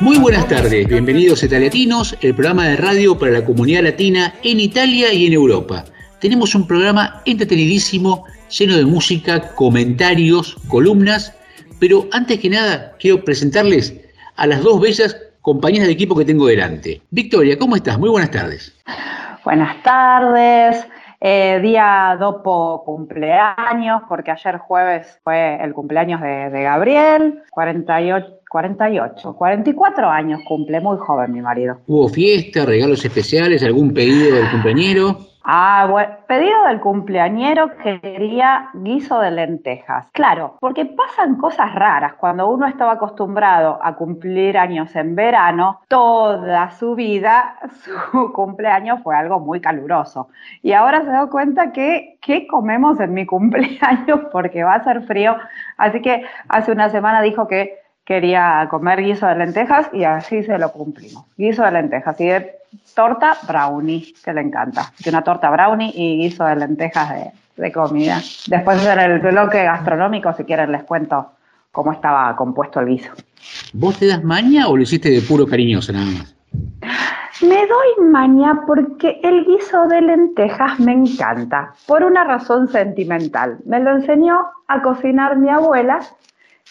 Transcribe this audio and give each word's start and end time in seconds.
Muy 0.00 0.18
buenas 0.18 0.48
tardes, 0.48 0.88
bienvenidos 0.88 1.42
a 1.42 1.46
Italiatinos, 1.46 2.18
el 2.20 2.34
programa 2.34 2.66
de 2.66 2.76
radio 2.76 3.16
para 3.16 3.30
la 3.32 3.44
comunidad 3.44 3.84
latina 3.84 4.34
en 4.42 4.58
Italia 4.58 5.12
y 5.12 5.26
en 5.26 5.32
Europa. 5.32 5.84
Tenemos 6.20 6.54
un 6.54 6.66
programa 6.66 7.22
entretenidísimo, 7.24 8.24
lleno 8.50 8.76
de 8.76 8.84
música, 8.84 9.54
comentarios, 9.54 10.56
columnas, 10.68 11.32
pero 11.78 12.06
antes 12.12 12.40
que 12.40 12.50
nada 12.50 12.92
quiero 12.98 13.24
presentarles 13.24 13.94
a 14.36 14.46
las 14.46 14.62
dos 14.62 14.80
bellas 14.80 15.16
compañeras 15.42 15.86
de 15.86 15.92
equipo 15.92 16.16
que 16.16 16.24
tengo 16.24 16.46
delante. 16.46 17.00
Victoria, 17.10 17.56
¿cómo 17.56 17.76
estás? 17.76 17.98
Muy 17.98 18.08
buenas 18.08 18.30
tardes. 18.32 18.76
Buenas 19.44 19.82
tardes. 19.82 20.86
Eh, 21.20 21.60
día 21.62 22.16
dopo 22.18 22.82
cumpleaños, 22.84 24.02
porque 24.08 24.30
ayer 24.30 24.58
jueves 24.58 25.18
fue 25.24 25.56
el 25.62 25.72
cumpleaños 25.72 26.20
de, 26.20 26.50
de, 26.50 26.62
Gabriel, 26.64 27.42
48, 27.50 28.40
48, 28.54 29.34
44 29.34 30.08
años 30.08 30.40
cumple, 30.46 30.80
muy 30.80 30.96
joven 30.96 31.32
mi 31.32 31.42
marido. 31.42 31.78
¿Hubo 31.88 32.08
fiesta, 32.08 32.64
regalos 32.64 33.04
especiales, 33.04 33.64
algún 33.64 33.92
pedido 33.92 34.36
del 34.36 34.48
cumpleañero? 34.48 35.18
Ah, 35.42 35.88
bueno, 35.90 36.14
pedido 36.28 36.64
del 36.68 36.78
cumpleañero 36.78 37.76
quería 37.78 38.70
guiso 38.74 39.18
de 39.18 39.32
lentejas. 39.32 40.06
Claro, 40.12 40.56
porque 40.60 40.86
pasan 40.86 41.34
cosas 41.34 41.74
raras. 41.74 42.14
Cuando 42.14 42.48
uno 42.48 42.68
estaba 42.68 42.92
acostumbrado 42.92 43.80
a 43.82 43.96
cumplir 43.96 44.56
años 44.56 44.94
en 44.94 45.16
verano, 45.16 45.80
toda 45.88 46.70
su 46.70 46.94
vida 46.94 47.58
su 47.84 48.32
cumpleaños 48.32 49.02
fue 49.02 49.16
algo 49.16 49.40
muy 49.40 49.60
caluroso. 49.60 50.28
Y 50.62 50.74
ahora 50.74 51.00
se 51.00 51.10
da 51.10 51.26
cuenta 51.26 51.72
que, 51.72 52.18
¿qué 52.22 52.46
comemos 52.46 53.00
en 53.00 53.14
mi 53.14 53.26
cumpleaños? 53.26 54.20
Porque 54.32 54.62
va 54.62 54.74
a 54.74 54.84
ser 54.84 55.02
frío. 55.02 55.36
Así 55.76 56.00
que 56.00 56.24
hace 56.48 56.70
una 56.70 56.88
semana 56.88 57.20
dijo 57.20 57.48
que 57.48 57.83
quería 58.04 58.66
comer 58.70 59.02
guiso 59.02 59.26
de 59.26 59.36
lentejas 59.36 59.88
y 59.92 60.04
así 60.04 60.42
se 60.42 60.58
lo 60.58 60.72
cumplimos. 60.72 61.24
Guiso 61.36 61.62
de 61.62 61.72
lentejas 61.72 62.20
y 62.20 62.26
de 62.26 62.52
torta 62.94 63.36
brownie, 63.46 64.14
que 64.22 64.32
le 64.32 64.42
encanta. 64.42 64.92
De 65.02 65.10
una 65.10 65.22
torta 65.22 65.50
brownie 65.50 65.92
y 65.94 66.18
guiso 66.18 66.44
de 66.44 66.56
lentejas 66.56 67.10
de, 67.10 67.30
de 67.56 67.72
comida. 67.72 68.20
Después 68.46 68.86
en 68.86 68.98
el 68.98 69.20
bloque 69.20 69.62
gastronómico, 69.64 70.32
si 70.34 70.44
quieren, 70.44 70.72
les 70.72 70.84
cuento 70.84 71.32
cómo 71.72 71.92
estaba 71.92 72.34
compuesto 72.36 72.80
el 72.80 72.86
guiso. 72.86 73.10
¿Vos 73.72 73.98
te 73.98 74.06
das 74.06 74.22
maña 74.22 74.68
o 74.68 74.76
lo 74.76 74.82
hiciste 74.82 75.10
de 75.10 75.20
puro 75.22 75.46
cariñoso 75.46 75.92
nada 75.92 76.06
más? 76.06 76.34
Me 77.42 77.66
doy 77.66 78.06
maña 78.10 78.62
porque 78.66 79.20
el 79.22 79.44
guiso 79.44 79.88
de 79.88 80.00
lentejas 80.00 80.78
me 80.78 80.92
encanta, 80.92 81.74
por 81.86 82.04
una 82.04 82.22
razón 82.22 82.68
sentimental. 82.68 83.58
Me 83.66 83.80
lo 83.80 83.90
enseñó 83.90 84.46
a 84.68 84.82
cocinar 84.82 85.36
mi 85.36 85.50
abuela 85.50 86.00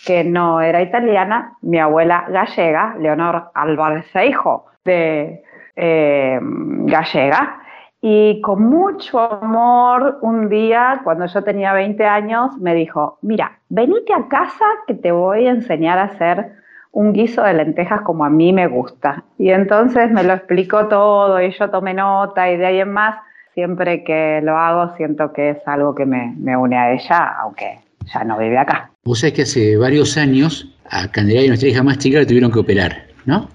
que 0.05 0.23
no 0.23 0.61
era 0.61 0.81
italiana, 0.81 1.53
mi 1.61 1.79
abuela 1.79 2.25
gallega, 2.29 2.95
Leonor 2.99 3.51
Álvarez 3.53 4.05
hijo 4.27 4.65
de 4.83 5.43
eh, 5.75 6.39
gallega, 6.41 7.59
y 8.05 8.41
con 8.41 8.63
mucho 8.63 9.17
amor, 9.17 10.17
un 10.21 10.49
día, 10.49 10.99
cuando 11.05 11.25
yo 11.25 11.41
tenía 11.41 11.71
20 11.71 12.03
años, 12.05 12.57
me 12.57 12.75
dijo, 12.75 13.17
mira, 13.21 13.59
venite 13.69 14.13
a 14.13 14.27
casa 14.27 14.65
que 14.87 14.93
te 14.93 15.13
voy 15.13 15.47
a 15.47 15.51
enseñar 15.51 15.97
a 15.97 16.03
hacer 16.03 16.51
un 16.91 17.13
guiso 17.13 17.43
de 17.43 17.53
lentejas 17.53 18.01
como 18.01 18.25
a 18.25 18.29
mí 18.29 18.51
me 18.51 18.67
gusta. 18.67 19.23
Y 19.37 19.51
entonces 19.51 20.11
me 20.11 20.23
lo 20.23 20.33
explicó 20.33 20.89
todo 20.89 21.41
y 21.41 21.51
yo 21.51 21.69
tomé 21.69 21.93
nota 21.93 22.51
y 22.51 22.57
de 22.57 22.65
ahí 22.65 22.81
en 22.81 22.91
más, 22.91 23.15
siempre 23.53 24.03
que 24.03 24.41
lo 24.43 24.57
hago 24.57 24.97
siento 24.97 25.31
que 25.31 25.51
es 25.51 25.65
algo 25.65 25.95
que 25.95 26.05
me, 26.05 26.35
me 26.37 26.57
une 26.57 26.77
a 26.77 26.91
ella, 26.91 27.37
aunque 27.39 27.82
ya 28.11 28.23
no 28.23 28.37
vive 28.37 28.57
acá. 28.57 28.91
Vos 29.03 29.19
sabés 29.19 29.33
que 29.33 29.41
hace 29.43 29.77
varios 29.77 30.17
años 30.17 30.67
a 30.89 31.11
Candelaria, 31.11 31.49
nuestra 31.49 31.69
hija 31.69 31.83
más 31.83 31.97
chica, 31.97 32.19
la 32.19 32.25
tuvieron 32.25 32.51
que 32.51 32.59
operar, 32.59 33.07
¿no? 33.25 33.49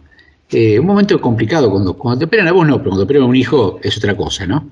Eh, 0.50 0.78
un 0.78 0.86
momento 0.86 1.20
complicado, 1.20 1.70
cuando, 1.70 2.18
te 2.18 2.24
operan 2.24 2.48
a 2.48 2.52
vos 2.52 2.66
no, 2.66 2.78
pero 2.78 2.90
cuando 2.90 3.00
te 3.00 3.04
operan 3.04 3.22
a 3.24 3.26
un 3.26 3.36
hijo 3.36 3.78
es 3.82 3.96
otra 3.98 4.16
cosa, 4.16 4.46
¿no? 4.46 4.70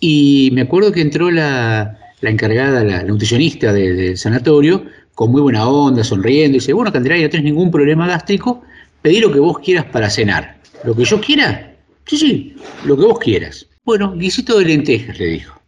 Y 0.00 0.50
me 0.52 0.62
acuerdo 0.62 0.92
que 0.92 1.02
entró 1.02 1.30
la, 1.30 1.98
encargada, 2.22 2.82
la, 2.82 3.02
nutricionista 3.02 3.72
de, 3.72 3.92
del 3.92 4.16
sanatorio, 4.16 4.84
con 5.14 5.30
muy 5.30 5.42
buena 5.42 5.68
onda, 5.68 6.02
sonriendo, 6.02 6.56
y 6.56 6.60
dice, 6.60 6.72
bueno, 6.72 6.90
Candelaria, 6.90 7.26
no 7.26 7.30
tenés 7.30 7.44
ningún 7.44 7.70
problema 7.70 8.06
gástrico, 8.06 8.62
pedí 9.02 9.20
lo 9.20 9.30
que 9.30 9.40
vos 9.40 9.58
quieras 9.58 9.84
para 9.86 10.08
cenar. 10.08 10.56
¿Lo 10.84 10.96
que 10.96 11.04
yo 11.04 11.20
quiera? 11.20 11.74
Sí, 12.06 12.16
sí, 12.16 12.56
lo 12.86 12.96
que 12.96 13.04
vos 13.04 13.18
quieras. 13.18 13.66
Bueno, 13.84 14.14
guisito 14.16 14.58
de 14.58 14.64
lentejas, 14.64 15.18
le 15.18 15.26
dijo. 15.26 15.59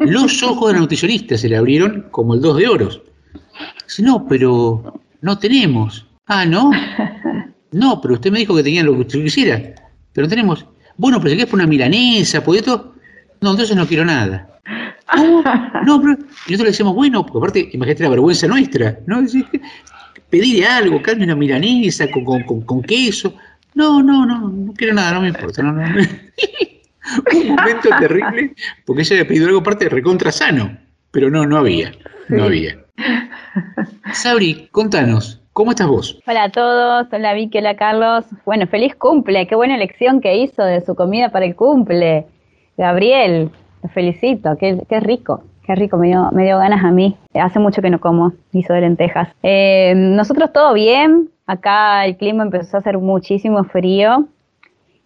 Los 0.00 0.42
ojos 0.42 0.68
de 0.68 0.74
la 0.74 0.80
nutricionista 0.80 1.36
se 1.36 1.48
le 1.48 1.56
abrieron 1.56 2.06
como 2.10 2.34
el 2.34 2.40
dos 2.40 2.56
de 2.56 2.68
oros. 2.68 3.02
Dice, 3.86 4.02
no, 4.02 4.26
pero 4.26 5.00
no 5.20 5.38
tenemos. 5.38 6.06
Ah, 6.26 6.44
¿no? 6.44 6.70
No, 7.72 8.00
pero 8.02 8.14
usted 8.14 8.30
me 8.30 8.40
dijo 8.40 8.54
que 8.54 8.62
tenía 8.62 8.84
lo 8.84 8.92
que 8.94 9.00
usted 9.00 9.22
quisiera. 9.24 9.74
Pero 10.12 10.26
no 10.26 10.28
tenemos. 10.28 10.66
Bueno, 10.98 11.18
pero 11.18 11.30
si 11.30 11.36
quieres 11.36 11.54
una 11.54 11.66
milanesa, 11.66 12.44
¿puede 12.44 12.60
esto? 12.60 12.94
No, 13.40 13.52
entonces 13.52 13.74
no 13.74 13.86
quiero 13.86 14.04
nada. 14.04 14.60
No, 15.16 15.42
no, 15.84 16.00
pero 16.00 16.12
y 16.12 16.52
nosotros 16.52 16.58
le 16.60 16.64
decimos, 16.66 16.94
bueno, 16.94 17.24
porque 17.24 17.38
aparte, 17.38 17.70
imagínate 17.72 18.02
la 18.04 18.10
vergüenza 18.10 18.46
nuestra, 18.46 18.98
¿no? 19.06 19.22
Pedirle 20.30 20.66
algo, 20.66 21.02
carne 21.02 21.24
una 21.24 21.34
milanesa 21.34 22.10
con, 22.10 22.24
con, 22.24 22.42
con, 22.44 22.62
con, 22.62 22.82
queso. 22.82 23.34
No, 23.74 24.02
no, 24.02 24.24
no, 24.24 24.48
no 24.48 24.72
quiero 24.74 24.94
nada, 24.94 25.14
no 25.14 25.22
me 25.22 25.28
importa. 25.28 25.62
No, 25.62 25.72
no. 25.72 25.84
Un 27.34 27.48
momento 27.48 27.88
terrible, 27.98 28.54
porque 28.86 29.02
ella 29.02 29.16
había 29.16 29.28
pedido 29.28 29.46
algo 29.46 29.60
aparte 29.60 29.84
de 29.84 29.90
recontra 29.90 30.32
sano, 30.32 30.76
pero 31.10 31.30
no, 31.30 31.46
no 31.46 31.58
había, 31.58 31.92
no 32.28 32.44
había. 32.44 32.78
Sabri, 34.12 34.68
contanos, 34.70 35.42
¿cómo 35.52 35.70
estás 35.70 35.88
vos? 35.88 36.20
Hola 36.26 36.44
a 36.44 36.48
todos, 36.50 37.06
hola 37.12 37.34
Vicky, 37.34 37.58
hola 37.58 37.76
Carlos. 37.76 38.24
Bueno, 38.44 38.66
feliz 38.66 38.94
cumple, 38.94 39.46
qué 39.46 39.54
buena 39.54 39.74
elección 39.74 40.20
que 40.20 40.36
hizo 40.36 40.62
de 40.62 40.80
su 40.80 40.94
comida 40.94 41.30
para 41.30 41.46
el 41.46 41.56
cumple. 41.56 42.26
Gabriel, 42.76 43.50
te 43.82 43.88
felicito, 43.88 44.56
qué, 44.58 44.82
qué 44.88 45.00
rico. 45.00 45.44
Qué 45.64 45.76
rico, 45.76 45.96
me 45.96 46.08
dio, 46.08 46.28
me 46.32 46.42
dio 46.42 46.58
ganas 46.58 46.84
a 46.84 46.90
mí. 46.90 47.16
Hace 47.34 47.60
mucho 47.60 47.82
que 47.82 47.90
no 47.90 48.00
como 48.00 48.32
guiso 48.52 48.72
de 48.72 48.80
lentejas. 48.80 49.28
Eh, 49.44 49.94
nosotros 49.94 50.52
todo 50.52 50.74
bien. 50.74 51.30
Acá 51.46 52.04
el 52.04 52.16
clima 52.16 52.42
empezó 52.42 52.76
a 52.76 52.80
hacer 52.80 52.98
muchísimo 52.98 53.62
frío. 53.64 54.26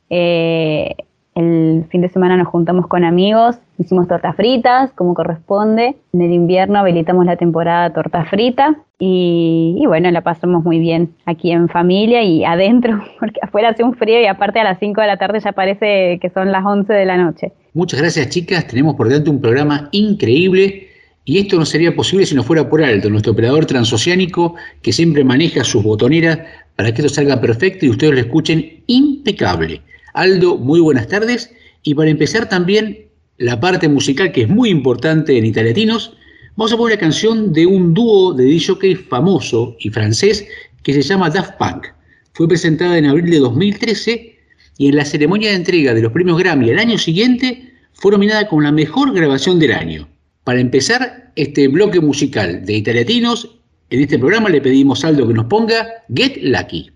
Eh, 0.08 0.94
el 1.36 1.84
fin 1.90 2.00
de 2.00 2.08
semana 2.08 2.38
nos 2.38 2.48
juntamos 2.48 2.86
con 2.86 3.04
amigos, 3.04 3.56
hicimos 3.78 4.08
tortas 4.08 4.34
fritas, 4.36 4.90
como 4.92 5.12
corresponde. 5.12 5.94
En 6.14 6.22
el 6.22 6.32
invierno 6.32 6.78
habilitamos 6.78 7.26
la 7.26 7.36
temporada 7.36 7.92
torta 7.92 8.24
frita 8.24 8.74
y, 8.98 9.84
bueno, 9.86 10.10
la 10.10 10.22
pasamos 10.22 10.64
muy 10.64 10.78
bien 10.78 11.14
aquí 11.26 11.52
en 11.52 11.68
familia 11.68 12.22
y 12.22 12.42
adentro, 12.42 13.04
porque 13.20 13.38
afuera 13.42 13.68
hace 13.68 13.84
un 13.84 13.94
frío 13.94 14.18
y 14.18 14.26
aparte 14.26 14.60
a 14.60 14.64
las 14.64 14.78
5 14.78 14.98
de 14.98 15.06
la 15.06 15.18
tarde 15.18 15.40
ya 15.40 15.52
parece 15.52 16.18
que 16.22 16.30
son 16.30 16.50
las 16.50 16.64
11 16.64 16.90
de 16.90 17.04
la 17.04 17.18
noche. 17.18 17.52
Muchas 17.74 18.00
gracias 18.00 18.30
chicas, 18.30 18.66
tenemos 18.66 18.94
por 18.94 19.06
delante 19.06 19.28
un 19.28 19.42
programa 19.42 19.90
increíble 19.92 20.88
y 21.26 21.38
esto 21.38 21.58
no 21.58 21.66
sería 21.66 21.94
posible 21.94 22.24
si 22.24 22.34
no 22.34 22.44
fuera 22.44 22.66
por 22.66 22.82
Alto, 22.82 23.10
nuestro 23.10 23.32
operador 23.32 23.66
transoceánico 23.66 24.54
que 24.80 24.90
siempre 24.90 25.22
maneja 25.22 25.64
sus 25.64 25.82
botoneras 25.82 26.38
para 26.76 26.94
que 26.94 27.02
esto 27.02 27.12
salga 27.12 27.38
perfecto 27.42 27.84
y 27.84 27.90
ustedes 27.90 28.14
lo 28.14 28.20
escuchen 28.20 28.82
impecable. 28.86 29.82
Aldo, 30.16 30.56
muy 30.56 30.80
buenas 30.80 31.06
tardes. 31.08 31.52
Y 31.82 31.94
para 31.94 32.10
empezar 32.10 32.48
también 32.48 33.06
la 33.38 33.60
parte 33.60 33.88
musical 33.88 34.32
que 34.32 34.42
es 34.42 34.48
muy 34.48 34.70
importante 34.70 35.36
en 35.36 35.44
Italiatinos, 35.44 36.16
vamos 36.56 36.72
a 36.72 36.76
poner 36.76 36.94
una 36.94 37.00
canción 37.00 37.52
de 37.52 37.66
un 37.66 37.94
dúo 37.94 38.32
de 38.32 38.44
DJ 38.44 38.96
famoso 38.96 39.76
y 39.78 39.90
francés 39.90 40.48
que 40.82 40.94
se 40.94 41.02
llama 41.02 41.30
Daft 41.30 41.58
Punk. 41.58 41.86
Fue 42.32 42.48
presentada 42.48 42.96
en 42.96 43.06
abril 43.06 43.30
de 43.30 43.38
2013 43.38 44.38
y 44.78 44.88
en 44.88 44.96
la 44.96 45.04
ceremonia 45.04 45.50
de 45.50 45.56
entrega 45.56 45.94
de 45.94 46.02
los 46.02 46.12
premios 46.12 46.38
Grammy 46.38 46.70
el 46.70 46.78
año 46.78 46.98
siguiente 46.98 47.74
fue 47.92 48.12
nominada 48.12 48.48
como 48.48 48.62
la 48.62 48.72
mejor 48.72 49.12
grabación 49.12 49.58
del 49.58 49.72
año. 49.72 50.08
Para 50.44 50.60
empezar 50.60 51.32
este 51.36 51.68
bloque 51.68 52.00
musical 52.00 52.64
de 52.64 52.74
Italiatinos, 52.74 53.58
en 53.90 54.00
este 54.00 54.18
programa 54.18 54.48
le 54.48 54.60
pedimos 54.60 55.04
a 55.04 55.08
Aldo 55.08 55.28
que 55.28 55.34
nos 55.34 55.46
ponga 55.46 55.86
Get 56.14 56.38
Lucky. 56.40 56.95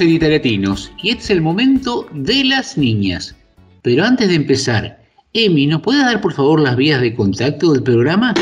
En 0.00 0.10
Italiatinos, 0.10 0.90
y 1.02 1.08
este 1.08 1.22
es 1.22 1.30
el 1.30 1.40
momento 1.40 2.06
de 2.12 2.44
las 2.44 2.76
niñas. 2.76 3.34
Pero 3.80 4.04
antes 4.04 4.28
de 4.28 4.34
empezar, 4.34 5.00
Emi, 5.32 5.66
¿nos 5.66 5.80
puede 5.80 6.00
dar 6.00 6.20
por 6.20 6.34
favor 6.34 6.60
las 6.60 6.76
vías 6.76 7.00
de 7.00 7.14
contacto 7.14 7.72
del 7.72 7.82
programa? 7.82 8.34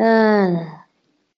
ah. 0.00 0.86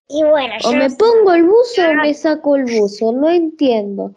Y 0.09 0.25
bueno, 0.25 0.55
O 0.65 0.73
me 0.73 0.89
pongo 0.89 1.33
el 1.35 1.45
buzo 1.45 1.83
o 1.91 1.95
me 1.95 2.15
saco 2.15 2.57
el 2.57 2.65
buzo, 2.65 3.13
no 3.13 3.29
entiendo. 3.29 4.13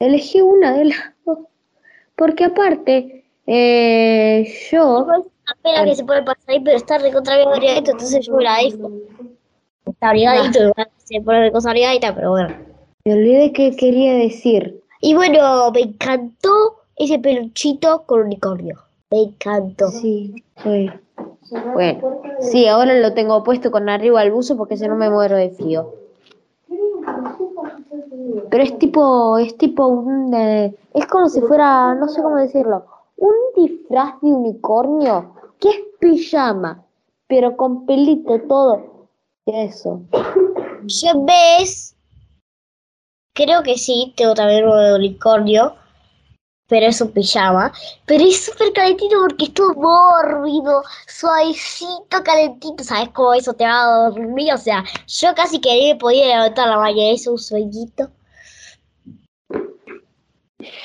Elegí 0.00 0.40
una 0.40 0.76
de 0.76 0.86
las 0.86 0.98
dos. 1.24 1.47
Porque 2.18 2.46
aparte, 2.46 3.24
eh, 3.46 4.52
yo, 4.72 5.04
una 5.04 5.22
pena 5.62 5.84
que 5.84 5.94
se 5.94 6.04
puede 6.04 6.24
pasar 6.24 6.44
ahí, 6.48 6.60
pero 6.60 6.76
está 6.76 6.98
recontra 6.98 7.36
bien 7.36 7.48
abrigadito, 7.48 7.92
entonces 7.92 8.26
yo 8.26 8.34
me 8.34 8.42
la 8.42 8.56
dejo. 8.56 8.90
Está 9.86 10.08
abrigadito, 10.08 10.58
se 10.96 11.20
pone 11.20 11.42
de 11.42 11.52
cosa 11.52 11.70
abrigadita, 11.70 12.12
pero 12.16 12.30
bueno. 12.30 12.56
me 13.04 13.14
olvidé 13.14 13.52
que 13.52 13.76
quería 13.76 14.14
decir. 14.14 14.82
Y 15.00 15.14
bueno, 15.14 15.70
me 15.70 15.80
encantó 15.80 16.80
ese 16.96 17.20
peluchito 17.20 18.02
con 18.04 18.22
unicornio. 18.22 18.80
Me 19.12 19.22
encantó. 19.22 19.88
Sí, 19.88 20.42
sí. 20.64 20.90
Bueno, 21.72 22.20
sí, 22.40 22.66
ahora 22.66 22.98
lo 22.98 23.14
tengo 23.14 23.44
puesto 23.44 23.70
con 23.70 23.88
arriba 23.88 24.24
el 24.24 24.32
buzo 24.32 24.56
porque 24.56 24.76
si 24.76 24.88
no 24.88 24.96
me 24.96 25.08
muero 25.08 25.36
de 25.36 25.50
frío. 25.50 25.94
Pero 28.50 28.62
es 28.62 28.78
tipo, 28.78 29.38
es 29.38 29.56
tipo 29.56 29.86
un, 29.86 30.34
eh, 30.34 30.74
es 30.94 31.06
como 31.06 31.28
si 31.28 31.40
fuera, 31.40 31.94
no 31.94 32.08
sé 32.08 32.22
cómo 32.22 32.36
decirlo, 32.36 32.86
un 33.16 33.34
disfraz 33.56 34.20
de 34.20 34.32
unicornio 34.32 35.34
que 35.58 35.68
es 35.68 35.80
pijama, 36.00 36.84
pero 37.26 37.56
con 37.56 37.86
pelito 37.86 38.40
todo. 38.48 39.08
Eso. 39.46 40.02
Yo 40.84 41.24
ves, 41.24 41.96
creo 43.34 43.62
que 43.62 43.78
sí, 43.78 44.12
tengo 44.16 44.34
también 44.34 44.68
de 44.68 44.94
unicornio, 44.94 45.74
pero 46.68 46.86
es 46.86 47.00
un 47.00 47.10
pijama. 47.10 47.72
Pero 48.06 48.24
es 48.24 48.44
súper 48.44 48.72
calentito 48.72 49.16
porque 49.20 49.46
es 49.46 49.54
todo 49.54 49.74
mórbido, 49.74 50.82
suavecito, 51.06 52.22
calentito. 52.22 52.84
¿Sabes 52.84 53.08
cómo 53.10 53.34
eso 53.34 53.54
te 53.54 53.64
va 53.64 53.82
a 53.82 54.10
dormir? 54.10 54.52
O 54.52 54.58
sea, 54.58 54.84
yo 55.06 55.34
casi 55.34 55.60
que 55.60 55.92
me 55.92 55.98
podía 55.98 56.26
levantar 56.26 56.68
la 56.68 56.76
mañana, 56.76 57.12
es 57.12 57.26
un 57.26 57.38
sueñito. 57.38 58.10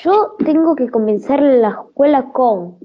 Yo 0.03 0.35
tengo 0.45 0.75
que 0.75 0.89
comenzar 0.89 1.41
la 1.41 1.69
escuela 1.69 2.31
con 2.31 2.77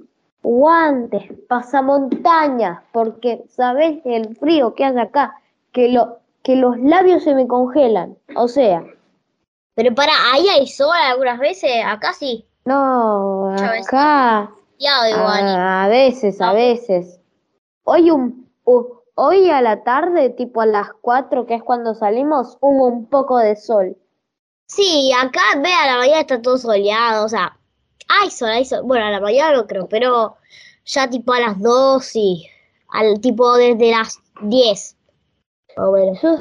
guantes, 0.42 1.24
pasamontañas, 1.48 2.82
porque 2.92 3.44
sabes 3.48 4.00
el 4.04 4.36
frío 4.36 4.74
que 4.74 4.84
hace 4.84 5.00
acá, 5.00 5.34
que 5.72 5.90
lo, 5.90 6.18
que 6.42 6.56
los 6.56 6.78
labios 6.78 7.22
se 7.24 7.34
me 7.34 7.46
congelan. 7.46 8.16
O 8.36 8.48
sea, 8.48 8.84
Pero 9.74 9.94
para, 9.94 10.12
ahí 10.32 10.48
hay 10.48 10.66
sol 10.66 10.90
algunas 10.96 11.38
veces, 11.38 11.70
acá 11.84 12.12
sí. 12.12 12.48
No, 12.68 13.54
acá. 13.54 14.50
Ya 14.78 15.10
igual. 15.10 15.48
A, 15.48 15.84
a 15.84 15.88
veces, 15.88 16.40
a 16.40 16.52
veces. 16.52 17.20
Hoy 17.84 18.10
un 18.10 18.48
hoy 19.20 19.50
a 19.50 19.60
la 19.60 19.82
tarde, 19.82 20.30
tipo 20.30 20.60
a 20.60 20.66
las 20.66 20.90
4, 21.00 21.44
que 21.44 21.56
es 21.56 21.62
cuando 21.64 21.94
salimos, 21.94 22.56
hubo 22.60 22.86
un 22.86 23.06
poco 23.06 23.38
de 23.38 23.56
sol. 23.56 23.96
Sí, 24.66 25.10
acá, 25.12 25.40
ve, 25.56 25.72
a 25.72 25.86
la 25.88 25.98
mañana 25.98 26.20
está 26.20 26.40
todo 26.40 26.56
soleado, 26.56 27.24
o 27.24 27.28
sea, 27.28 27.58
hay 28.08 28.30
sol, 28.30 28.50
hay 28.50 28.64
sol. 28.64 28.82
Bueno, 28.84 29.06
a 29.06 29.10
la 29.10 29.20
mañana 29.20 29.56
no 29.56 29.66
creo, 29.66 29.88
pero 29.88 30.36
ya 30.84 31.10
tipo 31.10 31.32
a 31.32 31.40
las 31.40 31.60
2 31.60 32.14
y 32.14 32.46
al 32.90 33.20
tipo 33.20 33.56
desde 33.56 33.90
las 33.90 34.20
10. 34.42 34.96
O 35.78 35.90
bueno. 35.90 36.12
Yo, 36.22 36.36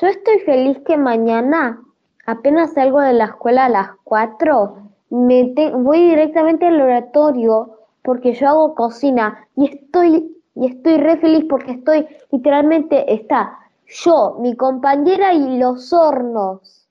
yo 0.00 0.06
estoy 0.06 0.38
feliz 0.46 0.78
que 0.86 0.96
mañana, 0.96 1.82
apenas 2.26 2.74
salgo 2.74 3.00
de 3.00 3.14
la 3.14 3.24
escuela 3.24 3.64
a 3.64 3.70
las 3.70 3.88
4, 4.04 4.89
voy 5.10 6.08
directamente 6.08 6.66
al 6.66 6.80
oratorio 6.80 7.78
porque 8.02 8.32
yo 8.32 8.48
hago 8.48 8.74
cocina 8.74 9.46
y 9.56 9.66
estoy, 9.66 10.36
y 10.54 10.66
estoy 10.66 10.96
re 10.96 11.16
feliz 11.18 11.44
porque 11.48 11.72
estoy, 11.72 12.06
literalmente 12.30 13.12
está 13.12 13.58
yo, 13.86 14.36
mi 14.40 14.56
compañera 14.56 15.34
y 15.34 15.58
los 15.58 15.92
hornos. 15.92 16.88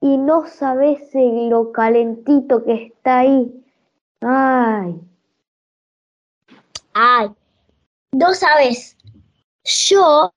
Y 0.00 0.16
no 0.16 0.46
sabes 0.46 1.10
lo 1.14 1.70
calentito 1.70 2.64
que 2.64 2.86
está 2.86 3.20
ahí. 3.20 3.64
Ay, 4.20 5.00
Ay, 6.94 7.30
no 8.12 8.34
sabes, 8.34 8.98
yo 9.64 10.30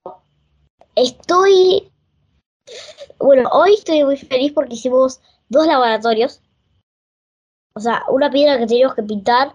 estoy, 0.96 1.92
bueno, 3.20 3.50
hoy 3.52 3.74
estoy 3.74 4.06
muy 4.06 4.16
feliz 4.16 4.54
porque 4.54 4.76
hicimos 4.76 5.20
dos 5.50 5.68
laboratorios. 5.68 6.42
O 7.74 7.80
sea, 7.80 8.04
una 8.10 8.30
piedra 8.30 8.58
que 8.58 8.68
teníamos 8.68 8.96
que 8.96 9.04
pintar 9.04 9.54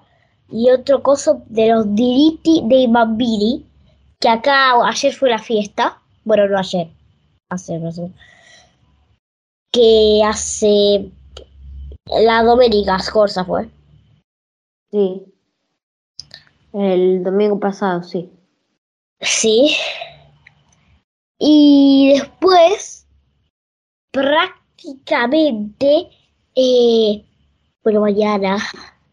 y 0.50 0.70
otro 0.70 1.02
coso 1.02 1.42
de 1.46 1.68
los 1.68 1.94
diritti 1.94 2.62
dei 2.66 2.86
bambini, 2.86 3.64
que 4.18 4.28
acá 4.28 4.72
ayer 4.86 5.14
fue 5.14 5.30
la 5.30 5.38
fiesta. 5.38 6.00
Bueno, 6.24 6.46
no 6.48 6.58
ayer, 6.58 6.88
hace 7.48 7.78
no 7.78 7.92
sé. 7.92 8.10
Que 9.72 10.20
hace 10.24 11.10
la 12.06 12.42
Domenica 12.42 12.98
Scorsa 12.98 13.44
fue. 13.44 13.68
sí. 14.90 15.26
El 16.72 17.24
domingo 17.24 17.58
pasado, 17.58 18.02
sí. 18.04 18.30
Sí. 19.20 19.76
Y 21.38 22.12
después, 22.14 23.08
prácticamente, 24.12 24.59
eh, 26.54 27.24
bueno, 27.84 28.00
mañana 28.00 28.56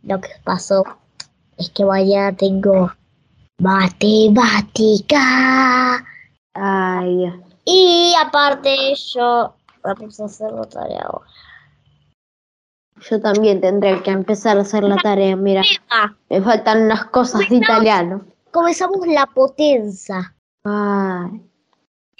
lo 0.03 0.21
que 0.21 0.29
pasó 0.43 0.83
es 1.57 1.69
que 1.71 1.83
mañana 1.83 2.35
tengo 2.35 2.91
matemática. 3.59 5.19
Ay, 6.53 7.33
Y 7.65 8.13
aparte 8.19 8.95
yo 8.95 9.55
vamos 9.83 10.19
a 10.19 10.25
hacer 10.25 10.51
la 10.51 10.63
tarea 10.63 11.01
ahora. 11.01 11.27
yo 13.09 13.21
también 13.21 13.61
tendré 13.61 14.01
que 14.03 14.11
empezar 14.11 14.57
a 14.57 14.61
hacer 14.61 14.83
la 14.83 14.95
tarea. 14.97 15.35
Mira, 15.35 15.63
me 16.29 16.41
faltan 16.41 16.83
unas 16.83 17.05
cosas 17.05 17.47
de 17.49 17.55
italiano. 17.57 18.25
comenzamos 18.51 19.05
la 19.07 19.25
potenza. 19.27 20.33
Ay. 20.63 21.46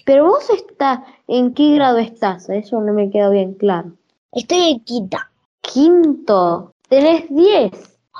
Pero 0.08 0.26
vos 0.26 0.50
estás, 0.50 1.02
¿en 1.28 1.54
qué 1.54 1.76
grado 1.76 1.98
estás? 1.98 2.50
Eso 2.50 2.80
no 2.80 2.94
me 2.94 3.10
quedó 3.10 3.30
bien 3.30 3.56
claro. 3.56 3.92
Estoy 4.32 4.72
en 4.72 4.80
quinta. 4.86 5.30
Quinto, 5.60 6.72
tenés 6.88 7.26
10. 7.30 7.72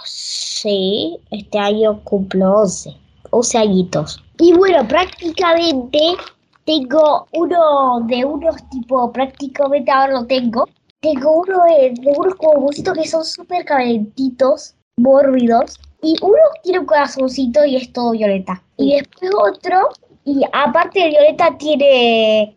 Sí, 0.04 1.18
este 1.32 1.58
año 1.58 2.04
cumplo 2.04 2.56
11. 2.60 2.94
11 3.30 3.58
añitos. 3.58 4.22
Y 4.38 4.52
bueno, 4.52 4.86
prácticamente 4.86 6.18
tengo 6.66 7.26
uno 7.32 8.02
de 8.06 8.26
unos 8.26 8.58
tipo, 8.70 9.10
prácticamente 9.14 9.90
ahora 9.90 10.20
lo 10.20 10.26
tengo. 10.26 10.68
Tengo 11.00 11.40
uno 11.40 11.64
de, 11.64 11.94
de 12.02 12.14
unos 12.18 12.36
como 12.36 12.70
que 12.70 13.08
son 13.08 13.24
súper 13.24 13.64
calentitos, 13.64 14.76
mórbidos. 14.98 15.80
Y 16.02 16.16
uno 16.22 16.36
tiene 16.64 16.80
un 16.80 16.86
corazoncito 16.86 17.64
y 17.64 17.78
es 17.78 17.94
todo 17.94 18.12
violeta. 18.12 18.62
Y 18.76 18.98
después 18.98 19.32
otro, 19.34 19.90
y 20.28 20.44
aparte 20.52 21.08
violeta 21.08 21.58
tiene, 21.58 22.54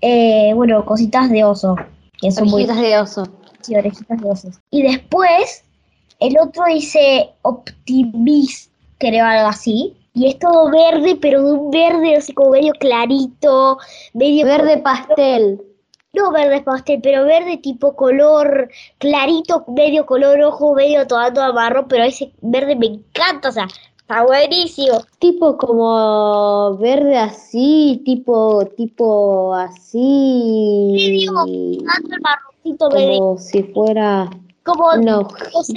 eh, 0.00 0.52
bueno, 0.54 0.82
cositas 0.86 1.28
de 1.28 1.44
oso. 1.44 1.76
Que 2.18 2.32
son 2.32 2.48
muy 2.48 2.64
Orejitas 2.64 2.80
de 2.80 2.98
oso. 2.98 3.28
Sí, 3.60 3.76
orejitas 3.76 4.18
de 4.18 4.30
osos. 4.30 4.60
Y 4.70 4.82
después, 4.82 5.62
el 6.20 6.38
otro 6.38 6.64
dice 6.64 7.34
Optimist, 7.42 8.72
creo 8.96 9.26
algo 9.26 9.48
así. 9.48 9.94
Y 10.14 10.28
es 10.28 10.38
todo 10.38 10.70
verde, 10.70 11.18
pero 11.20 11.44
de 11.44 11.52
un 11.52 11.70
verde 11.70 12.16
así 12.16 12.32
como 12.32 12.50
medio 12.50 12.72
clarito, 12.80 13.78
medio... 14.14 14.46
Verde 14.46 14.78
pastel. 14.78 15.60
No 16.14 16.30
verde 16.30 16.62
pastel, 16.62 17.00
pero 17.02 17.24
verde 17.24 17.58
tipo 17.58 17.94
color 17.94 18.70
clarito, 18.98 19.64
medio 19.68 20.06
color 20.06 20.38
rojo, 20.38 20.74
medio 20.74 21.06
todo 21.06 21.30
todo 21.32 21.52
marrón, 21.52 21.86
pero 21.88 22.04
ese 22.04 22.32
verde 22.40 22.76
me 22.76 22.86
encanta, 22.86 23.48
o 23.48 23.52
sea, 23.52 23.66
está 24.12 24.24
buenísimo. 24.24 25.02
Tipo 25.18 25.56
como 25.56 26.76
verde 26.76 27.16
así, 27.16 28.02
tipo, 28.04 28.64
tipo 28.76 29.54
así. 29.54 30.92
Medio 30.92 31.32
tanto 31.86 32.14
el 32.14 32.20
marroncito 32.20 32.90
verde, 32.90 33.18
Como 33.18 33.38
si 33.38 33.62
fuera 33.62 34.30
como, 34.64 34.94
no 34.96 35.28
sé, 35.62 35.74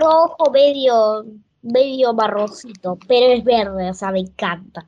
rojo, 0.00 0.50
medio, 0.50 1.24
medio 1.62 2.14
marroncito, 2.14 2.98
pero 3.06 3.34
es 3.34 3.44
verde, 3.44 3.90
o 3.90 3.94
sea, 3.94 4.10
me 4.10 4.20
encanta. 4.20 4.86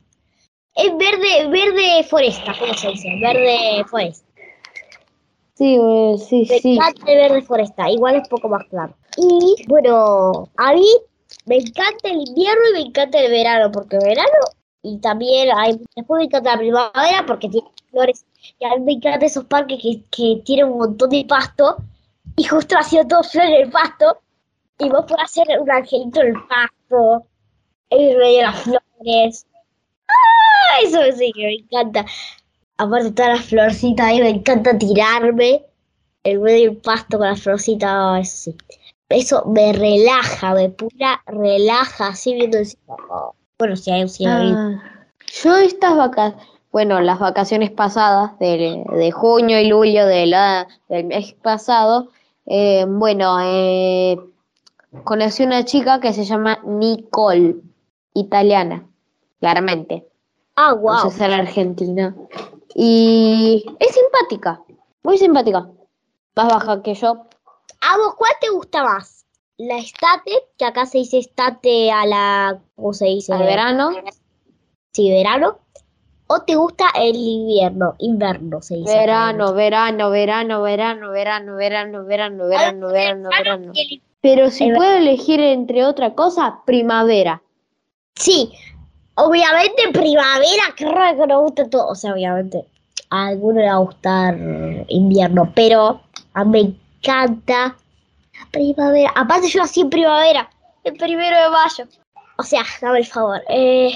Es 0.74 0.96
verde, 0.96 1.48
verde 1.48 2.04
foresta, 2.08 2.54
¿cómo 2.58 2.74
se 2.74 2.88
dice? 2.88 3.08
Verde 3.20 3.84
foresta. 3.88 4.26
Sí, 5.54 5.76
eh, 5.80 6.16
sí, 6.18 6.46
Me 6.48 6.58
sí. 6.58 6.74
encanta 6.74 7.12
el 7.12 7.18
verde 7.18 7.42
foresta, 7.42 7.88
igual 7.90 8.16
es 8.16 8.28
poco 8.28 8.48
más 8.48 8.64
claro. 8.68 8.94
Y 9.16 9.64
bueno, 9.68 10.48
a 10.56 10.72
mí 10.74 10.86
me 11.48 11.56
encanta 11.56 12.08
el 12.08 12.28
invierno 12.28 12.62
y 12.70 12.72
me 12.74 12.80
encanta 12.88 13.18
el 13.20 13.30
verano, 13.30 13.72
porque 13.72 13.98
verano 13.98 14.38
y 14.82 14.98
también 14.98 15.48
hay, 15.56 15.80
después 15.96 16.18
me 16.18 16.24
encanta 16.26 16.52
la 16.52 16.58
primavera 16.58 17.24
porque 17.26 17.48
tiene 17.48 17.68
flores. 17.90 18.24
Y 18.58 18.64
a 18.64 18.76
mí 18.76 18.80
me 18.84 18.92
encantan 18.92 19.24
esos 19.24 19.44
parques 19.44 19.78
que, 19.82 20.02
que 20.10 20.42
tienen 20.44 20.66
un 20.66 20.78
montón 20.78 21.10
de 21.10 21.24
pasto 21.28 21.78
y 22.36 22.44
justo 22.44 22.76
ha 22.78 22.82
sido 22.82 23.06
todo 23.06 23.22
flor 23.22 23.46
en 23.46 23.54
el 23.64 23.70
pasto 23.70 24.18
y 24.78 24.88
vos 24.88 25.04
podés 25.06 25.24
hacer 25.24 25.46
un 25.60 25.70
angelito 25.70 26.20
en 26.20 26.28
el 26.28 26.42
pasto, 26.46 27.26
en 27.90 28.18
medio 28.18 28.36
de 28.36 28.42
las 28.42 28.60
flores. 28.60 29.46
¡Ah! 30.08 30.80
Eso 30.84 31.00
sí 31.16 31.32
que 31.34 31.42
me 31.42 31.54
encanta. 31.54 32.06
Aparte 32.76 33.10
todas 33.10 33.38
las 33.38 33.46
florcitas 33.46 34.06
ahí, 34.06 34.20
me 34.20 34.28
encanta 34.28 34.78
tirarme 34.78 35.64
en 36.22 36.42
medio 36.42 36.70
del 36.70 36.76
pasto 36.80 37.18
con 37.18 37.26
las 37.26 37.42
florcitas, 37.42 38.20
eso 38.20 38.52
sí. 38.52 38.77
Eso 39.08 39.44
me 39.46 39.72
relaja, 39.72 40.54
me 40.54 40.68
pura 40.68 41.22
relaja, 41.26 42.08
así 42.08 42.34
viendo 42.34 42.58
el 42.58 42.66
cielo. 42.66 43.34
Bueno, 43.58 43.76
si 43.76 43.90
hay 43.90 44.02
un 44.02 44.08
cielo. 44.08 44.34
Ah, 44.34 44.82
yo 45.42 45.56
estas 45.56 45.96
vacaciones, 45.96 46.46
bueno, 46.70 47.00
las 47.00 47.18
vacaciones 47.18 47.70
pasadas 47.70 48.38
de, 48.38 48.84
de 48.90 49.10
junio 49.10 49.60
y 49.60 49.70
julio 49.70 50.06
de 50.06 50.26
la, 50.26 50.68
del 50.88 51.06
mes 51.06 51.32
pasado, 51.34 52.10
eh, 52.44 52.84
bueno, 52.86 53.38
eh, 53.42 54.18
conocí 55.04 55.42
una 55.42 55.64
chica 55.64 56.00
que 56.00 56.12
se 56.12 56.24
llama 56.24 56.60
Nicole, 56.64 57.56
italiana, 58.14 58.86
claramente. 59.40 60.06
Ah, 60.56 60.74
wow. 60.74 61.10
sé 61.10 61.18
ser 61.18 61.32
argentina. 61.32 62.14
Y 62.74 63.64
es 63.78 63.94
simpática, 63.94 64.60
muy 65.02 65.16
simpática. 65.18 65.68
Más 66.36 66.48
baja 66.48 66.82
que 66.82 66.94
yo. 66.94 67.27
¿A 67.90 67.96
vos 67.96 68.14
cuál 68.16 68.32
te 68.38 68.50
gusta 68.50 68.82
más? 68.82 69.24
¿La 69.56 69.78
estate, 69.78 70.30
que 70.58 70.64
acá 70.66 70.84
se 70.84 70.98
dice 70.98 71.18
estate 71.18 71.90
a 71.90 72.04
la, 72.04 72.60
¿cómo 72.76 72.92
se 72.92 73.06
dice? 73.06 73.32
Al 73.32 73.44
verano, 73.44 73.90
Sí, 74.92 75.10
verano. 75.10 75.58
¿O 76.26 76.42
te 76.42 76.56
gusta 76.56 76.84
el 76.94 77.16
invierno? 77.16 77.94
Invierno 77.98 78.60
se 78.60 78.76
dice. 78.76 78.92
verano, 78.94 79.54
verano, 79.54 80.10
verano, 80.10 80.60
verano, 80.60 81.10
verano, 81.10 81.56
verano, 81.56 82.04
verano, 82.04 82.46
verano, 82.46 82.88
verano, 82.88 83.30
verano. 83.30 83.72
Pero 84.20 84.50
si 84.50 84.70
puedo 84.70 84.96
elegir 84.96 85.40
entre 85.40 85.86
otra 85.86 86.14
cosa, 86.14 86.60
primavera. 86.66 87.40
Sí, 88.16 88.52
obviamente 89.14 89.82
primavera, 89.94 90.74
raro 90.78 91.20
que 91.20 91.26
nos 91.26 91.42
gusta 91.42 91.70
todo. 91.70 91.88
O 91.88 91.94
sea, 91.94 92.12
obviamente 92.12 92.66
a 93.08 93.28
alguno 93.28 93.60
le 93.60 93.68
va 93.68 93.74
a 93.74 93.78
gustar 93.78 94.36
invierno, 94.88 95.50
pero 95.54 96.02
a 96.34 96.44
mí 96.44 96.76
encanta 97.02 97.76
la 98.38 98.46
primavera. 98.50 99.12
Aparte 99.16 99.48
yo 99.48 99.60
nací 99.60 99.80
en 99.80 99.90
primavera, 99.90 100.48
el 100.84 100.94
primero 100.94 101.36
de 101.36 101.50
mayo. 101.50 101.84
O 102.38 102.42
sea, 102.42 102.62
dame 102.80 102.98
el 102.98 103.06
favor. 103.06 103.40
Eh, 103.48 103.92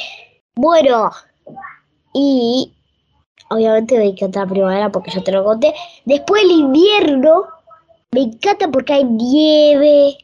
bueno, 0.55 1.11
y 2.13 2.73
obviamente 3.51 3.99
me 3.99 4.07
encanta 4.07 4.41
la 4.41 4.47
primavera 4.51 4.91
porque 4.91 5.11
yo 5.11 5.23
te 5.23 5.33
lo 5.33 5.45
conté. 5.45 5.75
Después 6.05 6.43
el 6.43 6.51
invierno, 6.51 7.45
me 8.13 8.23
encanta 8.23 8.69
porque 8.69 8.95
hay 8.95 9.05
nieve. 9.05 10.19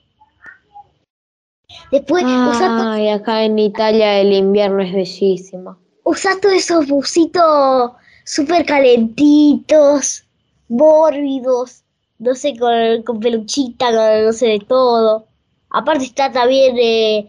Después, 1.93 2.25
usar 2.25 2.77
to- 2.77 2.89
Ay, 2.91 3.09
acá 3.09 3.45
en 3.45 3.59
Italia 3.59 4.19
el 4.21 4.33
invierno 4.33 4.83
es 4.83 4.93
bellísimo. 4.93 5.79
usar 6.05 6.41
todos 6.41 6.55
esos 6.55 6.87
busitos 6.89 7.93
súper 8.25 8.65
calentitos, 8.65 10.25
mórbidos, 10.69 11.85
no 12.19 12.35
sé, 12.35 12.57
con, 12.59 13.03
con 13.03 13.21
peluchita, 13.21 13.87
con 13.87 14.25
no 14.25 14.33
sé 14.33 14.47
de 14.47 14.61
todo. 14.61 15.27
Aparte 15.71 16.05
está 16.05 16.33
también 16.33 16.77
eh, 16.79 17.29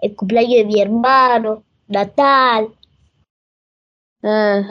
el 0.00 0.16
cumpleaños 0.16 0.56
de 0.58 0.64
mi 0.64 0.80
hermano, 0.80 1.64
Natal, 1.88 2.68
Ah, 4.22 4.62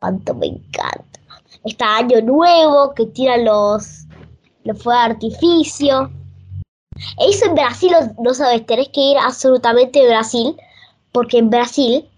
cuánto 0.00 0.34
me 0.34 0.46
encanta. 0.46 1.20
Está 1.64 1.96
Año 1.96 2.20
Nuevo, 2.22 2.94
que 2.94 3.06
tiran 3.06 3.44
los, 3.44 4.06
los 4.64 4.80
fuegos 4.80 5.02
de 5.02 5.10
artificio. 5.12 6.10
Eso 7.18 7.46
en 7.46 7.54
Brasil 7.54 7.92
no, 7.92 8.22
no 8.22 8.34
sabes, 8.34 8.64
tenés 8.64 8.88
que 8.90 9.00
ir 9.00 9.18
absolutamente 9.18 10.04
a 10.04 10.08
Brasil, 10.08 10.56
porque 11.12 11.38
en 11.38 11.50
Brasil 11.50 12.08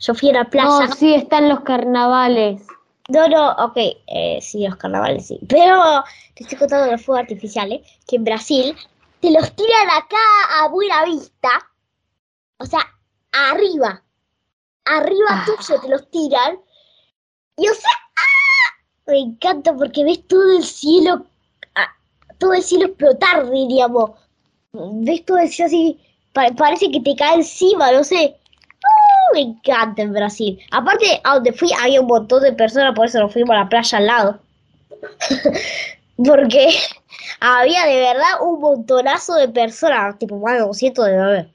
yo 0.00 0.14
fui 0.14 0.30
a 0.30 0.34
la 0.34 0.44
playa. 0.50 0.86
no, 0.88 0.92
sí, 0.92 1.14
están 1.14 1.48
los 1.48 1.60
carnavales. 1.60 2.62
No, 3.08 3.28
no, 3.28 3.50
ok, 3.52 3.76
eh, 4.06 4.38
sí, 4.40 4.66
los 4.66 4.76
carnavales 4.76 5.26
sí. 5.26 5.38
Pero 5.48 6.02
te 6.34 6.42
estoy 6.44 6.58
contando 6.58 6.90
los 6.90 7.02
fuegos 7.04 7.22
artificiales, 7.22 7.82
que 8.06 8.16
en 8.16 8.24
Brasil 8.24 8.76
te 9.20 9.30
los 9.30 9.54
tiran 9.54 9.90
acá 9.90 10.16
a 10.60 10.68
buena 10.68 11.04
vista. 11.04 11.50
O 12.58 12.66
sea, 12.66 12.80
arriba. 13.32 14.02
Arriba 14.86 15.26
Ah. 15.30 15.44
tuyo 15.46 15.80
te 15.80 15.88
los 15.88 16.10
tiran. 16.10 16.58
Y 17.56 17.68
o 17.68 17.74
sea, 17.74 17.90
¡ah! 18.16 18.84
me 19.06 19.18
encanta 19.18 19.74
porque 19.74 20.02
ves 20.04 20.26
todo 20.26 20.56
el 20.56 20.64
cielo, 20.64 21.26
ah, 21.74 21.88
todo 22.38 22.54
el 22.54 22.62
cielo 22.62 22.86
explotar, 22.86 23.50
diríamos. 23.50 24.12
Ves 24.72 25.24
todo 25.26 25.38
el 25.38 25.48
cielo 25.50 25.66
así, 25.68 26.00
pa- 26.32 26.50
parece 26.56 26.90
que 26.90 27.00
te 27.00 27.14
cae 27.16 27.36
encima, 27.36 27.92
no 27.92 28.02
sé. 28.02 28.36
Me 29.32 29.40
encanta 29.40 30.02
en 30.02 30.12
Brasil. 30.12 30.58
Aparte, 30.70 31.20
a 31.24 31.34
donde 31.34 31.52
fui 31.52 31.70
había 31.82 32.00
un 32.00 32.06
montón 32.06 32.42
de 32.42 32.52
personas, 32.52 32.94
por 32.94 33.06
eso 33.06 33.18
nos 33.20 33.32
fuimos 33.32 33.50
a 33.56 33.60
la 33.60 33.68
playa 33.68 33.98
al 33.98 34.06
lado. 34.06 34.38
Porque 36.16 36.68
había 37.40 37.86
de 37.86 37.96
verdad 37.96 38.40
un 38.42 38.60
montonazo 38.60 39.34
de 39.34 39.48
personas, 39.48 40.18
tipo 40.18 40.38
más 40.38 40.54
de 40.54 40.60
200 40.60 41.06
de 41.06 41.18
haber. 41.18 41.48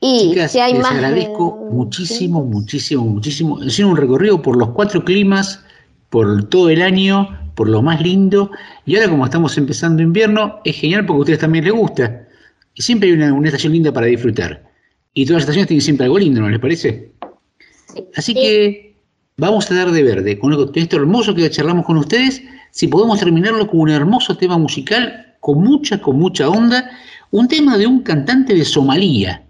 Y 0.00 0.30
Chicas, 0.30 0.52
si 0.52 0.60
hay 0.60 0.72
les 0.72 0.82
más. 0.82 0.92
agradezco 0.92 1.58
de- 1.62 1.70
muchísimo, 1.74 2.42
muchísimo, 2.42 3.04
muchísimo. 3.04 3.62
Hicieron 3.62 3.92
un 3.92 3.98
recorrido 3.98 4.40
por 4.40 4.56
los 4.56 4.70
cuatro 4.70 5.04
climas, 5.04 5.62
por 6.08 6.44
todo 6.48 6.70
el 6.70 6.80
año, 6.80 7.38
por 7.54 7.68
lo 7.68 7.82
más 7.82 8.00
lindo. 8.00 8.50
Y 8.86 8.96
ahora 8.96 9.10
como 9.10 9.26
estamos 9.26 9.58
empezando 9.58 10.02
invierno, 10.02 10.60
es 10.64 10.76
genial 10.76 11.04
porque 11.04 11.18
a 11.18 11.20
ustedes 11.20 11.38
también 11.40 11.64
les 11.64 11.74
gusta. 11.74 12.26
Y 12.74 12.80
siempre 12.82 13.10
hay 13.10 13.14
una, 13.16 13.34
una 13.34 13.48
estación 13.48 13.74
linda 13.74 13.92
para 13.92 14.06
disfrutar. 14.06 14.69
Y 15.12 15.24
todas 15.24 15.36
las 15.36 15.42
estaciones 15.42 15.68
tienen 15.68 15.82
siempre 15.82 16.04
algo 16.04 16.18
lindo, 16.18 16.40
¿no 16.40 16.48
les 16.48 16.60
parece? 16.60 17.12
Así 18.14 18.34
que 18.34 18.94
vamos 19.36 19.70
a 19.70 19.74
dar 19.74 19.90
de 19.90 20.02
verde 20.02 20.38
con 20.38 20.52
esto 20.74 20.96
hermoso 20.96 21.34
que 21.34 21.50
charlamos 21.50 21.84
con 21.84 21.96
ustedes. 21.96 22.42
Si 22.70 22.86
podemos 22.86 23.18
terminarlo 23.18 23.66
con 23.66 23.80
un 23.80 23.90
hermoso 23.90 24.36
tema 24.36 24.56
musical, 24.56 25.34
con 25.40 25.62
mucha, 25.62 26.00
con 26.00 26.18
mucha 26.18 26.48
onda. 26.48 26.90
Un 27.32 27.48
tema 27.48 27.76
de 27.76 27.86
un 27.86 28.02
cantante 28.02 28.54
de 28.54 28.64
Somalia, 28.64 29.42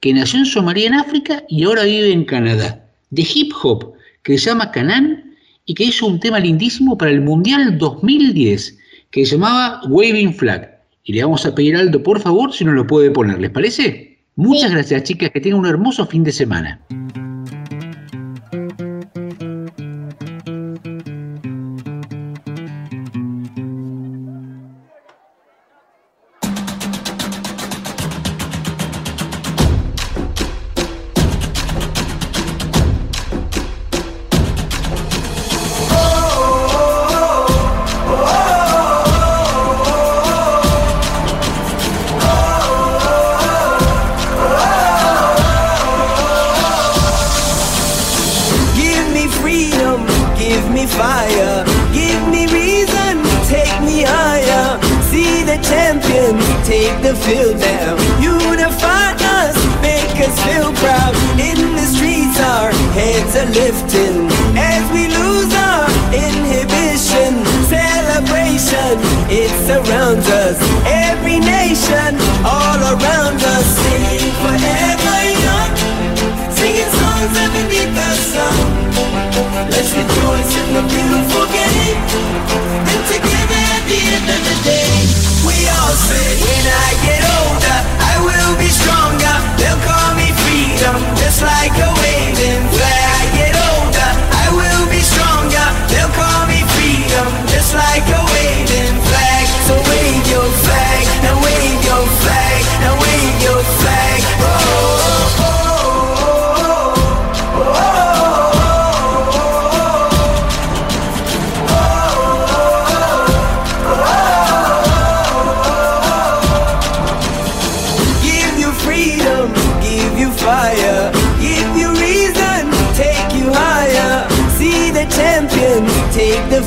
que 0.00 0.12
nació 0.12 0.40
en 0.40 0.46
Somalia 0.46 0.88
en 0.88 0.94
África 0.94 1.44
y 1.48 1.64
ahora 1.64 1.84
vive 1.84 2.12
en 2.12 2.24
Canadá, 2.24 2.84
de 3.10 3.22
hip 3.22 3.52
hop, 3.62 3.92
que 4.22 4.38
se 4.38 4.50
llama 4.50 4.70
Canan 4.70 5.34
y 5.64 5.74
que 5.74 5.84
hizo 5.84 6.06
un 6.06 6.20
tema 6.20 6.40
lindísimo 6.40 6.96
para 6.96 7.10
el 7.10 7.20
Mundial 7.20 7.78
2010, 7.78 8.78
que 9.10 9.26
se 9.26 9.32
llamaba 9.32 9.80
Waving 9.88 10.34
Flag. 10.34 10.78
Y 11.04 11.12
le 11.12 11.22
vamos 11.22 11.44
a 11.46 11.54
pedir 11.54 11.76
a 11.76 11.80
Aldo, 11.80 12.02
por 12.02 12.20
favor, 12.20 12.52
si 12.52 12.64
nos 12.64 12.74
lo 12.74 12.86
puede 12.86 13.10
poner, 13.10 13.38
¿les 13.38 13.50
parece? 13.50 14.15
Muchas 14.36 14.68
Sí. 14.68 14.74
gracias, 14.74 15.02
chicas, 15.04 15.30
que 15.30 15.40
tengan 15.40 15.60
un 15.60 15.66
hermoso 15.66 16.06
fin 16.06 16.22
de 16.22 16.32
semana. 16.32 16.80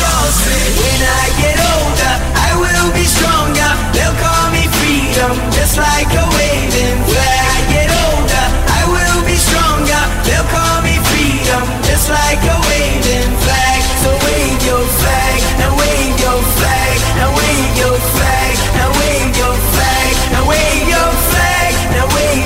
say, 0.00 0.64
when 0.80 1.00
I 1.04 1.24
get 1.38 1.56
older, 1.60 2.14
I 2.34 2.50
will 2.58 2.90
be 2.94 3.04
stronger. 3.04 3.70
They'll 3.94 4.18
call 4.18 4.46
me 4.50 4.64
freedom, 4.80 5.34
just 5.54 5.76
like 5.78 6.10
a 6.10 6.24
waving 6.34 6.98
flag. 7.06 7.42
I 7.54 7.60
get 7.70 7.90
older, 7.90 8.46
I 8.78 8.82
will 8.90 9.20
be 9.28 9.36
stronger. 9.38 10.02
They'll 10.26 10.48
call 10.50 10.82
me 10.82 10.96
freedom, 11.10 11.62
just 11.86 12.10
like 12.10 12.42
a 12.42 12.58
waving 12.70 13.32
flag. 13.44 13.80
So 14.02 14.10
wave 14.24 14.60
your 14.66 14.84
flag, 15.00 15.40
wave 15.78 16.16
your 16.18 16.40
flag, 16.56 16.96
wave 17.38 17.74
your 17.78 17.96
flag, 18.14 18.54
wave 18.98 19.32
your 19.38 19.56
flag, 19.74 20.48
wave 20.48 20.88
your 20.90 21.24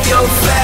your 0.09 0.27
flag, 0.27 0.58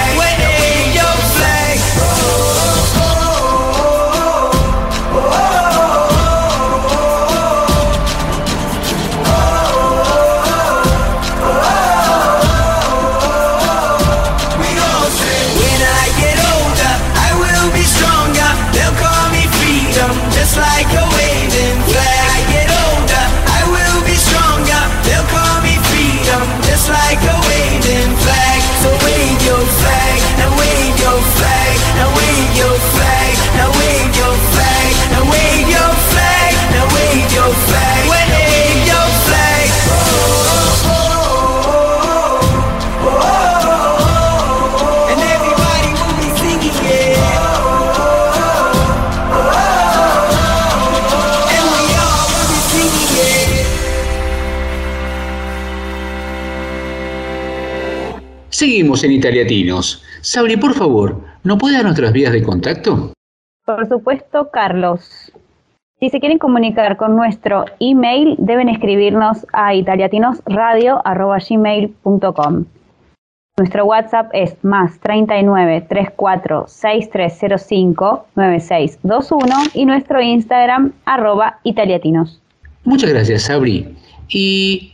en 59.05 59.13
Italiatinos. 59.13 60.03
Sabri, 60.21 60.57
por 60.57 60.75
favor, 60.75 61.21
¿no 61.45 61.59
puede 61.59 61.75
dar 61.75 61.85
nuestras 61.85 62.13
vías 62.13 62.33
de 62.33 62.43
contacto? 62.43 63.13
Por 63.65 63.89
supuesto, 63.89 64.51
Carlos. 64.51 65.31
Si 66.01 66.11
se 66.11 66.19
quieren 66.21 66.39
comunicar 66.39 66.97
con 66.97 67.15
nuestro 67.17 67.67
email, 67.79 68.35
deben 68.39 68.69
escribirnos 68.69 69.47
a 69.53 69.75
italiatinosradio.gmail.com. 69.75 72.65
Nuestro 73.57 73.85
WhatsApp 73.85 74.31
es 74.33 74.57
más 74.65 74.99
39 74.99 75.87
34 75.89 76.65
6305 76.67 78.27
9621 78.35 79.55
y 79.75 79.87
nuestro 79.87 80.21
Instagram 80.21 80.93
arroba 81.05 81.61
italiatinos. 81.63 82.41
Muchas 82.83 83.11
gracias, 83.11 83.43
Sabri. 83.43 83.97
Y 84.29 84.94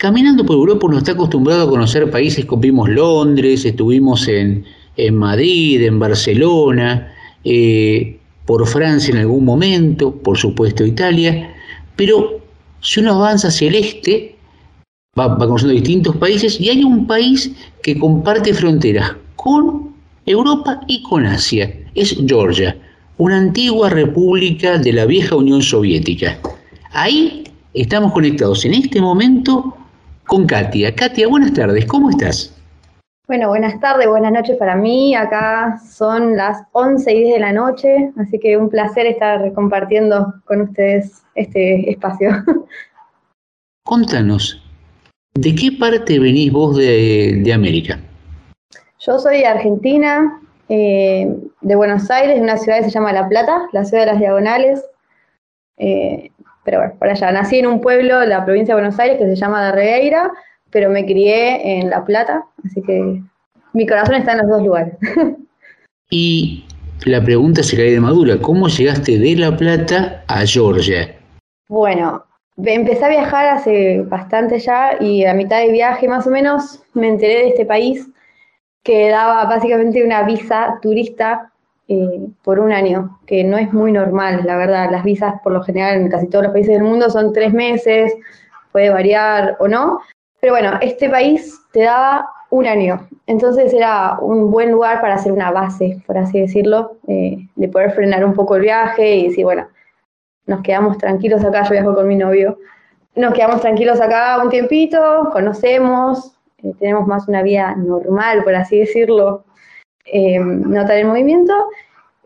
caminando 0.00 0.46
por 0.46 0.56
Europa 0.56 0.86
uno 0.86 0.96
está 0.96 1.12
acostumbrado 1.12 1.64
a 1.64 1.68
conocer 1.68 2.10
países 2.10 2.46
como 2.46 2.62
vimos 2.62 2.88
Londres, 2.88 3.66
estuvimos 3.66 4.26
en, 4.28 4.64
en 4.96 5.14
Madrid, 5.14 5.82
en 5.82 5.98
Barcelona, 5.98 7.12
eh, 7.44 8.18
por 8.46 8.66
Francia 8.66 9.12
en 9.12 9.18
algún 9.18 9.44
momento, 9.44 10.10
por 10.10 10.38
supuesto 10.38 10.86
Italia, 10.86 11.54
pero 11.96 12.40
si 12.80 13.00
uno 13.00 13.12
avanza 13.12 13.48
hacia 13.48 13.68
el 13.68 13.74
este, 13.74 14.36
va, 15.18 15.28
va 15.28 15.46
conociendo 15.46 15.74
distintos 15.74 16.16
países 16.16 16.58
y 16.58 16.70
hay 16.70 16.82
un 16.82 17.06
país 17.06 17.52
que 17.82 17.98
comparte 17.98 18.54
fronteras 18.54 19.12
con 19.36 19.90
Europa 20.24 20.80
y 20.86 21.02
con 21.02 21.26
Asia, 21.26 21.70
es 21.94 22.16
Georgia, 22.26 22.74
una 23.18 23.36
antigua 23.36 23.90
república 23.90 24.78
de 24.78 24.94
la 24.94 25.04
vieja 25.04 25.36
Unión 25.36 25.60
Soviética. 25.60 26.38
Ahí 26.92 27.44
estamos 27.74 28.14
conectados 28.14 28.64
en 28.64 28.72
este 28.72 28.98
momento 29.02 29.76
con 30.30 30.46
Katia. 30.46 30.94
Katia, 30.94 31.26
buenas 31.26 31.52
tardes, 31.54 31.86
¿cómo 31.86 32.08
estás? 32.08 32.56
Bueno, 33.26 33.48
buenas 33.48 33.80
tardes, 33.80 34.06
buenas 34.06 34.30
noches 34.30 34.56
para 34.58 34.76
mí. 34.76 35.12
Acá 35.12 35.80
son 35.90 36.36
las 36.36 36.62
11 36.70 37.12
y 37.12 37.18
10 37.24 37.34
de 37.34 37.40
la 37.40 37.52
noche, 37.52 38.12
así 38.16 38.38
que 38.38 38.56
un 38.56 38.70
placer 38.70 39.06
estar 39.06 39.52
compartiendo 39.54 40.32
con 40.44 40.60
ustedes 40.60 41.24
este 41.34 41.90
espacio. 41.90 42.30
Contanos, 43.84 44.62
¿de 45.34 45.52
qué 45.52 45.72
parte 45.72 46.20
venís 46.20 46.52
vos 46.52 46.76
de, 46.76 47.40
de 47.42 47.52
América? 47.52 47.98
Yo 49.00 49.18
soy 49.18 49.38
de 49.38 49.46
Argentina, 49.46 50.40
eh, 50.68 51.28
de 51.60 51.74
Buenos 51.74 52.08
Aires, 52.08 52.36
de 52.36 52.42
una 52.42 52.56
ciudad 52.56 52.78
que 52.78 52.84
se 52.84 52.90
llama 52.90 53.12
La 53.12 53.28
Plata, 53.28 53.62
la 53.72 53.84
ciudad 53.84 54.04
de 54.04 54.12
las 54.12 54.20
Diagonales. 54.20 54.84
Eh, 55.76 56.30
pero 56.64 56.78
bueno, 56.78 56.94
por 56.98 57.08
allá. 57.08 57.32
Nací 57.32 57.58
en 57.58 57.66
un 57.66 57.80
pueblo 57.80 58.20
de 58.20 58.26
la 58.26 58.44
provincia 58.44 58.74
de 58.74 58.80
Buenos 58.80 58.98
Aires 58.98 59.18
que 59.18 59.26
se 59.26 59.36
llama 59.36 59.62
Darregueira, 59.62 60.30
pero 60.70 60.90
me 60.90 61.04
crié 61.04 61.78
en 61.78 61.90
La 61.90 62.04
Plata, 62.04 62.44
así 62.64 62.82
que 62.82 63.22
mi 63.72 63.86
corazón 63.86 64.16
está 64.16 64.32
en 64.32 64.38
los 64.38 64.48
dos 64.48 64.62
lugares. 64.62 64.94
Y 66.12 66.64
la 67.04 67.22
pregunta 67.22 67.62
se 67.62 67.76
cae 67.76 67.92
de 67.92 68.00
madura, 68.00 68.36
¿cómo 68.42 68.66
llegaste 68.66 69.16
de 69.16 69.36
La 69.36 69.56
Plata 69.56 70.24
a 70.26 70.44
Georgia? 70.44 71.14
Bueno, 71.68 72.24
empecé 72.56 73.04
a 73.04 73.10
viajar 73.10 73.46
hace 73.46 74.02
bastante 74.02 74.58
ya 74.58 74.96
y 74.98 75.24
a 75.24 75.34
mitad 75.34 75.60
de 75.60 75.70
viaje 75.70 76.08
más 76.08 76.26
o 76.26 76.30
menos 76.30 76.82
me 76.94 77.08
enteré 77.08 77.34
de 77.34 77.48
este 77.50 77.64
país 77.64 78.08
que 78.82 79.08
daba 79.08 79.44
básicamente 79.44 80.04
una 80.04 80.24
visa 80.24 80.80
turista 80.82 81.52
eh, 81.92 82.28
por 82.44 82.60
un 82.60 82.70
año, 82.70 83.18
que 83.26 83.42
no 83.42 83.58
es 83.58 83.72
muy 83.72 83.90
normal, 83.90 84.42
la 84.44 84.56
verdad. 84.56 84.92
Las 84.92 85.02
visas 85.02 85.34
por 85.42 85.52
lo 85.52 85.60
general 85.60 85.96
en 85.96 86.08
casi 86.08 86.28
todos 86.28 86.44
los 86.44 86.52
países 86.52 86.74
del 86.74 86.84
mundo 86.84 87.10
son 87.10 87.32
tres 87.32 87.52
meses, 87.52 88.14
puede 88.70 88.90
variar 88.90 89.56
o 89.58 89.66
no. 89.66 89.98
Pero 90.40 90.52
bueno, 90.52 90.78
este 90.80 91.10
país 91.10 91.60
te 91.72 91.82
daba 91.82 92.30
un 92.50 92.66
año, 92.66 93.08
entonces 93.26 93.74
era 93.74 94.18
un 94.20 94.52
buen 94.52 94.70
lugar 94.70 95.00
para 95.00 95.14
hacer 95.14 95.32
una 95.32 95.50
base, 95.50 96.00
por 96.06 96.16
así 96.16 96.40
decirlo, 96.40 96.98
eh, 97.08 97.38
de 97.56 97.68
poder 97.68 97.90
frenar 97.90 98.24
un 98.24 98.34
poco 98.34 98.54
el 98.54 98.62
viaje 98.62 99.16
y 99.16 99.28
decir, 99.28 99.44
bueno, 99.44 99.66
nos 100.46 100.62
quedamos 100.62 100.96
tranquilos 100.96 101.44
acá, 101.44 101.64
yo 101.64 101.72
viajo 101.72 101.94
con 101.94 102.06
mi 102.06 102.14
novio, 102.14 102.58
nos 103.16 103.34
quedamos 103.34 103.60
tranquilos 103.60 104.00
acá 104.00 104.40
un 104.40 104.48
tiempito, 104.48 105.28
conocemos, 105.32 106.36
eh, 106.58 106.72
tenemos 106.78 107.08
más 107.08 107.26
una 107.26 107.42
vida 107.42 107.74
normal, 107.74 108.44
por 108.44 108.54
así 108.54 108.78
decirlo, 108.78 109.44
eh, 110.04 110.38
no 110.38 110.86
tan 110.86 110.98
en 110.98 111.08
movimiento, 111.08 111.52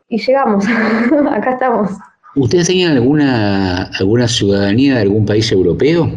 y 0.09 0.19
llegamos, 0.19 0.65
acá 1.31 1.53
estamos. 1.53 1.91
¿Ustedes 2.37 2.67
tenían 2.67 2.93
alguna, 2.93 3.91
alguna 3.99 4.27
ciudadanía 4.27 4.97
de 4.97 5.03
algún 5.03 5.25
país 5.25 5.51
europeo? 5.53 6.11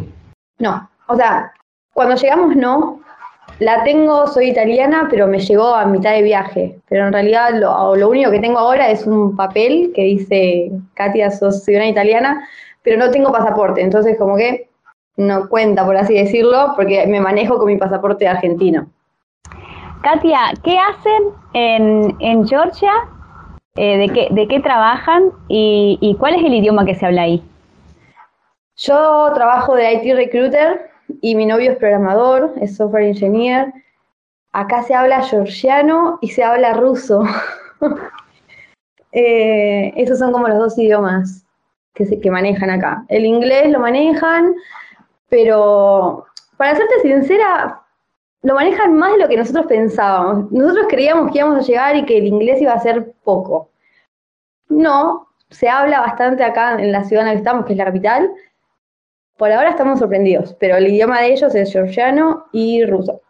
No, 0.58 0.90
o 1.06 1.16
sea, 1.16 1.52
cuando 1.92 2.16
llegamos 2.16 2.56
no. 2.56 3.00
La 3.60 3.82
tengo, 3.82 4.26
soy 4.28 4.50
italiana, 4.50 5.08
pero 5.10 5.26
me 5.26 5.40
llegó 5.40 5.74
a 5.74 5.84
mitad 5.84 6.12
de 6.12 6.22
viaje. 6.22 6.78
Pero 6.88 7.06
en 7.06 7.12
realidad 7.12 7.50
lo, 7.54 7.96
lo 7.96 8.08
único 8.08 8.30
que 8.30 8.38
tengo 8.38 8.58
ahora 8.58 8.88
es 8.90 9.04
un 9.04 9.34
papel 9.34 9.90
que 9.94 10.04
dice, 10.04 10.70
Katia, 10.94 11.30
sos 11.30 11.64
ciudadana 11.64 11.90
italiana, 11.90 12.48
pero 12.82 12.98
no 12.98 13.10
tengo 13.10 13.32
pasaporte. 13.32 13.80
Entonces 13.80 14.16
como 14.16 14.36
que 14.36 14.68
no 15.16 15.48
cuenta, 15.48 15.84
por 15.84 15.96
así 15.96 16.14
decirlo, 16.14 16.74
porque 16.76 17.04
me 17.08 17.20
manejo 17.20 17.58
con 17.58 17.66
mi 17.66 17.76
pasaporte 17.76 18.28
argentino. 18.28 18.88
Katia, 20.10 20.54
¿qué 20.64 20.78
hacen 20.78 21.22
en, 21.52 22.48
Georgia? 22.48 22.92
Eh, 23.76 23.98
de, 23.98 24.08
qué, 24.08 24.28
¿De 24.30 24.48
qué 24.48 24.58
trabajan 24.58 25.32
y, 25.48 25.98
y 26.00 26.14
cuál 26.14 26.36
es 26.36 26.44
el 26.44 26.54
idioma 26.54 26.86
que 26.86 26.94
se 26.94 27.04
habla 27.04 27.22
ahí? 27.22 27.42
Yo 28.76 29.30
trabajo 29.34 29.74
de 29.74 29.92
IT 29.92 30.14
Recruiter 30.14 30.90
y 31.20 31.34
mi 31.34 31.44
novio 31.44 31.72
es 31.72 31.76
programador, 31.76 32.54
es 32.58 32.76
software 32.76 33.04
engineer. 33.04 33.70
Acá 34.52 34.82
se 34.82 34.94
habla 34.94 35.20
georgiano 35.24 36.18
y 36.22 36.30
se 36.30 36.42
habla 36.42 36.72
ruso. 36.72 37.22
Eh, 39.10 39.94
esos 39.96 40.18
son 40.18 40.32
como 40.32 40.48
los 40.48 40.58
dos 40.58 40.78
idiomas 40.78 41.42
que, 41.94 42.04
se, 42.04 42.20
que 42.20 42.30
manejan 42.30 42.68
acá. 42.68 43.06
El 43.08 43.24
inglés 43.24 43.70
lo 43.70 43.80
manejan, 43.80 44.54
pero 45.30 46.26
para 46.58 46.74
serte 46.76 47.00
sincera, 47.00 47.80
lo 48.42 48.54
manejan 48.54 48.94
más 48.94 49.12
de 49.12 49.18
lo 49.18 49.28
que 49.28 49.36
nosotros 49.36 49.66
pensábamos. 49.66 50.50
Nosotros 50.52 50.86
creíamos 50.88 51.32
que 51.32 51.38
íbamos 51.38 51.58
a 51.58 51.66
llegar 51.66 51.96
y 51.96 52.04
que 52.04 52.18
el 52.18 52.26
inglés 52.26 52.60
iba 52.60 52.72
a 52.72 52.80
ser 52.80 53.12
poco. 53.24 53.70
No, 54.68 55.28
se 55.50 55.68
habla 55.68 56.00
bastante 56.00 56.44
acá 56.44 56.76
en 56.80 56.92
la 56.92 57.04
ciudad 57.04 57.22
en 57.22 57.28
la 57.28 57.32
que 57.32 57.38
estamos, 57.38 57.66
que 57.66 57.72
es 57.72 57.78
la 57.78 57.86
capital. 57.86 58.30
Por 59.36 59.52
ahora 59.52 59.70
estamos 59.70 59.98
sorprendidos, 59.98 60.54
pero 60.58 60.76
el 60.76 60.88
idioma 60.88 61.20
de 61.20 61.32
ellos 61.32 61.54
es 61.54 61.72
georgiano 61.72 62.44
y 62.52 62.84
ruso. 62.84 63.20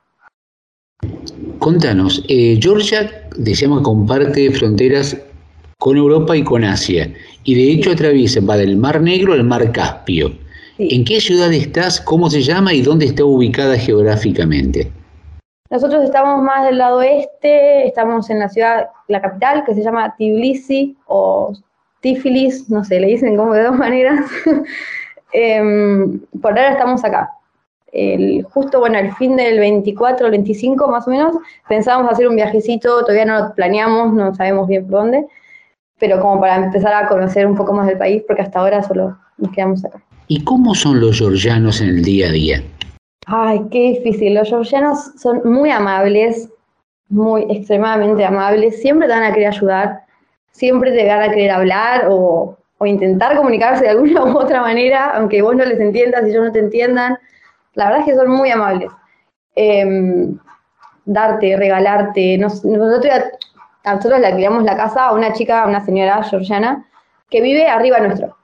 Contanos, 1.58 2.24
eh, 2.28 2.58
Georgia 2.60 3.28
decíamos 3.36 3.78
que 3.78 3.84
comparte 3.84 4.50
fronteras 4.50 5.16
con 5.78 5.96
Europa 5.96 6.36
y 6.36 6.42
con 6.42 6.64
Asia, 6.64 7.12
y 7.44 7.54
de 7.54 7.72
hecho 7.72 7.92
atraviesa, 7.92 8.40
va 8.40 8.56
del 8.56 8.76
Mar 8.76 9.00
Negro 9.00 9.32
al 9.32 9.44
Mar 9.44 9.70
Caspio. 9.70 10.32
Sí. 10.78 10.88
¿En 10.90 11.04
qué 11.04 11.20
ciudad 11.20 11.52
estás? 11.52 12.00
¿Cómo 12.00 12.30
se 12.30 12.40
llama 12.40 12.72
y 12.72 12.80
dónde 12.80 13.06
está 13.06 13.24
ubicada 13.24 13.76
geográficamente? 13.76 14.90
Nosotros 15.70 16.04
estamos 16.04 16.42
más 16.42 16.64
del 16.64 16.78
lado 16.78 17.02
este, 17.02 17.86
estamos 17.86 18.30
en 18.30 18.38
la 18.38 18.48
ciudad, 18.48 18.88
la 19.08 19.20
capital, 19.20 19.64
que 19.66 19.74
se 19.74 19.82
llama 19.82 20.14
Tbilisi 20.16 20.96
o 21.06 21.52
Tiflis, 22.00 22.70
no 22.70 22.84
sé, 22.84 23.00
le 23.00 23.08
dicen 23.08 23.36
como 23.36 23.52
de 23.52 23.64
dos 23.64 23.76
maneras. 23.76 24.24
Em, 25.32 26.20
por 26.40 26.52
ahora 26.52 26.70
estamos 26.70 27.04
acá. 27.04 27.30
El, 27.92 28.44
justo, 28.44 28.80
bueno, 28.80 28.98
el 28.98 29.12
fin 29.14 29.36
del 29.36 29.58
24, 29.58 30.26
el 30.26 30.32
25 30.32 30.88
más 30.88 31.06
o 31.06 31.10
menos, 31.10 31.36
pensábamos 31.68 32.12
hacer 32.12 32.28
un 32.28 32.36
viajecito, 32.36 33.00
todavía 33.00 33.24
no 33.24 33.38
lo 33.38 33.54
planeamos, 33.54 34.14
no 34.14 34.34
sabemos 34.34 34.68
bien 34.68 34.86
por 34.86 35.00
dónde, 35.00 35.26
pero 35.98 36.20
como 36.20 36.40
para 36.40 36.56
empezar 36.56 36.94
a 36.94 37.08
conocer 37.08 37.46
un 37.46 37.56
poco 37.56 37.72
más 37.74 37.86
del 37.86 37.98
país, 37.98 38.22
porque 38.26 38.42
hasta 38.42 38.60
ahora 38.60 38.82
solo 38.82 39.18
nos 39.36 39.52
quedamos 39.52 39.84
acá. 39.84 40.00
¿Y 40.28 40.44
cómo 40.44 40.74
son 40.74 41.00
los 41.00 41.18
georgianos 41.18 41.80
en 41.80 41.88
el 41.88 42.02
día 42.02 42.28
a 42.28 42.32
día? 42.32 42.62
Ay, 43.26 43.62
qué 43.70 43.98
difícil. 43.98 44.34
Los 44.34 44.48
georgianos 44.48 45.12
son 45.16 45.40
muy 45.44 45.70
amables, 45.70 46.50
muy 47.08 47.46
extremadamente 47.50 48.24
amables. 48.24 48.80
Siempre 48.80 49.08
te 49.08 49.14
van 49.14 49.22
a 49.22 49.32
querer 49.32 49.48
ayudar, 49.48 50.02
siempre 50.52 50.92
te 50.92 51.06
van 51.06 51.22
a 51.22 51.30
querer 51.30 51.50
hablar 51.50 52.08
o, 52.10 52.58
o 52.76 52.86
intentar 52.86 53.36
comunicarse 53.36 53.84
de 53.84 53.90
alguna 53.90 54.24
u 54.26 54.38
otra 54.38 54.60
manera, 54.60 55.10
aunque 55.16 55.40
vos 55.40 55.56
no 55.56 55.64
les 55.64 55.80
entiendas 55.80 56.26
y 56.26 56.30
ellos 56.30 56.44
no 56.44 56.52
te 56.52 56.60
entiendan. 56.60 57.18
La 57.74 57.86
verdad 57.86 58.00
es 58.00 58.06
que 58.06 58.16
son 58.16 58.30
muy 58.30 58.50
amables. 58.50 58.90
Eh, 59.56 60.28
darte, 61.06 61.56
regalarte. 61.56 62.38
Nos, 62.38 62.64
nosotros, 62.64 63.14
nosotros 63.84 64.20
le 64.20 64.26
alquilamos 64.26 64.62
la 64.64 64.76
casa 64.76 65.06
a 65.06 65.14
una 65.14 65.32
chica, 65.32 65.62
a 65.62 65.66
una 65.66 65.84
señora 65.84 66.22
georgiana, 66.22 66.86
que 67.30 67.40
vive 67.40 67.66
arriba 67.66 67.98
nuestro. 68.00 68.37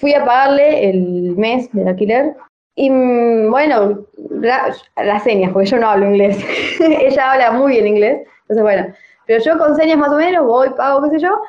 Fui 0.00 0.14
a 0.14 0.24
pagarle 0.24 0.90
el 0.90 1.36
mes 1.36 1.70
del 1.72 1.88
alquiler 1.88 2.34
y 2.74 2.88
mm, 2.90 3.50
bueno, 3.50 4.06
la- 4.30 4.74
las 4.96 5.22
señas, 5.22 5.52
porque 5.52 5.68
yo 5.68 5.78
no 5.78 5.88
hablo 5.90 6.06
inglés. 6.06 6.38
Ella 6.80 7.32
habla 7.32 7.50
muy 7.52 7.72
bien 7.72 7.86
inglés, 7.86 8.26
entonces 8.42 8.62
bueno. 8.62 8.94
Pero 9.26 9.44
yo 9.44 9.58
con 9.58 9.76
señas 9.76 9.98
más 9.98 10.10
o 10.10 10.16
menos 10.16 10.44
voy, 10.46 10.70
pago, 10.70 11.02
qué 11.02 11.10
sé 11.10 11.18
yo, 11.20 11.40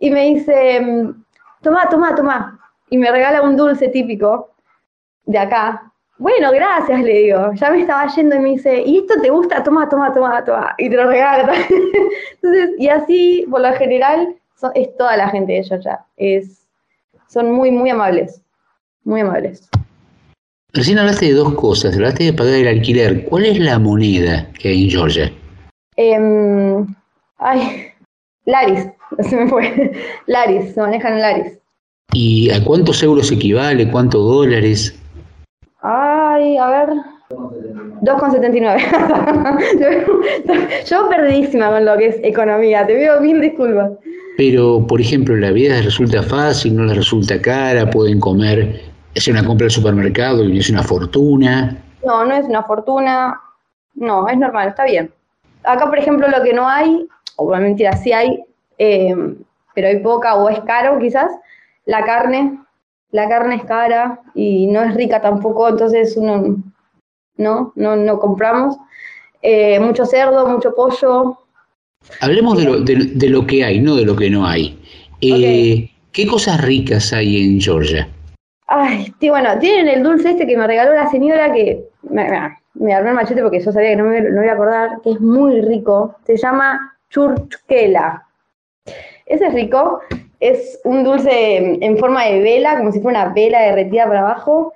y 0.00 0.10
me 0.10 0.24
dice, 0.26 0.80
mm, 0.80 1.24
toma, 1.62 1.88
toma, 1.90 2.14
toma. 2.14 2.60
Y 2.90 2.96
me 2.96 3.10
regala 3.10 3.42
un 3.42 3.56
dulce 3.56 3.88
típico 3.88 4.50
de 5.26 5.38
acá. 5.38 5.82
Bueno, 6.16 6.50
gracias, 6.52 7.00
le 7.02 7.12
digo. 7.18 7.52
Ya 7.54 7.70
me 7.70 7.80
estaba 7.80 8.06
yendo 8.08 8.36
y 8.36 8.38
me 8.38 8.48
dice, 8.50 8.82
¿y 8.84 8.98
esto 8.98 9.20
te 9.20 9.28
gusta? 9.30 9.62
Toma, 9.62 9.88
toma, 9.88 10.12
toma, 10.12 10.42
toma. 10.44 10.74
Y 10.78 10.88
te 10.88 10.96
lo 10.96 11.06
regala. 11.06 11.52
Entonces, 12.34 12.70
y 12.78 12.88
así, 12.88 13.46
por 13.50 13.60
lo 13.60 13.72
general, 13.74 14.34
es 14.74 14.96
toda 14.96 15.16
la 15.16 15.28
gente 15.28 15.52
de 15.52 15.64
Georgia. 15.64 16.04
Es, 16.16 16.57
son 17.28 17.52
muy, 17.52 17.70
muy 17.70 17.90
amables. 17.90 18.42
Muy 19.04 19.20
amables. 19.20 19.68
Recién 20.72 20.98
hablaste 20.98 21.26
de 21.26 21.32
dos 21.32 21.54
cosas, 21.54 21.94
hablaste 21.94 22.24
de 22.24 22.32
pagar 22.32 22.54
el 22.54 22.68
alquiler. 22.68 23.24
¿Cuál 23.24 23.46
es 23.46 23.58
la 23.58 23.78
moneda 23.78 24.50
que 24.58 24.68
hay 24.68 24.84
en 24.84 24.90
Georgia? 24.90 25.32
Em, 25.96 26.86
ay, 27.38 27.86
Laris, 28.44 28.86
se 29.28 29.36
me 29.36 29.48
fue. 29.48 29.92
Laris, 30.26 30.74
se 30.74 30.80
manejan 30.80 31.14
en 31.14 31.20
Laris. 31.20 31.58
¿Y 32.12 32.50
a 32.50 32.62
cuántos 32.64 33.02
euros 33.02 33.30
equivale? 33.32 33.90
¿Cuántos 33.90 34.22
dólares? 34.22 34.98
Ay, 35.80 36.56
a 36.56 36.68
ver. 36.68 36.88
2,79. 38.02 40.84
Yo 40.86 41.08
perdidísima 41.08 41.70
con 41.70 41.84
lo 41.84 41.96
que 41.96 42.08
es 42.08 42.20
economía, 42.22 42.86
te 42.86 42.96
pido 42.96 43.20
mil 43.20 43.40
disculpas. 43.40 43.92
Pero, 44.36 44.86
por 44.86 45.00
ejemplo, 45.00 45.34
la 45.36 45.50
vida 45.50 45.74
les 45.74 45.86
resulta 45.86 46.22
fácil, 46.22 46.76
no 46.76 46.84
les 46.84 46.96
resulta 46.96 47.42
cara, 47.42 47.90
pueden 47.90 48.20
comer, 48.20 48.80
hacer 49.16 49.34
una 49.34 49.44
compra 49.44 49.64
al 49.66 49.70
supermercado 49.70 50.44
y 50.44 50.52
no 50.52 50.60
es 50.60 50.70
una 50.70 50.82
fortuna. 50.82 51.76
No, 52.04 52.24
no 52.24 52.34
es 52.34 52.46
una 52.46 52.62
fortuna. 52.62 53.40
No, 53.94 54.28
es 54.28 54.38
normal, 54.38 54.68
está 54.68 54.84
bien. 54.84 55.10
Acá, 55.64 55.86
por 55.86 55.98
ejemplo, 55.98 56.28
lo 56.28 56.42
que 56.44 56.52
no 56.52 56.68
hay, 56.68 57.06
o 57.36 57.54
mentira, 57.56 57.96
sí 57.96 58.12
hay, 58.12 58.44
eh, 58.78 59.14
pero 59.74 59.88
hay 59.88 59.98
poca 59.98 60.36
o 60.36 60.48
es 60.48 60.60
caro 60.60 60.98
quizás, 60.98 61.30
la 61.84 62.04
carne. 62.04 62.60
La 63.10 63.28
carne 63.28 63.56
es 63.56 63.64
cara 63.64 64.20
y 64.34 64.66
no 64.66 64.82
es 64.82 64.94
rica 64.94 65.20
tampoco, 65.20 65.68
entonces 65.68 66.16
uno 66.16 66.56
no, 67.38 67.72
no, 67.76 67.96
no 67.96 68.18
compramos. 68.18 68.76
Eh, 69.40 69.80
mucho 69.80 70.04
cerdo, 70.04 70.46
mucho 70.46 70.74
pollo. 70.74 71.38
Hablemos 72.20 72.58
de 72.58 72.64
lo, 72.64 72.80
de, 72.80 72.94
de 73.14 73.28
lo 73.28 73.46
que 73.46 73.64
hay, 73.64 73.80
no 73.80 73.96
de 73.96 74.04
lo 74.04 74.14
que 74.16 74.30
no 74.30 74.46
hay. 74.46 74.78
Eh, 75.20 75.90
¿Qué 76.12 76.26
cosas 76.26 76.60
ricas 76.60 77.12
hay 77.12 77.42
en 77.44 77.60
Georgia? 77.60 78.08
Ay, 78.66 79.12
tí- 79.18 79.30
bueno, 79.30 79.58
tienen 79.58 79.88
el 79.88 80.02
dulce 80.02 80.30
este 80.30 80.46
que 80.46 80.56
me 80.56 80.66
regaló 80.66 80.92
la 80.92 81.08
señora 81.10 81.52
que 81.52 81.88
me, 82.02 82.28
me, 82.74 82.92
armó 82.94 83.08
el 83.10 83.14
machete 83.14 83.42
porque 83.42 83.60
yo 83.60 83.72
sabía 83.72 83.90
que 83.90 83.96
no 83.96 84.04
me, 84.04 84.20
no 84.20 84.40
me 84.40 84.44
iba 84.44 84.52
a 84.52 84.54
acordar, 84.54 85.00
que 85.02 85.12
es 85.12 85.20
muy 85.20 85.60
rico. 85.62 86.16
Se 86.26 86.36
llama 86.36 86.96
churchkela. 87.10 88.26
Ese 89.26 89.46
es 89.46 89.54
rico. 89.54 90.00
Es 90.40 90.80
un 90.84 91.02
dulce 91.04 91.78
en 91.84 91.98
forma 91.98 92.24
de 92.24 92.40
vela, 92.40 92.78
como 92.78 92.92
si 92.92 93.00
fuera 93.00 93.24
una 93.24 93.34
vela 93.34 93.60
derretida 93.62 94.06
para 94.06 94.20
abajo, 94.20 94.72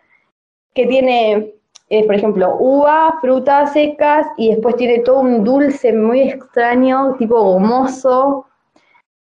que 0.74 0.86
tiene, 0.86 1.52
eh, 1.94 2.06
por 2.06 2.14
ejemplo, 2.14 2.56
uva, 2.58 3.18
frutas 3.20 3.74
secas 3.74 4.26
y 4.38 4.48
después 4.48 4.76
tiene 4.76 5.00
todo 5.00 5.20
un 5.20 5.44
dulce 5.44 5.92
muy 5.92 6.22
extraño, 6.22 7.16
tipo 7.18 7.38
gomoso, 7.38 8.46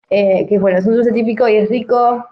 eh, 0.09 0.45
que 0.47 0.57
bueno, 0.57 0.77
es 0.77 0.85
un 0.85 0.95
dulce 0.95 1.11
típico 1.11 1.45
y 1.49 1.57
es 1.57 1.69
rico. 1.69 2.25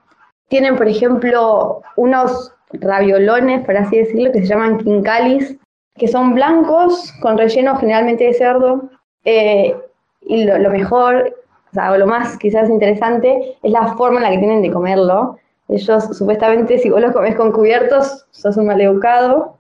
Tienen, 0.48 0.78
por 0.78 0.88
ejemplo, 0.88 1.82
unos 1.98 2.54
raviolones, 2.72 3.66
por 3.66 3.76
así 3.76 3.98
decirlo, 3.98 4.32
que 4.32 4.40
se 4.40 4.48
llaman 4.48 4.78
quincalis, 4.78 5.58
que 5.98 6.08
son 6.08 6.34
blancos 6.34 7.12
con 7.22 7.38
relleno 7.38 7.76
generalmente 7.76 8.24
de 8.24 8.34
cerdo. 8.34 8.90
eh, 9.26 9.76
y 10.22 10.46
lo, 10.46 10.70
mejor, 10.70 11.36
o 11.70 11.74
sea, 11.74 11.98
lo 11.98 12.08
más 12.08 12.38
quizás 12.38 12.70
interesante, 12.70 13.58
es 13.62 13.72
la 13.74 13.94
forma 13.96 14.20
en 14.20 14.24
la 14.24 14.32
que 14.32 14.38
tienen 14.38 14.62
de 14.62 14.72
comerlo. 14.72 15.38
Ellos, 15.68 16.18
supuestamente, 16.18 16.78
si 16.78 16.90
vos 16.90 17.02
los 17.02 17.12
comes 17.12 17.36
con 17.36 17.52
cubiertos, 17.52 18.26
sos 18.32 18.56
un 18.56 18.68
maleducado. 18.68 19.59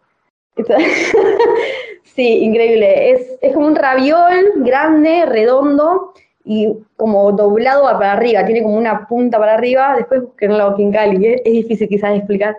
sí, 2.03 2.43
increíble. 2.43 3.11
Es, 3.11 3.37
es 3.41 3.53
como 3.53 3.67
un 3.67 3.75
raviol 3.75 4.53
grande, 4.57 5.25
redondo, 5.25 6.13
y 6.45 6.73
como 6.97 7.31
doblado 7.31 7.83
para 7.83 8.13
arriba, 8.13 8.45
tiene 8.45 8.63
como 8.63 8.77
una 8.77 9.07
punta 9.07 9.37
para 9.37 9.53
arriba, 9.53 9.95
después 9.95 10.23
busquenlo 10.23 10.75
Kinkali, 10.75 11.27
es, 11.27 11.41
es 11.45 11.53
difícil 11.53 11.87
quizás 11.87 12.15
explicar. 12.15 12.57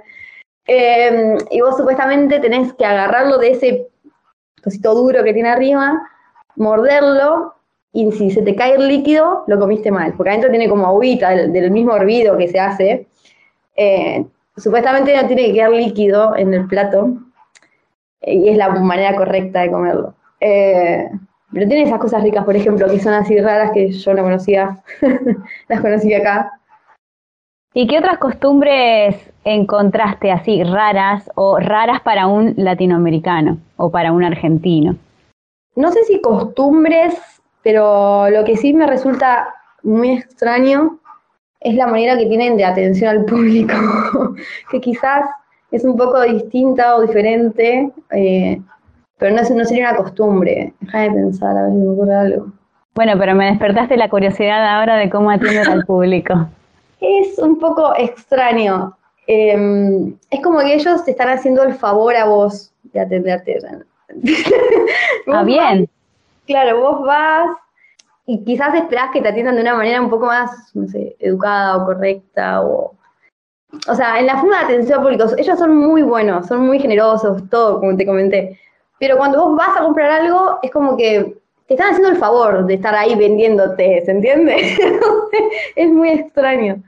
Eh, 0.67 1.37
y 1.51 1.61
vos 1.61 1.77
supuestamente 1.77 2.39
tenés 2.39 2.73
que 2.75 2.85
agarrarlo 2.85 3.39
de 3.39 3.51
ese 3.51 3.89
cosito 4.63 4.95
duro 4.95 5.25
que 5.25 5.33
tiene 5.33 5.49
arriba, 5.49 6.01
morderlo, 6.57 7.55
y 7.93 8.13
si 8.13 8.31
se 8.31 8.43
te 8.43 8.55
cae 8.55 8.75
el 8.75 8.87
líquido, 8.87 9.45
lo 9.49 9.59
comiste 9.59 9.91
mal, 9.91 10.15
porque 10.17 10.31
adentro 10.31 10.51
tiene 10.51 10.69
como 10.69 10.87
agüita 10.87 11.31
del, 11.31 11.71
mismo 11.71 11.97
hervido 11.97 12.37
que 12.37 12.49
se 12.49 12.61
hace, 12.61 13.07
Eh, 13.77 14.27
supuestamente 14.57 15.17
no 15.17 15.27
tiene 15.27 15.47
que 15.47 15.55
quedar 15.55 15.71
líquido 15.71 16.37
en 16.37 16.53
el 16.55 16.67
plato. 16.67 16.99
eh, 17.07 17.30
y 18.23 18.49
es 18.49 18.57
la 18.57 18.69
manera 18.71 19.17
correcta 19.17 19.61
de 19.61 19.71
comerlo. 19.71 20.15
Eh, 20.41 21.09
pero 21.53 21.67
tiene 21.67 21.83
esas 21.83 21.99
cosas 21.99 22.23
ricas, 22.23 22.45
por 22.45 22.57
ejemplo, 22.57 22.89
que 22.89 23.01
son 23.01 23.13
así 23.15 23.39
raras 23.39 23.73
que 23.73 23.91
yo 23.91 24.15
no 24.15 24.23
conocía, 24.23 24.79
las 25.69 25.81
conocí 25.81 26.15
acá. 26.15 26.53
¿Y 27.75 27.87
qué 27.87 27.99
otras 27.99 28.19
costumbres 28.19 29.17
encontraste 29.45 30.33
así 30.33 30.63
raras 30.65 31.31
o 31.35 31.59
raras 31.59 32.01
para 32.01 32.27
un 32.27 32.55
latinoamericano 32.57 33.59
o 33.77 33.91
para 33.91 34.13
un 34.13 34.25
argentino? 34.25 34.97
No 35.77 35.93
sé 35.93 36.05
si 36.05 36.21
costumbres, 36.21 37.15
pero 37.63 38.29
lo 38.31 38.45
que 38.45 38.57
sí 38.57 38.73
me 38.73 38.87
resulta 38.87 39.55
muy 39.83 40.11
extraño 40.11 40.99
es 41.61 41.75
la 41.75 41.87
manera 41.87 42.17
que 42.17 42.27
tienen 42.27 42.57
de 42.57 42.65
atención 42.65 43.11
al 43.11 43.25
público, 43.25 43.75
que 44.71 44.81
quizás 44.81 45.25
es 45.71 45.85
un 45.85 45.97
poco 45.97 46.21
distinta 46.23 46.97
o 46.97 47.03
diferente, 47.03 47.91
eh, 48.11 48.61
pero 49.19 49.37
no, 49.37 49.45
sería 49.45 49.91
una 49.91 49.97
costumbre. 49.99 50.75
Deja 50.81 51.01
de 51.01 51.11
pensar, 51.11 51.57
a 51.57 51.63
ver 51.65 51.73
si 51.73 51.79
me 51.79 51.89
ocurre 51.89 52.15
algo. 52.15 52.47
Bueno, 52.95 53.13
pero 53.19 53.35
me 53.35 53.47
despertaste 53.47 53.97
la 53.97 54.09
curiosidad 54.09 54.67
ahora 54.67 54.97
de 54.97 55.11
cómo 55.11 55.31
atienden 55.31 55.69
al 55.69 55.85
público. 55.85 56.35
Es 57.01 57.39
un 57.39 57.59
poco 57.59 57.95
extraño. 57.97 58.95
Eh, 59.27 60.13
es 60.31 60.41
como 60.43 60.59
que 60.59 60.75
ellos 60.75 61.03
te 61.03 61.13
están 61.13 61.31
haciendo 61.31 61.63
el 61.63 61.73
favor 61.73 62.15
a 62.15 62.27
vos 62.27 62.73
de 62.83 63.01
atenderte. 63.01 63.59
Ah, 65.33 65.43
bien. 65.43 65.81
vas- 65.81 65.89
claro, 66.47 66.81
vos 66.81 67.07
vas 67.07 67.49
y 68.27 68.45
quizás 68.45 68.75
esperás 68.75 69.11
que 69.13 69.23
te 69.23 69.29
atiendan 69.29 69.55
de 69.57 69.63
una 69.63 69.75
manera 69.77 70.01
un 70.01 70.11
poco 70.11 70.27
más, 70.27 70.51
no 70.75 70.87
sé, 70.89 71.17
educada 71.19 71.79
o 71.79 71.87
correcta 71.87 72.63
o... 72.63 72.95
O 73.91 73.95
sea, 73.95 74.21
en 74.21 74.27
la 74.27 74.39
forma 74.39 74.59
de 74.59 74.65
atención 74.65 74.99
al 74.99 75.05
público, 75.05 75.25
ellos 75.37 75.59
son 75.59 75.77
muy 75.77 76.03
buenos, 76.03 76.47
son 76.47 76.67
muy 76.67 76.79
generosos, 76.79 77.49
todo, 77.51 77.81
como 77.81 77.97
te 77.97 78.07
comenté. 78.07 78.59
Pero 79.01 79.17
cuando 79.17 79.45
vos 79.45 79.57
vas 79.57 79.77
a 79.77 79.83
comprar 79.83 80.11
algo, 80.11 80.59
es 80.63 80.71
como 80.71 80.97
que 80.97 81.37
te 81.67 81.75
están 81.75 81.91
haciendo 81.91 82.11
el 82.11 82.17
favor 82.17 82.67
de 82.67 82.75
estar 82.75 82.95
ahí 82.95 83.15
vendiéndote, 83.15 84.05
¿se 84.05 84.11
entiende? 84.11 84.57
es 85.77 85.91
muy 85.91 86.11
extraño. 86.11 86.83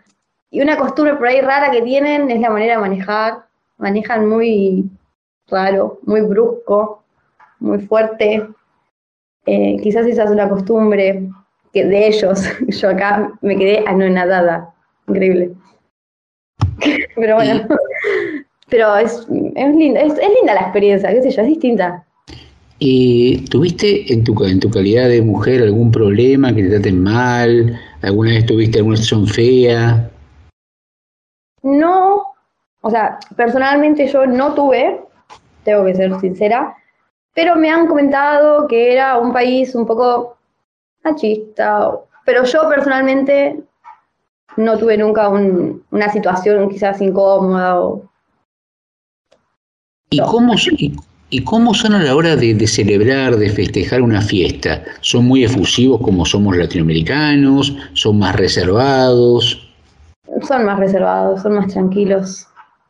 Y 0.50 0.60
una 0.60 0.76
costumbre 0.76 1.14
por 1.14 1.26
ahí 1.26 1.40
rara 1.40 1.70
que 1.70 1.82
tienen 1.82 2.30
es 2.30 2.40
la 2.40 2.50
manera 2.50 2.74
de 2.74 2.80
manejar. 2.80 3.46
Manejan 3.78 4.28
muy 4.28 4.90
raro, 5.48 5.98
muy 6.02 6.20
brusco, 6.20 7.02
muy 7.58 7.78
fuerte. 7.80 8.46
Eh, 9.46 9.76
quizás 9.82 10.06
esa 10.06 10.24
es 10.24 10.30
una 10.30 10.48
costumbre 10.48 11.28
que 11.72 11.84
de 11.84 12.06
ellos. 12.08 12.42
Yo 12.68 12.90
acá 12.90 13.32
me 13.40 13.56
quedé 13.56 13.84
anonadada. 13.86 14.74
Increíble. 15.08 15.52
Pero 17.16 17.36
bueno. 17.36 17.66
Pero 18.68 18.96
es, 18.96 19.26
es, 19.54 19.76
linda, 19.76 20.00
es, 20.00 20.14
es 20.14 20.28
linda 20.34 20.54
la 20.54 20.62
experiencia, 20.62 21.10
qué 21.10 21.22
sé 21.22 21.30
yo, 21.30 21.42
es 21.42 21.48
distinta. 21.48 22.06
¿Y 22.78 23.44
tuviste 23.50 24.10
en 24.12 24.24
tu, 24.24 24.42
en 24.44 24.60
tu 24.60 24.70
calidad 24.70 25.08
de 25.08 25.20
mujer 25.20 25.62
algún 25.62 25.92
problema, 25.92 26.54
que 26.54 26.62
te 26.62 26.70
traten 26.70 27.02
mal? 27.02 27.78
¿Alguna 28.00 28.30
vez 28.30 28.46
tuviste 28.46 28.78
alguna 28.78 28.96
situación 28.96 29.26
fea? 29.28 30.10
No, 31.62 32.32
o 32.80 32.90
sea, 32.90 33.18
personalmente 33.36 34.08
yo 34.08 34.26
no 34.26 34.54
tuve, 34.54 35.00
tengo 35.64 35.84
que 35.84 35.94
ser 35.94 36.18
sincera, 36.18 36.74
pero 37.34 37.54
me 37.56 37.70
han 37.70 37.86
comentado 37.86 38.66
que 38.66 38.92
era 38.92 39.18
un 39.18 39.32
país 39.32 39.74
un 39.74 39.86
poco 39.86 40.36
machista, 41.04 41.92
pero 42.24 42.44
yo 42.44 42.68
personalmente 42.68 43.60
no 44.56 44.78
tuve 44.78 44.96
nunca 44.96 45.28
un- 45.28 45.82
una 45.90 46.10
situación 46.10 46.68
quizás 46.68 47.00
incómoda 47.00 47.80
o 47.80 48.02
¿Y 50.10 50.20
cómo, 50.20 50.54
y 51.30 51.44
cómo 51.44 51.72
son 51.72 51.94
a 51.94 52.02
la 52.02 52.14
hora 52.14 52.36
de, 52.36 52.54
de 52.54 52.66
celebrar, 52.66 53.36
de 53.36 53.48
festejar 53.48 54.02
una 54.02 54.20
fiesta? 54.20 54.82
¿Son 55.00 55.24
muy 55.24 55.44
efusivos 55.44 56.00
como 56.02 56.26
somos 56.26 56.56
latinoamericanos? 56.56 57.74
¿Son 57.94 58.18
más 58.18 58.36
reservados? 58.36 59.68
son 60.42 60.64
más 60.64 60.78
reservados, 60.78 61.42
son 61.42 61.54
más 61.54 61.68
tranquilos, 61.72 62.46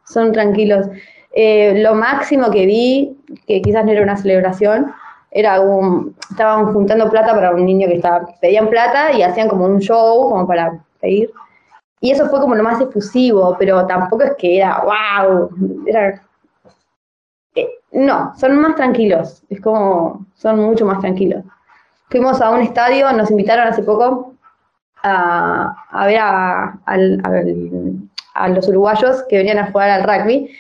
son 0.06 0.32
tranquilos. 0.32 0.86
Eh, 1.34 1.80
lo 1.82 1.94
máximo 1.94 2.50
que 2.50 2.66
vi, 2.66 3.16
que 3.46 3.62
quizás 3.62 3.84
no 3.84 3.92
era 3.92 4.02
una 4.02 4.16
celebración, 4.16 4.92
era 5.30 5.60
un, 5.60 6.14
estaban 6.30 6.72
juntando 6.72 7.10
plata 7.10 7.34
para 7.34 7.52
un 7.54 7.64
niño 7.64 7.88
que 7.88 7.94
estaba, 7.96 8.26
pedían 8.40 8.68
plata 8.68 9.12
y 9.12 9.22
hacían 9.22 9.48
como 9.48 9.64
un 9.66 9.80
show, 9.80 10.28
como 10.30 10.46
para 10.46 10.84
pedir. 11.00 11.30
Y 12.02 12.10
eso 12.12 12.28
fue 12.28 12.40
como 12.40 12.54
lo 12.54 12.62
más 12.64 12.82
efusivo, 12.82 13.56
pero 13.58 13.86
tampoco 13.86 14.24
es 14.24 14.34
que 14.36 14.58
era, 14.58 14.82
wow, 14.84 15.50
era... 15.86 16.22
no, 17.92 18.32
son 18.38 18.60
más 18.60 18.74
tranquilos, 18.76 19.42
es 19.48 19.60
como, 19.60 20.26
son 20.34 20.58
mucho 20.60 20.86
más 20.86 21.00
tranquilos. 21.00 21.44
Fuimos 22.10 22.40
a 22.40 22.50
un 22.50 22.62
estadio, 22.62 23.12
nos 23.12 23.30
invitaron 23.30 23.68
hace 23.68 23.82
poco 23.82 24.34
a, 25.02 25.76
a 25.90 26.06
ver 26.06 26.18
a, 26.20 26.80
al- 26.86 27.22
a 28.34 28.48
los 28.48 28.68
uruguayos 28.68 29.24
que 29.28 29.38
venían 29.38 29.58
a 29.58 29.70
jugar 29.72 29.90
al 29.90 30.04
rugby. 30.04 30.50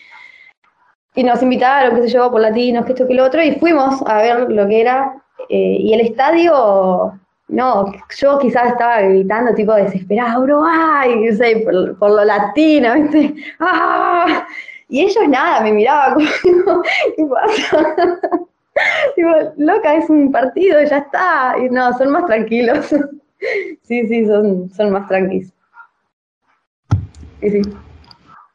Y 1.14 1.24
nos 1.24 1.42
invitaron, 1.42 1.94
qué 1.96 2.02
sé 2.02 2.08
yo, 2.14 2.30
por 2.30 2.40
latinos, 2.40 2.84
que 2.86 2.92
esto, 2.92 3.06
que 3.06 3.14
lo 3.14 3.24
otro, 3.24 3.42
y 3.42 3.52
fuimos 3.56 4.02
a 4.06 4.16
ver 4.22 4.50
lo 4.50 4.66
que 4.66 4.80
era. 4.80 5.14
eh, 5.48 5.76
y 5.80 5.92
el 5.92 6.00
estadio, 6.00 7.18
no, 7.48 7.92
yo 8.16 8.38
quizás 8.38 8.72
estaba 8.72 9.02
gritando, 9.02 9.54
tipo 9.54 9.74
desesperada, 9.74 10.38
Uruguay, 10.38 11.26
no 11.26 11.36
sé, 11.36 11.62
por, 11.64 11.98
por 11.98 12.10
lo 12.10 12.24
latino, 12.24 12.94
¿viste? 12.94 13.34
¡Ah! 13.60 14.46
Y 14.88 15.00
ellos 15.00 15.28
nada, 15.28 15.62
me 15.62 15.72
miraban 15.72 16.14
como, 16.14 16.82
¿qué 17.16 17.24
pasa? 17.26 17.96
Digo, 19.16 19.30
loca, 19.56 19.94
es 19.94 20.08
un 20.08 20.30
partido, 20.30 20.82
ya 20.82 20.98
está. 20.98 21.54
Y 21.58 21.68
no, 21.70 21.96
son 21.98 22.10
más 22.10 22.26
tranquilos. 22.26 22.94
Sí, 23.82 24.06
sí, 24.06 24.24
son, 24.24 24.70
son 24.70 24.92
más 24.92 25.08
tranquis. 25.08 25.52
Sí, 27.40 27.50
sí. 27.50 27.62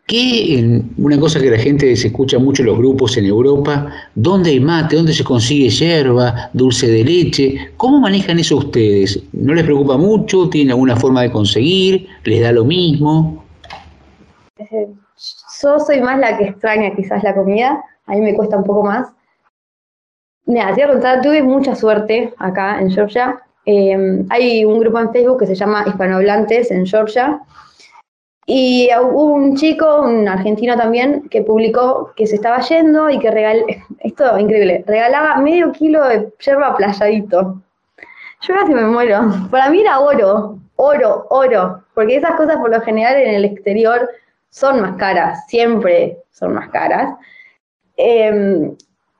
¿Qué, 0.08 0.58
en- 0.58 0.90
una 0.98 1.20
cosa 1.20 1.40
que 1.42 1.52
la 1.52 1.58
gente 1.58 1.94
se 1.98 2.08
escucha 2.08 2.40
mucho 2.40 2.62
en 2.64 2.68
los 2.68 2.78
grupos 2.78 3.18
en 3.18 3.26
Europa, 3.26 3.92
¿dónde 4.16 4.52
hay 4.52 4.60
mate? 4.62 4.96
¿Dónde 4.96 5.12
se 5.14 5.24
consigue 5.26 5.70
yerba, 5.70 6.50
dulce 6.54 6.88
de 6.88 7.04
leche? 7.04 7.72
¿Cómo 7.76 8.00
manejan 8.00 8.40
eso 8.40 8.56
ustedes? 8.56 9.22
¿No 9.34 9.54
les 9.54 9.66
preocupa 9.66 9.98
mucho? 9.98 10.50
¿Tienen 10.50 10.72
alguna 10.72 10.96
forma 10.96 11.24
de 11.24 11.32
conseguir? 11.32 12.08
¿Les 12.24 12.42
da 12.42 12.54
lo 12.54 12.64
mismo? 12.64 13.44
Eh, 14.58 14.88
Yo 15.62 15.80
soy 15.80 16.00
más 16.00 16.18
la 16.20 16.38
que 16.38 16.46
extraña 16.46 16.96
quizás 16.96 17.22
la 17.24 17.36
comida, 17.36 17.84
a 18.06 18.12
mí 18.14 18.22
me 18.22 18.34
cuesta 18.34 18.56
un 18.56 18.64
poco 18.64 18.84
más. 18.86 19.10
Mira, 20.46 20.68
te 20.74 20.76
voy 20.76 20.84
a 20.84 20.94
contar, 20.94 21.22
tuve 21.22 21.44
mucha 21.44 21.76
suerte 21.76 22.34
acá 22.38 22.80
en 22.80 22.90
Georgia. 22.92 23.40
Eh, 23.66 24.24
hay 24.30 24.64
un 24.64 24.80
grupo 24.80 25.00
en 25.00 25.12
Facebook 25.12 25.40
que 25.40 25.48
se 25.48 25.56
llama 25.56 25.84
Hispanohablantes 25.86 26.72
en 26.72 26.86
Georgia. 26.86 27.42
Y 28.50 28.90
hubo 28.98 29.26
un 29.26 29.58
chico, 29.58 30.04
un 30.04 30.26
argentino 30.26 30.78
también, 30.78 31.28
que 31.28 31.42
publicó 31.42 32.14
que 32.16 32.26
se 32.26 32.36
estaba 32.36 32.62
yendo 32.62 33.10
y 33.10 33.20
que 33.20 33.30
regaló, 33.30 33.66
esto 34.00 34.40
increíble, 34.40 34.86
regalaba 34.88 35.36
medio 35.36 35.74
kilo 35.74 36.02
de 36.08 36.32
yerba 36.40 36.78
playadito. 36.78 37.62
Yo 38.42 38.54
casi 38.56 38.74
me 38.74 38.84
muero. 38.84 39.22
Para 39.52 39.70
mí 39.70 39.82
era 39.82 40.00
oro, 40.00 40.60
oro, 40.78 41.28
oro. 41.30 41.84
Porque 41.94 42.16
esas 42.16 42.36
cosas 42.36 42.56
por 42.58 42.72
lo 42.72 42.80
general 42.82 43.18
en 43.18 43.36
el 43.36 43.46
exterior 43.46 44.10
son 44.50 44.82
más 44.82 44.96
caras, 44.96 45.46
siempre 45.48 46.18
son 46.32 46.54
más 46.54 46.70
caras. 46.70 47.16
Eh, 47.98 48.72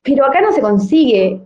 pero 0.04 0.24
acá 0.24 0.40
no 0.40 0.52
se 0.52 0.62
consigue. 0.62 1.38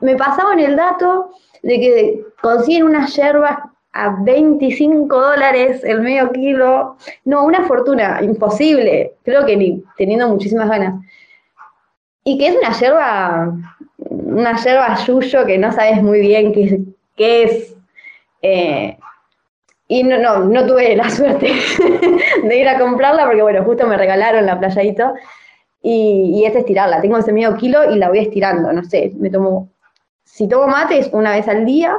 Me 0.00 0.14
pasaban 0.14 0.60
el 0.60 0.76
dato 0.76 1.30
de 1.62 1.80
que 1.80 2.24
consiguen 2.42 2.84
unas 2.84 3.16
yerbas 3.16 3.60
a 3.92 4.16
25 4.22 5.20
dólares 5.20 5.82
el 5.84 6.00
medio 6.00 6.30
kilo. 6.32 6.96
No, 7.24 7.44
una 7.44 7.64
fortuna, 7.64 8.20
imposible. 8.22 9.14
Creo 9.24 9.44
que 9.44 9.56
ni 9.56 9.82
teniendo 9.96 10.28
muchísimas 10.28 10.68
ganas. 10.68 11.02
Y 12.24 12.38
que 12.38 12.48
es 12.48 12.56
una 12.56 12.72
yerba, 12.78 13.52
una 13.98 14.56
yerba 14.62 14.94
yuyo 15.06 15.46
que 15.46 15.58
no 15.58 15.72
sabes 15.72 16.02
muy 16.02 16.20
bien 16.20 16.52
qué, 16.52 16.80
qué 17.16 17.42
es. 17.44 17.76
Eh, 18.42 18.96
y 19.88 20.04
no, 20.04 20.18
no, 20.18 20.44
no 20.44 20.66
tuve 20.66 20.94
la 20.94 21.10
suerte 21.10 21.52
de 22.44 22.56
ir 22.56 22.68
a 22.68 22.78
comprarla 22.78 23.26
porque, 23.26 23.42
bueno, 23.42 23.64
justo 23.64 23.86
me 23.86 23.96
regalaron 23.96 24.46
la 24.46 24.58
playadito. 24.58 25.14
Y, 25.82 26.32
y 26.34 26.44
es 26.44 26.54
estirarla. 26.54 27.00
Tengo 27.00 27.16
ese 27.16 27.32
medio 27.32 27.56
kilo 27.56 27.90
y 27.90 27.98
la 27.98 28.10
voy 28.10 28.18
estirando. 28.18 28.70
No 28.72 28.84
sé, 28.84 29.12
me 29.16 29.30
tomo. 29.30 29.70
Si 30.24 30.46
tomo 30.46 30.68
mate 30.68 30.98
es 30.98 31.08
una 31.12 31.32
vez 31.32 31.48
al 31.48 31.64
día 31.64 31.96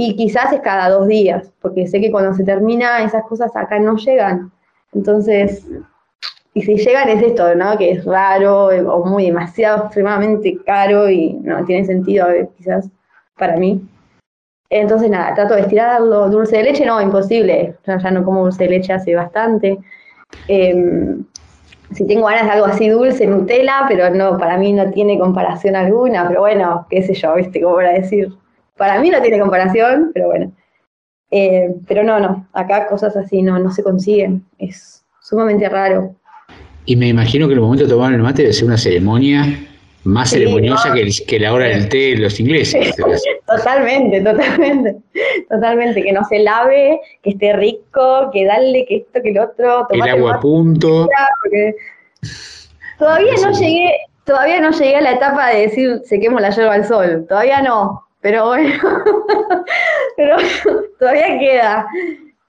y 0.00 0.14
quizás 0.14 0.52
es 0.52 0.60
cada 0.60 0.90
dos 0.90 1.08
días, 1.08 1.52
porque 1.60 1.88
sé 1.88 2.00
que 2.00 2.12
cuando 2.12 2.32
se 2.32 2.44
termina 2.44 3.02
esas 3.02 3.24
cosas 3.24 3.50
acá 3.56 3.80
no 3.80 3.96
llegan. 3.96 4.52
Entonces, 4.92 5.66
y 6.54 6.62
si 6.62 6.76
llegan 6.76 7.08
es 7.08 7.20
esto, 7.20 7.52
¿no? 7.56 7.76
Que 7.76 7.90
es 7.90 8.04
raro 8.04 8.66
o 8.68 9.04
muy 9.04 9.26
demasiado 9.26 9.86
extremadamente 9.86 10.56
caro 10.64 11.10
y 11.10 11.32
no 11.42 11.64
tiene 11.64 11.84
sentido 11.84 12.30
eh, 12.30 12.48
quizás 12.56 12.88
para 13.36 13.56
mí. 13.56 13.84
Entonces, 14.70 15.10
nada, 15.10 15.34
trato 15.34 15.54
de 15.54 15.62
estirarlo. 15.62 16.28
Dulce 16.30 16.58
de 16.58 16.62
leche, 16.62 16.86
no, 16.86 17.02
imposible. 17.02 17.74
Ya, 17.84 17.98
ya 17.98 18.10
no 18.12 18.24
como 18.24 18.44
dulce 18.44 18.64
de 18.64 18.70
leche 18.70 18.92
hace 18.92 19.16
bastante. 19.16 19.78
Em, 20.46 21.24
si 21.90 22.06
tengo 22.06 22.26
ganas 22.26 22.44
de 22.44 22.50
algo 22.52 22.66
así 22.66 22.88
dulce, 22.88 23.26
Nutella, 23.26 23.86
pero 23.88 24.10
no, 24.10 24.38
para 24.38 24.58
mí 24.58 24.72
no 24.72 24.92
tiene 24.92 25.18
comparación 25.18 25.74
alguna, 25.74 26.28
pero 26.28 26.42
bueno, 26.42 26.86
qué 26.88 27.02
sé 27.02 27.14
yo, 27.14 27.34
viste, 27.34 27.60
como 27.60 27.74
para 27.74 27.94
decir, 27.94 28.32
para 28.78 28.98
mí 29.00 29.10
no 29.10 29.20
tiene 29.20 29.38
comparación, 29.40 30.10
pero 30.14 30.26
bueno. 30.28 30.52
Eh, 31.30 31.74
pero 31.86 32.02
no, 32.04 32.18
no, 32.18 32.48
acá 32.54 32.86
cosas 32.86 33.14
así 33.16 33.42
no, 33.42 33.58
no 33.58 33.70
se 33.70 33.82
consiguen, 33.82 34.44
es 34.58 35.04
sumamente 35.20 35.68
raro. 35.68 36.14
Y 36.86 36.96
me 36.96 37.08
imagino 37.08 37.46
que 37.48 37.52
el 37.54 37.60
momento 37.60 37.84
de 37.84 37.90
tomar 37.90 38.14
el 38.14 38.22
mate 38.22 38.42
debe 38.42 38.54
ser 38.54 38.64
una 38.64 38.78
ceremonia 38.78 39.44
más 40.04 40.30
Sí, 40.30 40.36
ceremoniosa 40.38 40.88
no. 40.88 40.94
que, 40.94 41.02
el- 41.02 41.12
que 41.26 41.38
la 41.38 41.52
hora 41.52 41.66
del 41.66 41.88
té 41.90 41.96
de 42.14 42.16
los 42.16 42.40
ingleses. 42.40 42.94
Totalmente, 43.46 44.20
totalmente, 44.22 44.96
totalmente, 45.50 46.02
que 46.02 46.12
no 46.12 46.22
se 46.24 46.38
lave, 46.38 47.00
que 47.22 47.30
esté 47.30 47.52
rico, 47.54 48.30
que 48.32 48.44
dale, 48.46 48.84
que 48.86 48.96
esto, 48.98 49.20
que 49.22 49.32
lo 49.32 49.44
otro, 49.44 49.86
El 49.90 50.02
agua 50.02 50.34
a 50.36 50.40
punto. 50.40 51.08
todavía 52.98 53.32
no 53.42 53.52
llegué, 53.52 53.92
todavía 54.24 54.60
no 54.60 54.70
llegué 54.70 54.96
a 54.96 55.00
la 55.00 55.12
etapa 55.12 55.48
de 55.48 55.60
decir 55.62 56.00
sequemos 56.04 56.40
la 56.40 56.50
yerba 56.50 56.74
al 56.74 56.84
sol, 56.86 57.26
todavía 57.28 57.62
no, 57.62 58.04
pero 58.20 58.46
bueno, 58.46 58.74
pero 60.16 60.36
todavía 60.98 61.38
queda, 61.38 61.86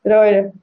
pero 0.03 0.17
bueno, 0.19 0.53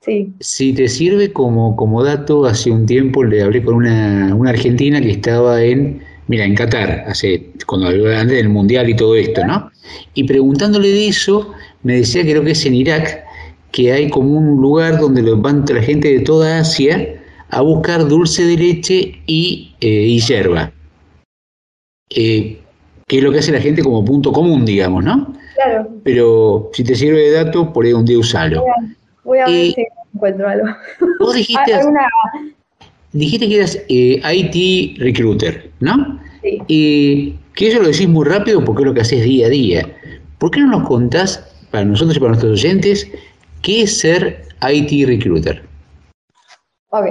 sí, 0.00 0.32
Si 0.40 0.72
te 0.72 0.88
sirve 0.88 1.32
como, 1.32 1.76
como 1.76 2.02
dato, 2.02 2.46
hace 2.46 2.70
un 2.70 2.86
tiempo 2.86 3.24
le 3.24 3.42
hablé 3.42 3.62
con 3.62 3.76
una, 3.76 4.34
una 4.34 4.50
argentina 4.50 5.00
que 5.00 5.10
estaba 5.10 5.62
en, 5.62 6.02
mira, 6.28 6.44
en 6.44 6.54
Qatar, 6.54 7.04
hace, 7.06 7.52
cuando 7.66 7.88
antes 7.88 8.36
del 8.36 8.48
Mundial 8.48 8.88
y 8.88 8.96
todo 8.96 9.14
esto, 9.14 9.44
¿no? 9.44 9.70
Y 10.14 10.24
preguntándole 10.24 10.88
de 10.88 11.08
eso, 11.08 11.52
me 11.82 11.96
decía 11.96 12.22
creo 12.22 12.42
que 12.42 12.52
es 12.52 12.66
en 12.66 12.74
Irak, 12.74 13.24
que 13.70 13.92
hay 13.92 14.10
como 14.10 14.36
un 14.38 14.60
lugar 14.60 14.98
donde 14.98 15.22
van 15.34 15.64
la 15.68 15.82
gente 15.82 16.08
de 16.08 16.20
toda 16.20 16.60
Asia 16.60 17.22
a 17.50 17.60
buscar 17.60 18.08
dulce 18.08 18.44
de 18.44 18.56
leche 18.56 19.22
y, 19.26 19.74
eh, 19.80 20.06
y 20.08 20.20
yerba. 20.20 20.72
Eh, 22.10 22.58
que 23.08 23.18
es 23.18 23.22
lo 23.22 23.30
que 23.32 23.38
hace 23.38 23.52
la 23.52 23.60
gente 23.60 23.82
como 23.82 24.04
punto 24.04 24.32
común, 24.32 24.64
digamos, 24.64 25.04
¿no? 25.04 25.32
claro, 25.54 25.88
Pero 26.02 26.70
si 26.72 26.82
te 26.82 26.94
sirve 26.96 27.20
de 27.20 27.30
dato, 27.44 27.72
por 27.72 27.84
ahí 27.84 27.92
un 27.92 28.04
día 28.04 28.18
usalo. 28.18 28.64
voy 29.22 29.38
a 29.38 29.46
ver 29.46 29.72
si 29.72 29.86
encuentro 30.14 30.48
algo. 30.48 30.66
Vos 31.20 31.34
dijiste, 31.34 31.72
Alguna- 31.74 32.08
dijiste 33.12 33.48
que 33.48 33.56
eras 33.58 33.78
eh, 33.88 34.20
IT 34.34 34.98
recruiter, 35.00 35.70
¿no? 35.80 36.20
sí. 36.42 36.60
Y 36.66 37.34
que 37.54 37.68
eso 37.68 37.80
lo 37.80 37.86
decís 37.88 38.08
muy 38.08 38.26
rápido 38.26 38.64
porque 38.64 38.82
es 38.82 38.86
lo 38.88 38.94
que 38.94 39.00
haces 39.02 39.22
día 39.22 39.46
a 39.46 39.50
día. 39.50 39.88
¿Por 40.38 40.50
qué 40.50 40.60
no 40.60 40.66
nos 40.66 40.88
contás, 40.88 41.38
para 41.70 41.84
nosotros 41.84 42.16
y 42.16 42.20
para 42.20 42.30
nuestros 42.32 42.52
oyentes, 42.64 43.08
qué 43.62 43.82
es 43.82 43.98
ser 44.00 44.46
IT 44.68 45.06
recruiter? 45.08 45.62
Ok. 46.90 47.06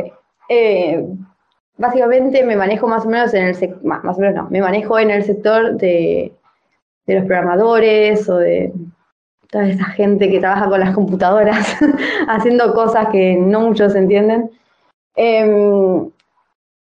Básicamente 1.78 2.44
me 2.44 2.56
manejo 2.56 2.88
más 2.88 3.06
o 3.06 3.10
menos 3.10 3.34
en 3.34 3.48
el 3.48 3.78
más 3.84 4.18
o 4.18 4.22
menos 4.22 4.36
no, 4.36 4.50
me 4.50 4.62
manejo 4.62 4.98
en 4.98 5.12
el 5.12 5.24
sector 5.24 5.76
de, 5.76 6.32
de 7.06 7.16
los 7.16 7.26
programadores 7.26 8.30
o 8.30 8.38
de 8.38 8.74
toda 9.50 9.68
esa 9.68 9.86
gente 9.86 10.30
que 10.30 10.40
trabaja 10.40 10.70
con 10.70 10.80
las 10.80 10.96
computadoras 10.96 11.78
haciendo 12.28 12.74
cosas 12.74 13.08
que 13.12 13.36
no 13.36 13.62
muchos 13.62 13.96
entienden. 13.96 14.52
Em, 15.16 16.10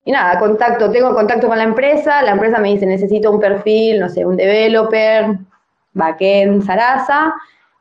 y 0.04 0.12
nada, 0.12 0.39
contacto, 0.39 0.92
tengo 0.92 1.14
contacto 1.14 1.48
con 1.48 1.58
la 1.58 1.64
empresa, 1.64 2.22
la 2.24 2.32
empresa 2.32 2.60
me 2.60 2.70
dice 2.70 2.86
necesito 2.86 3.32
un 3.32 3.39
perfil, 3.39 4.00
no 4.00 4.10
sé, 4.10 4.26
un 4.26 4.36
developer, 4.36 5.38
backend, 5.94 6.64
Sarasa, 6.64 7.34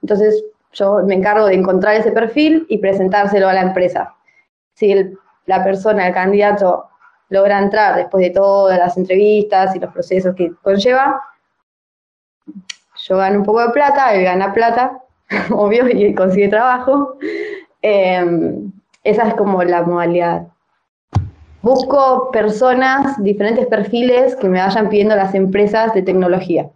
entonces 0.03 0.45
yo 0.73 1.01
me 1.05 1.15
encargo 1.15 1.47
de 1.47 1.55
encontrar 1.55 1.95
ese 1.97 2.13
perfil 2.13 2.67
y 2.69 2.79
presentárselo 2.79 3.49
a 3.49 3.53
la 3.55 3.63
empresa 3.63 4.15
si 4.81 5.17
la 5.47 5.63
persona, 5.63 6.09
el 6.09 6.15
candidato, 6.15 6.89
logra 7.31 7.59
entrar 7.59 7.97
después 7.97 8.23
de 8.23 8.31
todas 8.31 8.79
las 8.79 8.97
entrevistas 8.97 9.75
y 9.75 9.79
los 9.79 9.93
procesos 9.93 10.35
que 10.35 10.53
conlleva, 10.63 11.21
yo 13.07 13.17
gano 13.17 13.39
un 13.39 13.45
poco 13.45 13.63
de 13.67 13.71
plata, 13.71 14.15
él 14.15 14.25
gana 14.25 14.53
plata, 14.53 14.99
obvio, 15.51 15.89
y 15.89 16.15
consigue 16.15 16.49
trabajo. 16.49 17.17
Eh, 17.83 18.53
esa 19.03 19.29
es 19.29 19.35
como 19.35 19.63
la 19.65 19.83
modalidad. 19.83 20.49
Busco 21.63 22.31
personas, 22.31 23.23
diferentes 23.23 23.67
perfiles 23.67 24.35
que 24.37 24.49
me 24.49 24.59
vayan 24.61 24.89
pidiendo 24.89 25.15
las 25.17 25.35
empresas 25.35 25.93
de 25.95 26.03
tecnología. 26.03 26.69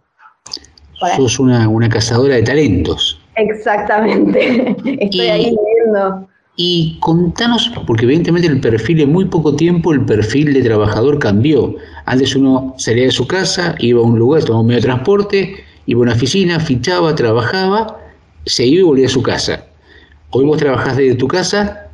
Para- 0.99 1.15
Sos 1.17 1.39
una, 1.39 1.67
una 1.67 1.89
cazadora 1.89 2.35
de 2.35 2.43
talentos. 2.43 3.19
Exactamente. 3.35 4.69
Estoy 4.85 5.21
Y- 5.25 5.29
ahí 5.29 5.55
viendo. 5.83 6.27
Y 6.57 6.97
contanos, 7.01 7.69
porque 7.85 8.05
evidentemente 8.05 8.47
el 8.47 8.61
perfil 8.61 9.01
en 9.01 9.11
muy 9.11 9.25
poco 9.25 9.55
tiempo, 9.55 9.91
el 9.91 10.05
perfil 10.05 10.53
de 10.53 10.61
trabajador 10.61 11.19
cambió. 11.19 11.75
Antes 12.05 12.35
uno 12.35 12.73
salía 12.77 13.05
de 13.05 13.11
su 13.11 13.27
casa, 13.27 13.75
iba 13.79 13.99
a 13.99 14.03
un 14.03 14.17
lugar, 14.17 14.43
tomaba 14.43 14.61
un 14.61 14.67
medio 14.67 14.79
de 14.79 14.87
transporte, 14.87 15.55
iba 15.85 15.99
a 15.99 16.03
una 16.03 16.13
oficina, 16.13 16.59
fichaba, 16.59 17.13
trabajaba, 17.13 17.99
se 18.45 18.65
iba 18.65 18.79
y 18.79 18.83
volvía 18.83 19.07
a 19.07 19.09
su 19.09 19.21
casa. 19.21 19.65
Hoy 20.29 20.45
vos 20.45 20.57
trabajás 20.57 20.95
desde 20.95 21.15
tu 21.15 21.27
casa, 21.27 21.89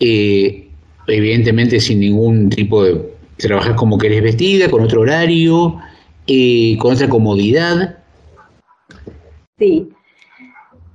eh, 0.00 0.68
evidentemente 1.06 1.80
sin 1.80 2.00
ningún 2.00 2.48
tipo 2.48 2.84
de... 2.84 3.14
Trabajás 3.36 3.74
como 3.74 3.98
querés 3.98 4.22
vestida, 4.22 4.70
con 4.70 4.82
otro 4.82 5.00
horario, 5.00 5.76
eh, 6.26 6.78
con 6.78 6.94
otra 6.94 7.08
comodidad. 7.08 7.98
Sí. 9.58 9.88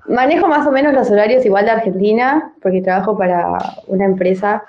Manejo 0.09 0.47
más 0.47 0.65
o 0.67 0.71
menos 0.71 0.93
los 0.93 1.09
horarios 1.09 1.45
igual 1.45 1.65
de 1.65 1.71
Argentina, 1.71 2.53
porque 2.61 2.81
trabajo 2.81 3.17
para 3.17 3.57
una 3.87 4.05
empresa 4.05 4.63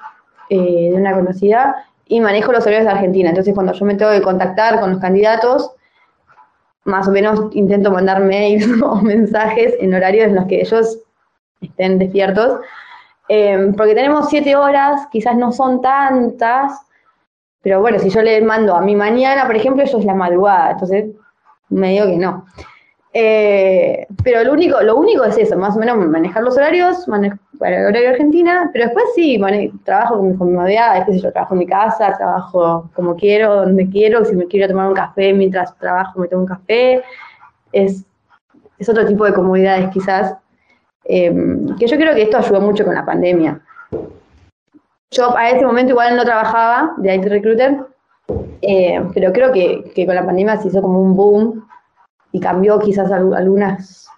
eh, 0.49 0.91
de 0.91 0.95
una 0.95 1.15
conocida, 1.15 1.85
y 2.07 2.21
manejo 2.21 2.53
los 2.53 2.63
horarios 2.63 2.85
de 2.85 2.91
Argentina. 2.91 3.31
Entonces, 3.31 3.55
cuando 3.55 3.73
yo 3.73 3.85
me 3.87 3.95
tengo 3.95 4.13
que 4.13 4.23
contactar 4.23 4.81
con 4.81 4.91
los 4.91 5.01
candidatos, 5.01 5.73
más 6.85 7.07
o 7.09 7.11
menos 7.11 7.55
intento 7.55 7.91
mandar 7.91 8.21
mails 8.21 8.67
o 8.83 8.97
mensajes 8.97 9.75
en 9.81 9.95
horarios 9.95 10.29
en 10.29 10.35
los 10.35 10.47
que 10.47 10.61
ellos 10.61 10.99
estén 11.61 11.99
despiertos. 11.99 12.61
Eh, 13.29 13.73
porque 13.77 13.95
tenemos 13.95 14.29
siete 14.29 14.57
horas, 14.57 15.07
quizás 15.13 15.37
no 15.37 15.53
son 15.53 15.81
tantas, 15.81 16.73
pero 17.63 17.81
bueno, 17.81 17.99
si 17.99 18.11
yo 18.11 18.23
le 18.23 18.41
mando 18.41 18.75
a 18.75 18.81
mi 18.81 18.97
mañana, 18.97 19.47
por 19.47 19.55
ejemplo, 19.55 19.83
ellos 19.83 20.05
la 20.05 20.15
madrugada, 20.15 20.73
entonces 20.73 21.11
me 21.69 21.91
digo 21.91 22.07
que 22.07 22.17
no. 22.17 22.45
Eh, 23.13 24.07
pero 24.23 24.45
lo 24.45 24.53
único, 24.53 24.81
lo 24.83 24.97
único 24.97 25.25
es 25.25 25.37
eso, 25.37 25.57
más 25.57 25.77
o 25.77 25.81
menos 25.81 25.97
manejar 25.97 26.45
los 26.45 26.57
horarios, 26.57 27.09
manejo 27.09 27.39
para 27.59 27.81
el 27.81 27.87
horario 27.87 28.11
Argentina, 28.11 28.71
pero 28.73 28.85
después 28.87 29.05
sí, 29.15 29.41
trabajo 29.85 30.19
con 30.19 30.29
mis 30.29 30.39
comodidades, 30.39 31.05
qué 31.05 31.13
sé 31.15 31.21
yo, 31.21 31.33
trabajo 31.33 31.55
en 31.55 31.59
mi 31.59 31.67
casa, 31.67 32.17
trabajo 32.17 32.89
como 32.95 33.17
quiero, 33.17 33.57
donde 33.57 33.89
quiero, 33.89 34.25
si 34.25 34.37
me 34.37 34.47
quiero 34.47 34.69
tomar 34.69 34.89
un 34.89 34.95
café 34.95 35.33
mientras 35.33 35.77
trabajo 35.79 36.21
me 36.21 36.29
tomo 36.29 36.43
un 36.43 36.49
café, 36.49 37.03
es, 37.73 38.05
es 38.79 38.89
otro 38.89 39.05
tipo 39.05 39.25
de 39.25 39.35
comodidades 39.35 39.91
quizás, 39.91 40.37
eh, 41.05 41.35
que 41.79 41.87
yo 41.87 41.97
creo 41.97 42.15
que 42.15 42.23
esto 42.23 42.39
ayudó 42.39 42.61
mucho 42.61 42.85
con 42.85 42.95
la 42.95 43.05
pandemia. 43.05 43.61
Yo 45.11 45.37
a 45.37 45.51
ese 45.51 45.67
momento 45.67 45.91
igual 45.91 46.17
no 46.17 46.25
trabajaba 46.25 46.95
de 46.99 47.17
IT 47.17 47.25
Recruiter, 47.25 47.79
eh, 48.63 49.03
pero 49.13 49.33
creo 49.33 49.51
que, 49.51 49.91
que 49.95 50.07
con 50.07 50.15
la 50.15 50.25
pandemia 50.25 50.57
se 50.59 50.69
hizo 50.69 50.81
como 50.81 51.01
un 51.01 51.17
boom 51.17 51.67
y 52.33 52.41
cambió 52.41 52.79
quizás 52.79 53.11
al- 53.13 53.35
algunas 53.35 54.09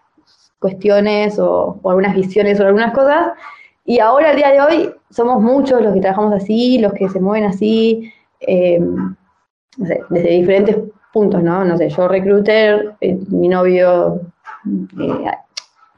cuestiones 0.59 1.39
o, 1.39 1.79
o 1.83 1.91
algunas 1.91 2.15
visiones 2.15 2.57
sobre 2.57 2.69
algunas 2.69 2.93
cosas. 2.95 3.33
Y 3.85 3.99
ahora, 3.99 4.31
al 4.31 4.37
día 4.37 4.51
de 4.53 4.61
hoy, 4.61 4.95
somos 5.11 5.41
muchos 5.43 5.83
los 5.83 5.93
que 5.95 6.01
trabajamos 6.01 6.35
así, 6.35 6.79
los 6.79 6.93
que 6.93 7.09
se 7.09 7.21
mueven 7.21 7.45
así, 7.49 8.13
sé, 8.41 10.01
desde 10.11 10.31
diferentes 10.31 10.77
puntos, 11.13 11.43
¿no? 11.43 11.65
No 11.65 11.77
sé, 11.77 11.89
yo 11.89 12.09
recruiter, 12.09 12.95
eh, 13.01 13.19
mi 13.29 13.49
novio 13.49 14.21
eh, 15.01 15.31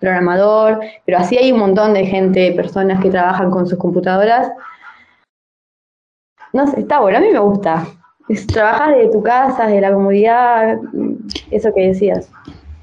programador, 0.00 0.80
pero 1.04 1.18
así 1.18 1.36
hay 1.36 1.52
un 1.52 1.58
montón 1.60 1.94
de 1.94 2.06
gente, 2.06 2.52
personas 2.52 3.00
que 3.02 3.10
trabajan 3.10 3.50
con 3.50 3.66
sus 3.66 3.78
computadoras. 3.78 4.50
No 6.52 6.66
sé, 6.66 6.80
está 6.80 7.00
bueno, 7.00 7.18
a 7.18 7.20
mí 7.20 7.28
me 7.30 7.38
gusta. 7.38 7.86
Es 8.28 8.46
trabajar 8.46 8.96
de 8.96 9.08
tu 9.08 9.22
casa, 9.22 9.66
de 9.66 9.80
la 9.80 9.92
comodidad, 9.92 10.78
eso 11.50 11.72
que 11.74 11.88
decías. 11.88 12.28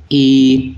Y 0.09 0.75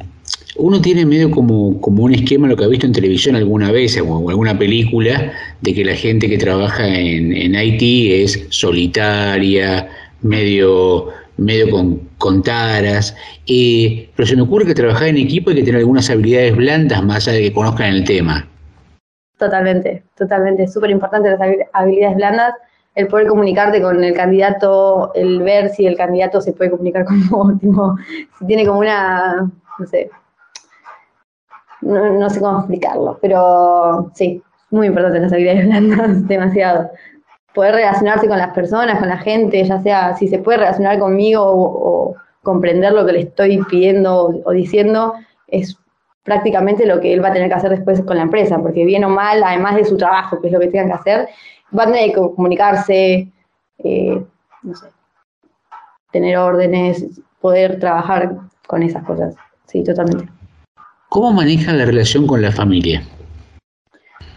uno 0.58 0.80
tiene 0.82 1.06
medio 1.06 1.32
como, 1.32 1.82
como 1.82 2.04
un 2.04 2.14
esquema, 2.14 2.48
lo 2.48 2.56
que 2.56 2.64
ha 2.64 2.68
visto 2.68 2.86
en 2.86 2.94
televisión 2.94 3.36
alguna 3.36 3.72
vez 3.72 4.00
o 4.00 4.30
alguna 4.30 4.58
película, 4.58 5.34
de 5.62 5.74
que 5.74 5.84
la 5.84 5.96
gente 5.96 6.30
que 6.30 6.38
trabaja 6.38 6.88
en, 6.88 7.34
en 7.36 7.56
Haití 7.56 8.14
es 8.14 8.46
solitaria, 8.50 9.90
medio, 10.22 11.08
medio 11.38 11.70
con, 11.72 12.02
con 12.20 12.44
taras. 12.44 13.16
Eh, 13.48 14.10
pero 14.16 14.28
se 14.28 14.36
me 14.36 14.44
ocurre 14.44 14.66
que 14.68 14.76
trabajar 14.76 15.08
en 15.08 15.18
equipo 15.18 15.50
hay 15.50 15.58
que 15.58 15.64
tener 15.64 15.80
algunas 15.80 16.10
habilidades 16.10 16.56
blandas 16.56 17.04
más 17.04 17.28
allá 17.28 17.38
de 17.38 17.44
que 17.44 17.54
conozcan 17.54 17.94
el 17.94 18.04
tema. 18.04 18.48
Totalmente, 19.40 20.04
totalmente. 20.16 20.64
Es 20.64 20.74
súper 20.74 20.92
importante 20.92 21.30
las 21.32 21.40
habil- 21.40 21.66
habilidades 21.74 22.16
blandas, 22.16 22.54
el 22.96 23.08
poder 23.08 23.28
comunicarte 23.28 23.82
con 23.82 24.04
el 24.04 24.14
candidato, 24.14 25.12
el 25.16 25.42
ver 25.42 25.70
si 25.70 25.86
el 25.86 25.98
candidato 25.98 26.42
se 26.42 26.54
puede 26.54 26.72
comunicar 26.72 27.06
con 27.30 27.30
vos, 27.30 27.54
si 28.40 28.46
tiene 28.46 28.66
como 28.66 28.80
una, 28.80 29.52
no 29.80 29.86
sé, 29.86 30.10
no, 31.82 32.30
sé 32.30 32.40
cómo 32.40 32.60
explicarlo, 32.60 33.18
pero 33.22 34.12
sí, 34.14 34.42
muy 34.72 34.88
importante 34.88 35.20
las 35.20 35.34
habilidades 35.34 35.66
blandas, 35.66 36.28
demasiado. 36.28 36.90
Poder 37.54 37.76
relacionarse 37.76 38.28
con 38.28 38.38
las 38.40 38.54
personas, 38.54 38.98
con 39.00 39.10
la 39.10 39.18
gente, 39.18 39.64
ya 39.64 39.80
sea 39.82 40.16
si 40.16 40.28
se 40.28 40.40
puede 40.40 40.60
relacionar 40.60 40.98
conmigo 40.98 41.44
o, 41.44 42.10
o 42.12 42.16
comprender 42.42 42.94
lo 42.94 43.06
que 43.06 43.14
le 43.14 43.20
estoy 43.22 43.62
pidiendo 43.70 44.26
o, 44.26 44.42
o 44.46 44.52
diciendo, 44.52 45.14
es 45.48 45.78
prácticamente 46.24 46.86
lo 46.86 47.00
que 47.00 47.14
él 47.14 47.24
va 47.24 47.28
a 47.30 47.34
tener 47.34 47.50
que 47.50 47.56
hacer 47.56 47.70
después 47.70 48.02
con 48.02 48.18
la 48.18 48.24
empresa, 48.24 48.58
porque 48.60 48.86
bien 48.86 49.04
o 49.04 49.10
mal, 49.10 49.44
además 49.44 49.76
de 49.76 49.86
su 49.86 49.98
trabajo, 49.98 50.42
que 50.42 50.48
es 50.48 50.54
lo 50.54 50.60
que 50.60 50.68
tengan 50.68 50.88
que 50.88 50.94
hacer, 50.94 51.30
va 51.78 51.84
a 51.84 51.88
tener 51.88 52.14
que 52.14 52.22
comunicarse, 52.36 53.28
eh, 53.80 54.26
no 54.62 54.76
sé, 54.76 54.88
tener 56.12 56.38
órdenes, 56.38 57.06
poder 57.42 57.80
trabajar 57.80 58.38
con 58.68 58.84
esas 58.84 59.04
cosas. 59.04 59.36
Sí, 59.66 59.84
totalmente. 59.84 60.32
¿Cómo 61.10 61.32
manejan 61.32 61.78
la 61.78 61.86
relación 61.86 62.26
con 62.26 62.42
la 62.42 62.52
familia? 62.52 63.04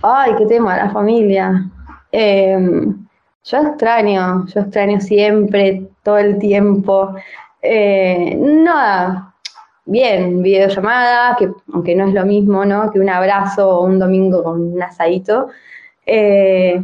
Ay, 0.03 0.33
qué 0.37 0.47
tema, 0.47 0.77
la 0.77 0.91
familia. 0.91 1.71
Eh, 2.13 2.59
yo 3.45 3.59
extraño, 3.59 4.47
yo 4.47 4.61
extraño 4.61 5.01
siempre, 5.01 5.89
todo 6.03 6.19
el 6.19 6.39
tiempo. 6.39 7.15
Eh, 7.63 8.37
nada, 8.37 9.35
bien, 9.85 10.43
videollamada, 10.43 11.37
que 11.37 11.51
aunque 11.73 11.95
no 11.95 12.09
es 12.09 12.15
lo 12.15 12.27
mismo, 12.27 12.65
¿no? 12.65 12.91
Que 12.91 13.01
un 13.01 13.09
abrazo 13.09 13.69
o 13.69 13.85
un 13.85 13.99
domingo 13.99 14.43
con 14.43 14.75
un 14.75 14.83
asadito. 14.83 15.49
Eh, 16.05 16.83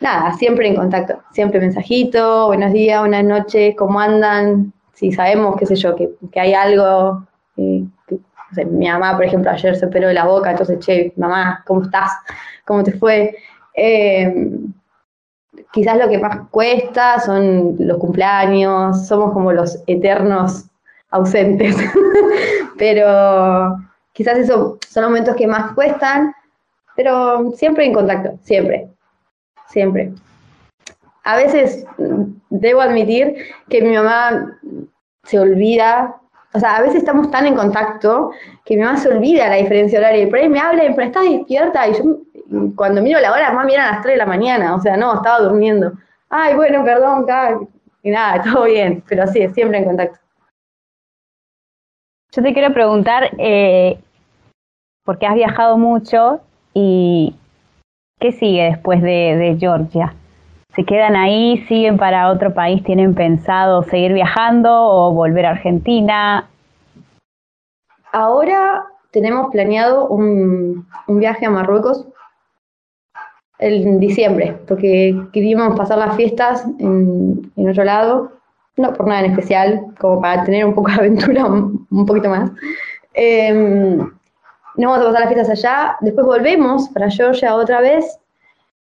nada, 0.00 0.32
siempre 0.34 0.68
en 0.68 0.76
contacto, 0.76 1.22
siempre 1.32 1.60
mensajito, 1.60 2.46
buenos 2.46 2.72
días, 2.72 3.00
buenas 3.00 3.24
noches, 3.24 3.74
¿cómo 3.76 4.00
andan? 4.00 4.72
Si 4.94 5.12
sabemos, 5.12 5.56
qué 5.56 5.66
sé 5.66 5.76
yo, 5.76 5.96
que, 5.96 6.10
que 6.32 6.40
hay 6.40 6.54
algo, 6.54 7.26
eh, 7.56 7.84
no 8.10 8.18
sé, 8.54 8.64
mi 8.64 8.88
mamá, 8.88 9.16
por 9.16 9.24
ejemplo, 9.24 9.50
ayer 9.50 9.76
se 9.76 9.86
operó 9.86 10.08
de 10.08 10.14
la 10.14 10.26
boca, 10.26 10.50
entonces, 10.50 10.78
che, 10.80 11.12
mamá, 11.16 11.62
¿cómo 11.66 11.82
estás? 11.82 12.12
¿Cómo 12.64 12.82
te 12.84 12.92
fue? 12.92 13.36
Eh, 13.74 14.50
quizás 15.72 15.98
lo 15.98 16.08
que 16.08 16.18
más 16.18 16.48
cuesta 16.50 17.18
son 17.20 17.76
los 17.78 17.98
cumpleaños, 17.98 19.06
somos 19.06 19.32
como 19.32 19.52
los 19.52 19.82
eternos 19.86 20.66
ausentes, 21.10 21.76
pero 22.78 23.76
quizás 24.12 24.38
esos 24.38 24.78
son 24.88 25.04
momentos 25.04 25.36
que 25.36 25.46
más 25.46 25.72
cuestan, 25.72 26.32
pero 26.94 27.52
siempre 27.52 27.84
en 27.86 27.92
contacto, 27.92 28.38
siempre, 28.42 28.88
siempre. 29.68 30.12
A 31.24 31.36
veces 31.36 31.86
mm, 31.98 32.24
debo 32.50 32.80
admitir 32.80 33.36
que 33.68 33.82
mi 33.82 33.94
mamá 33.94 34.58
se 35.24 35.38
olvida, 35.38 36.16
o 36.54 36.58
sea, 36.58 36.76
a 36.76 36.82
veces 36.82 36.96
estamos 36.96 37.30
tan 37.30 37.46
en 37.46 37.54
contacto 37.54 38.30
que 38.64 38.76
mi 38.76 38.82
mamá 38.82 38.96
se 38.96 39.10
olvida 39.10 39.48
la 39.48 39.56
diferencia 39.56 39.98
horaria 39.98 40.22
y 40.22 40.26
por 40.26 40.38
ahí 40.38 40.48
me 40.48 40.60
habla 40.60 40.84
y 40.84 40.94
me 40.94 41.04
estás 41.04 41.24
despierta 41.24 41.86
y 41.88 41.94
yo 41.94 42.04
mm, 42.48 42.70
cuando 42.74 43.02
miro 43.02 43.20
la 43.20 43.32
hora, 43.32 43.50
mamá 43.50 43.64
mira 43.64 43.88
a 43.88 43.92
las 43.92 44.02
3 44.02 44.14
de 44.14 44.18
la 44.18 44.26
mañana, 44.26 44.74
o 44.74 44.80
sea, 44.80 44.96
no, 44.96 45.14
estaba 45.16 45.40
durmiendo. 45.40 45.92
Ay, 46.30 46.54
bueno, 46.54 46.84
perdón, 46.84 47.26
y 48.02 48.10
nada, 48.10 48.42
todo 48.52 48.64
bien, 48.64 49.02
pero 49.08 49.26
sí, 49.26 49.46
siempre 49.48 49.78
en 49.78 49.84
contacto. 49.84 50.18
Yo 52.32 52.42
te 52.42 52.52
quiero 52.52 52.72
preguntar, 52.74 53.30
eh, 53.38 53.98
porque 55.04 55.26
has 55.26 55.34
viajado 55.34 55.78
mucho 55.78 56.40
y 56.74 57.34
¿qué 58.18 58.32
sigue 58.32 58.64
después 58.64 59.02
de, 59.02 59.56
Georgia? 59.58 60.14
¿Se 60.74 60.84
quedan 60.84 61.16
ahí, 61.16 61.64
siguen 61.68 61.96
para 61.96 62.30
otro 62.30 62.54
país, 62.54 62.82
tienen 62.84 63.14
pensado 63.14 63.82
seguir 63.82 64.12
viajando 64.12 64.70
o 64.72 65.12
volver 65.12 65.46
a 65.46 65.50
Argentina? 65.50 66.48
Ahora 68.12 68.84
tenemos 69.10 69.50
planeado 69.50 70.06
un, 70.08 70.86
viaje 71.08 71.46
a 71.46 71.50
Marruecos 71.50 72.06
en 73.58 73.98
diciembre, 73.98 74.56
porque 74.68 75.20
queríamos 75.32 75.76
pasar 75.76 75.98
las 75.98 76.14
fiestas 76.14 76.64
en, 76.78 77.50
otro 77.56 77.84
lado, 77.84 78.32
no 78.76 78.92
por 78.92 79.08
nada 79.08 79.24
en 79.24 79.32
especial, 79.32 79.86
como 79.98 80.20
para 80.20 80.44
tener 80.44 80.64
un 80.64 80.74
poco 80.74 80.90
de 80.90 80.96
aventura 80.98 81.46
un, 81.46 82.06
poquito 82.06 82.28
más. 82.28 82.52
Eh, 83.14 83.98
no 84.78 84.90
vamos 84.90 85.04
a 85.04 85.08
pasar 85.10 85.20
las 85.26 85.34
fiestas 85.34 85.64
allá, 85.64 85.96
después 86.00 86.26
volvemos 86.26 86.88
para 86.90 87.10
Georgia 87.10 87.54
otra 87.54 87.80
vez 87.80 88.18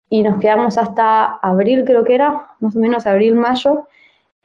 y 0.10 0.22
nos 0.24 0.40
quedamos 0.40 0.78
hasta 0.78 1.38
abril, 1.42 1.84
creo 1.86 2.04
que 2.04 2.16
era, 2.16 2.48
más 2.60 2.76
o 2.76 2.80
menos 2.80 3.06
abril, 3.08 3.36
mayo. 3.36 3.88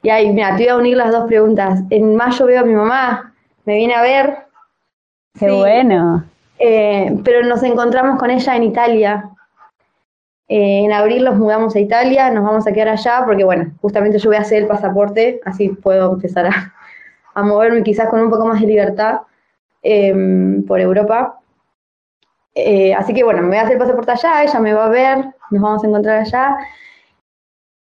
Y 0.02 0.10
ahí, 0.10 0.32
mira, 0.32 0.56
te 0.56 0.64
voy 0.64 0.68
a 0.68 0.76
unir 0.76 0.96
las 0.96 1.12
dos 1.12 1.26
preguntas. 1.26 1.80
En 1.90 2.16
mayo 2.16 2.46
veo 2.46 2.60
a 2.62 2.64
mi 2.64 2.74
mamá, 2.74 3.34
me 3.64 3.76
viene 3.76 3.94
a 3.94 4.02
ver, 4.02 4.38
Qué 5.38 5.48
Sí. 5.48 5.56
bueno. 5.56 6.24
eh, 6.58 7.16
pero 7.24 7.46
nos 7.46 7.62
encontramos 7.62 8.18
con 8.18 8.30
ella 8.30 8.56
en 8.56 8.62
Italia. 8.64 9.28
Eh, 10.48 10.84
en 10.84 10.92
abril 10.92 11.24
nos 11.24 11.36
mudamos 11.38 11.74
a 11.76 11.80
Italia, 11.80 12.30
nos 12.30 12.44
vamos 12.44 12.66
a 12.66 12.72
quedar 12.72 12.88
allá 12.90 13.22
porque, 13.24 13.44
bueno, 13.44 13.72
justamente 13.80 14.18
yo 14.18 14.28
voy 14.30 14.36
a 14.36 14.40
hacer 14.42 14.62
el 14.62 14.68
pasaporte, 14.68 15.40
así 15.44 15.68
puedo 15.70 16.12
empezar 16.12 16.46
a, 16.46 16.74
a 17.34 17.42
moverme 17.42 17.82
quizás 17.82 18.08
con 18.08 18.20
un 18.20 18.30
poco 18.30 18.46
más 18.46 18.60
de 18.60 18.66
libertad 18.66 19.20
eh, 19.82 20.14
por 20.66 20.80
Europa. 20.80 21.40
Eh, 22.54 22.94
así 22.94 23.14
que, 23.14 23.24
bueno, 23.24 23.42
me 23.42 23.48
voy 23.48 23.56
a 23.56 23.62
hacer 23.62 23.74
el 23.74 23.78
pasaporte 23.78 24.12
allá, 24.12 24.42
ella 24.42 24.60
me 24.60 24.74
va 24.74 24.86
a 24.86 24.90
ver, 24.90 25.18
nos 25.50 25.62
vamos 25.62 25.84
a 25.84 25.86
encontrar 25.86 26.20
allá. 26.20 26.56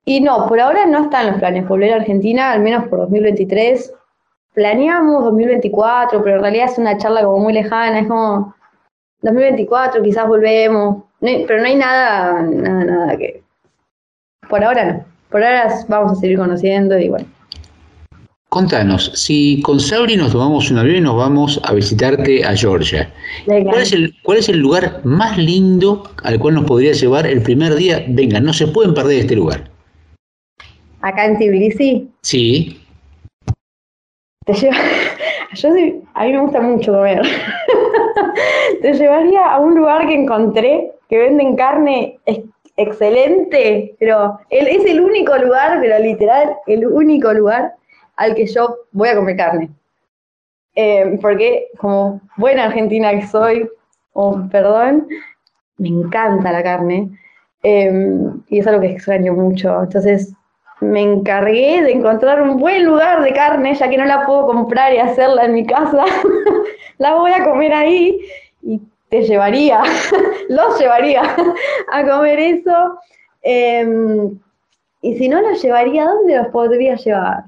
Y 0.05 0.21
no, 0.21 0.47
por 0.49 0.61
ahora 0.61 0.87
no 0.87 1.05
están 1.05 1.27
los 1.27 1.37
planes 1.39 1.69
volver 1.69 1.93
a 1.93 1.97
Argentina, 1.97 2.53
al 2.53 2.61
menos 2.61 2.89
por 2.89 3.01
2023. 3.01 3.95
Planeamos 4.55 5.25
2024, 5.25 6.23
pero 6.23 6.37
en 6.37 6.43
realidad 6.43 6.67
es 6.71 6.79
una 6.79 6.97
charla 6.97 7.23
como 7.25 7.39
muy 7.39 7.53
lejana, 7.53 8.01
es 8.01 8.09
como 8.09 8.55
2024 9.23 10.03
quizás 10.03 10.27
volvemos, 10.27 11.05
pero 11.21 11.59
no 11.59 11.65
hay 11.67 11.77
nada, 11.77 12.43
nada, 12.43 12.85
nada 12.85 13.17
que... 13.17 13.43
Por 14.49 14.65
ahora 14.65 14.85
no, 14.85 15.05
por 15.31 15.45
ahora 15.45 15.73
vamos 15.89 16.13
a 16.13 16.15
seguir 16.17 16.39
conociendo 16.39 16.99
y 16.99 17.09
bueno. 17.09 17.27
Contanos, 18.51 19.13
si 19.15 19.63
con 19.63 19.79
Sabri 19.79 20.17
nos 20.17 20.33
tomamos 20.33 20.73
un 20.73 20.79
avión 20.79 20.97
y 20.97 21.01
nos 21.03 21.17
vamos 21.17 21.61
a 21.63 21.73
visitarte 21.73 22.45
a 22.45 22.57
Georgia, 22.57 23.09
Venga. 23.47 23.71
¿cuál 23.71 23.83
es, 23.83 23.93
el, 23.93 24.13
¿cuál 24.25 24.39
es 24.39 24.49
el 24.49 24.59
lugar 24.59 25.01
más 25.05 25.39
lindo 25.39 26.03
al 26.25 26.37
cual 26.41 26.55
nos 26.57 26.65
podría 26.65 26.91
llevar 26.93 27.29
el 27.29 27.43
primer 27.43 27.77
día? 27.77 28.05
Venga, 28.09 28.41
no 28.41 28.53
se 28.53 28.67
pueden 28.67 28.93
perder 28.93 29.21
este 29.21 29.37
lugar. 29.37 29.71
Acá 31.01 31.27
en 31.27 31.39
Tbilisi 31.39 32.09
Sí, 32.23 32.81
te 34.45 34.53
lleva... 34.55 34.77
Yo 35.55 35.71
soy- 35.71 36.03
a 36.15 36.25
mí 36.25 36.33
me 36.33 36.41
gusta 36.41 36.61
mucho 36.61 36.93
comer. 36.93 37.23
te 38.83 38.93
llevaría 38.95 39.45
a 39.53 39.61
un 39.61 39.77
lugar 39.77 40.09
que 40.09 40.15
encontré 40.15 40.91
que 41.09 41.19
venden 41.19 41.55
carne 41.55 42.19
ex- 42.27 42.49
excelente, 42.77 43.95
pero 44.01 44.41
es 44.51 44.85
el 44.87 45.01
único 45.01 45.37
lugar, 45.39 45.79
pero 45.81 45.99
literal, 46.03 46.51
el 46.67 46.85
único 46.87 47.33
lugar 47.33 47.75
al 48.21 48.35
que 48.35 48.47
yo 48.47 48.77
voy 48.93 49.09
a 49.09 49.17
comer 49.17 49.37
carne. 49.37 49.71
Eh, 50.77 51.19
porque 51.21 51.69
como 51.79 52.21
buena 52.37 52.65
argentina 52.65 53.11
que 53.13 53.27
soy, 53.27 53.69
o 54.13 54.47
perdón, 54.51 55.09
me 55.79 55.89
encanta 55.89 56.53
la 56.53 56.63
carne. 56.63 57.09
eh, 57.63 57.93
y 58.49 58.59
es 58.59 58.67
algo 58.67 58.81
que 58.81 58.93
extraño 58.93 59.33
mucho. 59.35 59.83
Entonces, 59.83 60.33
me 60.81 61.03
encargué 61.03 61.83
de 61.83 61.93
encontrar 61.93 62.41
un 62.43 62.59
buen 62.59 62.85
lugar 62.85 63.23
de 63.23 63.33
carne, 63.33 63.75
ya 63.75 63.89
que 63.91 63.99
no 63.99 64.05
la 64.07 64.27
puedo 64.27 64.47
comprar 64.47 64.95
y 64.95 64.99
hacerla 64.99 65.45
en 65.45 65.55
mi 65.55 65.67
casa. 65.67 66.05
la 66.99 67.15
voy 67.15 67.33
a 67.33 67.45
comer 67.45 67.73
ahí 67.75 68.19
y 68.63 68.81
te 69.11 69.23
llevaría, 69.23 69.83
los 70.49 70.79
llevaría 70.79 71.23
a 71.93 72.07
comer 72.07 72.39
eso. 72.39 72.99
Em, 73.43 74.39
y 75.03 75.17
si 75.17 75.29
no 75.29 75.41
los 75.41 75.63
llevaría, 75.63 76.05
¿a 76.05 76.13
dónde 76.13 76.37
los 76.37 76.49
podría 76.49 76.97
llevar? 76.97 77.45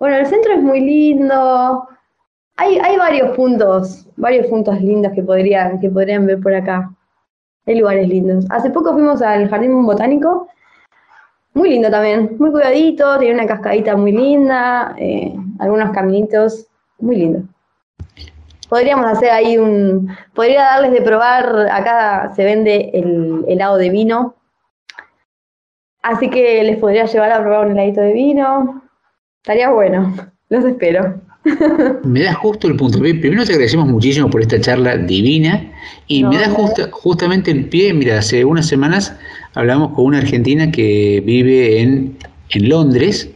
Bueno, 0.00 0.16
el 0.16 0.26
centro 0.26 0.52
es 0.52 0.62
muy 0.62 0.80
lindo. 0.80 1.88
Hay, 2.56 2.78
hay 2.78 2.96
varios 2.96 3.36
puntos, 3.36 4.08
varios 4.16 4.48
puntos 4.48 4.80
lindos 4.80 5.12
que 5.12 5.22
podrían, 5.22 5.78
que 5.78 5.88
podrían 5.88 6.26
ver 6.26 6.40
por 6.40 6.52
acá. 6.52 6.92
Hay 7.66 7.78
lugares 7.78 8.08
lindos. 8.08 8.44
Hace 8.50 8.70
poco 8.70 8.92
fuimos 8.92 9.22
al 9.22 9.48
Jardín 9.48 9.86
Botánico 9.86 10.48
muy 11.54 11.70
lindo 11.70 11.90
también, 11.90 12.36
muy 12.38 12.50
cuidadito, 12.50 13.18
tiene 13.18 13.34
una 13.34 13.46
cascadita 13.46 13.96
muy 13.96 14.12
linda, 14.12 14.94
eh, 14.98 15.34
algunos 15.58 15.90
caminitos, 15.90 16.66
muy 16.98 17.16
lindo. 17.16 17.42
Podríamos 18.68 19.06
hacer 19.06 19.30
ahí 19.30 19.58
un, 19.58 20.14
podría 20.34 20.62
darles 20.62 20.92
de 20.92 21.02
probar, 21.02 21.68
acá 21.72 22.32
se 22.36 22.44
vende 22.44 22.90
el 22.94 23.44
helado 23.48 23.76
de 23.78 23.90
vino, 23.90 24.36
así 26.02 26.30
que 26.30 26.62
les 26.62 26.78
podría 26.78 27.06
llevar 27.06 27.32
a 27.32 27.40
probar 27.42 27.66
un 27.66 27.72
heladito 27.72 28.00
de 28.00 28.12
vino, 28.12 28.82
estaría 29.42 29.70
bueno, 29.70 30.14
los 30.48 30.64
espero. 30.64 31.20
me 32.04 32.22
das 32.24 32.36
justo 32.36 32.68
el 32.68 32.76
punto. 32.76 32.98
Primero 32.98 33.44
te 33.44 33.52
agradecemos 33.52 33.88
muchísimo 33.88 34.28
por 34.28 34.42
esta 34.42 34.60
charla 34.60 34.96
divina 34.98 35.72
y 36.06 36.22
No, 36.22 36.30
me 36.30 36.38
da 36.38 36.50
justa- 36.50 36.88
justamente 36.92 37.50
el 37.50 37.64
pie. 37.66 37.94
Mira, 37.94 38.18
hace 38.18 38.44
unas 38.44 38.66
semanas 38.66 39.16
hablamos 39.54 39.94
con 39.94 40.04
una 40.04 40.18
argentina 40.18 40.70
que 40.70 41.22
vive 41.24 41.80
en, 41.80 42.16
en 42.50 42.68
Londres 42.68 43.30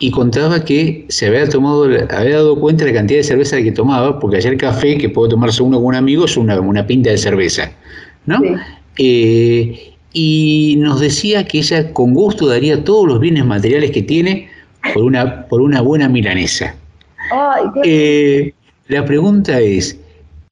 y 0.00 0.12
contaba 0.12 0.64
que 0.64 1.04
se 1.08 1.26
había 1.26 1.48
tomado, 1.48 1.84
había 1.84 2.36
dado 2.36 2.60
cuenta 2.60 2.84
de 2.84 2.92
la 2.92 2.98
cantidad 2.98 3.18
de 3.18 3.24
cerveza 3.24 3.56
que 3.60 3.72
tomaba, 3.72 4.20
porque 4.20 4.36
ayer 4.36 4.56
café 4.56 4.96
que 4.96 5.08
puede 5.08 5.30
tomarse 5.30 5.60
uno 5.64 5.78
con 5.78 5.86
un 5.86 5.94
amigo 5.96 6.26
es 6.26 6.36
una, 6.36 6.60
una 6.60 6.86
pinta 6.86 7.10
de 7.10 7.18
cerveza, 7.18 7.72
¿no? 8.24 8.38
Sí. 8.40 8.48
eh, 8.98 9.94
y 10.12 10.76
nos 10.78 11.00
decía 11.00 11.44
que 11.44 11.58
ella 11.58 11.92
con 11.92 12.14
gusto 12.14 12.46
daría 12.46 12.82
todos 12.84 13.06
los 13.08 13.18
bienes 13.20 13.44
materiales 13.44 13.90
que 13.90 14.02
tiene 14.02 14.48
por 14.94 15.02
una, 15.02 15.46
por 15.46 15.60
una 15.60 15.80
buena 15.80 16.08
milanesa. 16.08 16.74
Eh, 17.84 18.52
la 18.88 19.04
pregunta 19.04 19.60
es, 19.60 19.98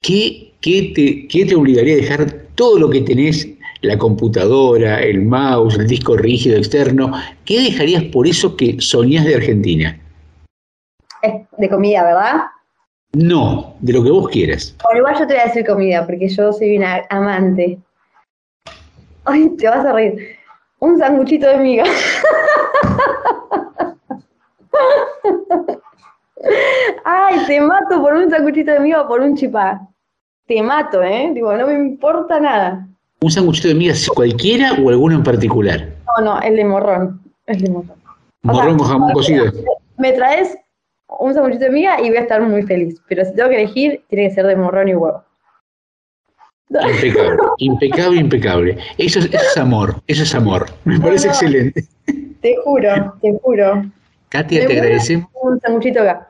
¿qué, 0.00 0.52
qué 0.60 0.92
te, 0.94 1.28
qué 1.28 1.46
te 1.46 1.54
obligaría 1.54 1.94
a 1.94 1.98
dejar 1.98 2.32
todo 2.54 2.78
lo 2.78 2.90
que 2.90 3.00
tenés, 3.00 3.48
la 3.82 3.96
computadora, 3.98 5.00
el 5.00 5.22
mouse, 5.22 5.78
el 5.78 5.86
disco 5.86 6.16
rígido 6.16 6.56
externo? 6.56 7.12
¿Qué 7.44 7.60
dejarías 7.60 8.04
por 8.04 8.26
eso 8.26 8.56
que 8.56 8.76
soñás 8.80 9.24
de 9.24 9.36
Argentina? 9.36 10.00
de 11.56 11.68
comida, 11.68 12.04
¿verdad? 12.04 12.42
No, 13.12 13.74
de 13.80 13.92
lo 13.92 14.04
que 14.04 14.10
vos 14.10 14.28
quieras. 14.28 14.76
Bueno, 14.84 14.98
igual 14.98 15.18
yo 15.18 15.26
te 15.26 15.34
voy 15.34 15.42
a 15.42 15.46
decir 15.46 15.66
comida, 15.66 16.06
porque 16.06 16.28
yo 16.28 16.52
soy 16.52 16.76
una 16.76 17.02
amante. 17.10 17.78
Ay, 19.24 19.48
te 19.56 19.68
vas 19.68 19.84
a 19.84 19.92
reír. 19.92 20.36
Un 20.78 20.98
sanguchito 20.98 21.48
de 21.48 21.56
miga. 21.56 21.84
Ay, 27.04 27.46
te 27.46 27.60
mato 27.60 28.00
por 28.00 28.14
un 28.14 28.30
sanguchito 28.30 28.72
de 28.72 28.80
miga 28.80 29.02
o 29.02 29.08
por 29.08 29.20
un 29.20 29.36
chipá. 29.36 29.80
Te 30.46 30.62
mato, 30.62 31.02
¿eh? 31.02 31.30
Digo, 31.34 31.56
no 31.56 31.66
me 31.66 31.74
importa 31.74 32.38
nada. 32.40 32.86
¿Un 33.20 33.30
sanguchito 33.30 33.68
de 33.68 33.74
migas 33.74 34.08
cualquiera 34.14 34.72
o 34.74 34.88
alguno 34.90 35.16
en 35.16 35.22
particular? 35.22 35.88
No, 36.18 36.24
no, 36.24 36.40
el 36.42 36.56
de 36.56 36.64
morrón. 36.64 37.20
El 37.46 37.60
de 37.62 37.70
morrón. 37.70 37.90
O 37.90 38.54
sea, 38.54 38.62
Morrón 38.62 38.78
con 38.78 38.88
jamón 38.88 39.12
cocido. 39.12 39.52
Me 39.98 40.12
traes 40.12 40.56
un 41.18 41.34
sanguchito 41.34 41.64
de 41.64 41.70
miga 41.70 42.00
y 42.00 42.08
voy 42.08 42.18
a 42.18 42.20
estar 42.20 42.40
muy 42.42 42.62
feliz. 42.62 43.00
Pero 43.08 43.24
si 43.24 43.34
tengo 43.34 43.48
que 43.48 43.56
elegir, 43.56 44.04
tiene 44.08 44.28
que 44.28 44.34
ser 44.34 44.46
de 44.46 44.56
morrón 44.56 44.88
y 44.88 44.94
huevo. 44.94 45.24
Impecable, 46.68 47.38
impecable, 47.58 48.20
impecable. 48.20 48.78
Eso 48.98 49.20
es, 49.20 49.26
eso 49.26 49.36
es 49.38 49.56
amor, 49.56 50.02
eso 50.06 50.22
es 50.22 50.34
amor. 50.34 50.66
Me 50.84 50.98
parece 51.00 51.28
no. 51.28 51.32
excelente. 51.32 51.84
Te 52.40 52.56
juro, 52.64 53.14
te 53.20 53.38
juro. 53.42 53.84
Katia, 54.28 54.66
te 54.66 54.78
agradecemos, 54.78 55.28
Un 55.40 55.60
sanguchito 55.60 56.02
acá. 56.02 56.28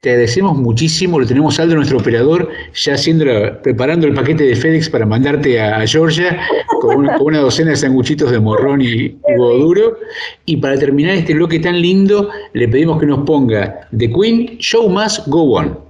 Te 0.00 0.08
agradecemos 0.08 0.56
muchísimo. 0.56 1.20
Lo 1.20 1.26
tenemos 1.26 1.60
Aldo, 1.60 1.74
nuestro 1.74 1.98
operador, 1.98 2.48
ya 2.72 2.94
haciendo 2.94 3.26
preparando 3.62 4.06
el 4.06 4.14
paquete 4.14 4.44
de 4.44 4.56
FedEx 4.56 4.88
para 4.88 5.04
mandarte 5.04 5.60
a, 5.60 5.86
Georgia 5.86 6.40
con 6.80 7.06
una, 7.20 7.38
docena 7.38 7.72
de 7.72 7.76
sanguchitos 7.76 8.30
de 8.30 8.40
morrón 8.40 8.80
y 8.80 9.18
huevo 9.22 9.58
duro. 9.58 9.98
Y 10.46 10.56
para 10.56 10.78
terminar 10.78 11.16
este 11.16 11.34
bloque 11.34 11.58
tan 11.58 11.82
lindo, 11.82 12.30
le 12.54 12.66
pedimos 12.66 12.98
que 12.98 13.06
nos 13.06 13.26
ponga 13.26 13.88
The 13.96 14.10
Queen, 14.10 14.58
Show 14.58 14.88
Must 14.88 15.26
Go 15.28 15.56
On. 15.56 15.89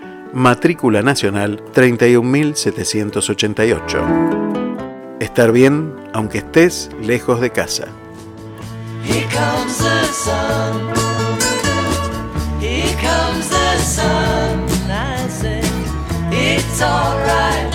matrícula 0.33 1.01
nacional 1.01 1.61
31788. 1.73 4.05
Estar 5.19 5.51
bien 5.51 5.93
aunque 6.13 6.37
estés 6.39 6.89
lejos 7.01 7.41
de 7.41 7.51
casa. 7.51 7.87
Here 9.03 9.25
comes 9.25 9.77
the 9.77 10.05
sun. 10.13 10.93
Here 12.59 12.95
comes 13.01 13.49
the 13.49 13.77
sun. 13.79 14.65
I 14.89 15.27
say 15.29 15.61
it's 16.31 16.81
alright. 16.81 17.73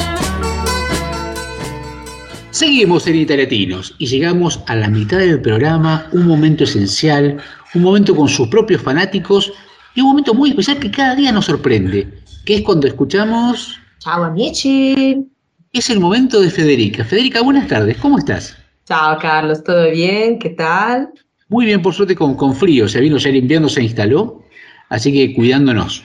Seguimos 2.50 3.07
en 3.07 3.16
Italiatinos 3.16 3.94
y 3.98 4.07
llegamos 4.07 4.61
a 4.66 4.76
la 4.76 4.88
mitad 4.88 5.18
del 5.18 5.42
programa, 5.42 6.07
un 6.12 6.26
momento 6.26 6.64
esencial, 6.64 7.36
un 7.74 7.82
momento 7.82 8.16
con 8.16 8.28
sus 8.28 8.48
propios 8.48 8.80
fanáticos 8.80 9.52
y 9.94 10.00
un 10.00 10.07
momento 10.09 10.32
muy 10.32 10.48
especial 10.50 10.78
que 10.78 10.90
cada 10.90 11.14
día 11.14 11.32
nos 11.32 11.44
sorprende, 11.44 12.09
que 12.47 12.55
es 12.55 12.62
cuando 12.62 12.86
escuchamos... 12.86 13.78
Ciao 13.99 14.22
amici. 14.22 15.26
Es 15.72 15.90
el 15.90 15.99
momento 15.99 16.40
de 16.40 16.49
Federica. 16.49 17.05
Federica, 17.05 17.42
buenas 17.42 17.66
tardes, 17.66 17.99
¿cómo 17.99 18.18
estás? 18.18 18.57
Ciao 18.86 19.18
Carlos, 19.20 19.64
¿todo 19.64 19.90
bien? 19.90 20.38
¿Qué 20.38 20.51
tal? 20.51 21.11
Muy 21.49 21.66
bien, 21.66 21.82
por 21.82 21.92
suerte 21.92 22.14
con, 22.14 22.36
con 22.36 22.55
frío, 22.55 22.88
se 22.88 23.01
vino 23.01 23.16
ya 23.18 23.30
el 23.30 23.36
invierno, 23.36 23.68
se 23.68 23.82
instaló, 23.82 24.44
así 24.88 25.12
que 25.12 25.34
cuidándonos. 25.34 26.05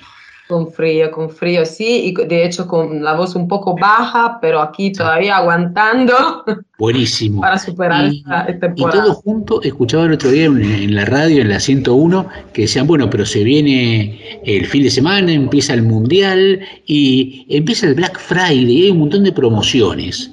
Con 0.51 0.69
frío, 0.69 1.09
con 1.11 1.29
frío, 1.29 1.65
sí, 1.65 2.13
y 2.13 2.25
de 2.27 2.45
hecho 2.45 2.67
con 2.67 3.01
la 3.01 3.13
voz 3.13 3.35
un 3.35 3.47
poco 3.47 3.73
baja, 3.73 4.37
pero 4.41 4.59
aquí 4.61 4.91
todavía 4.91 5.37
aguantando 5.37 6.13
Buenísimo. 6.77 7.39
para 7.39 7.57
superar 7.57 8.11
Y- 8.11 8.17
esta, 8.17 8.41
esta 8.43 8.73
Y 8.75 8.81
todo 8.81 9.13
junto, 9.13 9.61
escuchaba 9.61 10.03
el 10.07 10.11
otro 10.11 10.29
día 10.29 10.45
en, 10.47 10.61
en 10.61 10.93
la 10.93 11.05
radio, 11.05 11.41
en 11.41 11.47
la 11.47 11.59
101, 11.61 12.27
que 12.51 12.63
decían, 12.63 12.85
bueno, 12.85 13.09
pero 13.09 13.25
se 13.25 13.45
viene 13.45 14.19
el 14.43 14.65
fin 14.65 14.83
de 14.83 14.89
semana, 14.89 15.31
empieza 15.31 15.73
el 15.73 15.83
Mundial 15.83 16.59
y 16.85 17.45
empieza 17.49 17.87
el 17.87 17.93
Black 17.93 18.19
Friday, 18.19 18.65
y 18.69 18.83
hay 18.83 18.91
un 18.91 18.99
montón 18.99 19.23
de 19.23 19.31
promociones. 19.31 20.31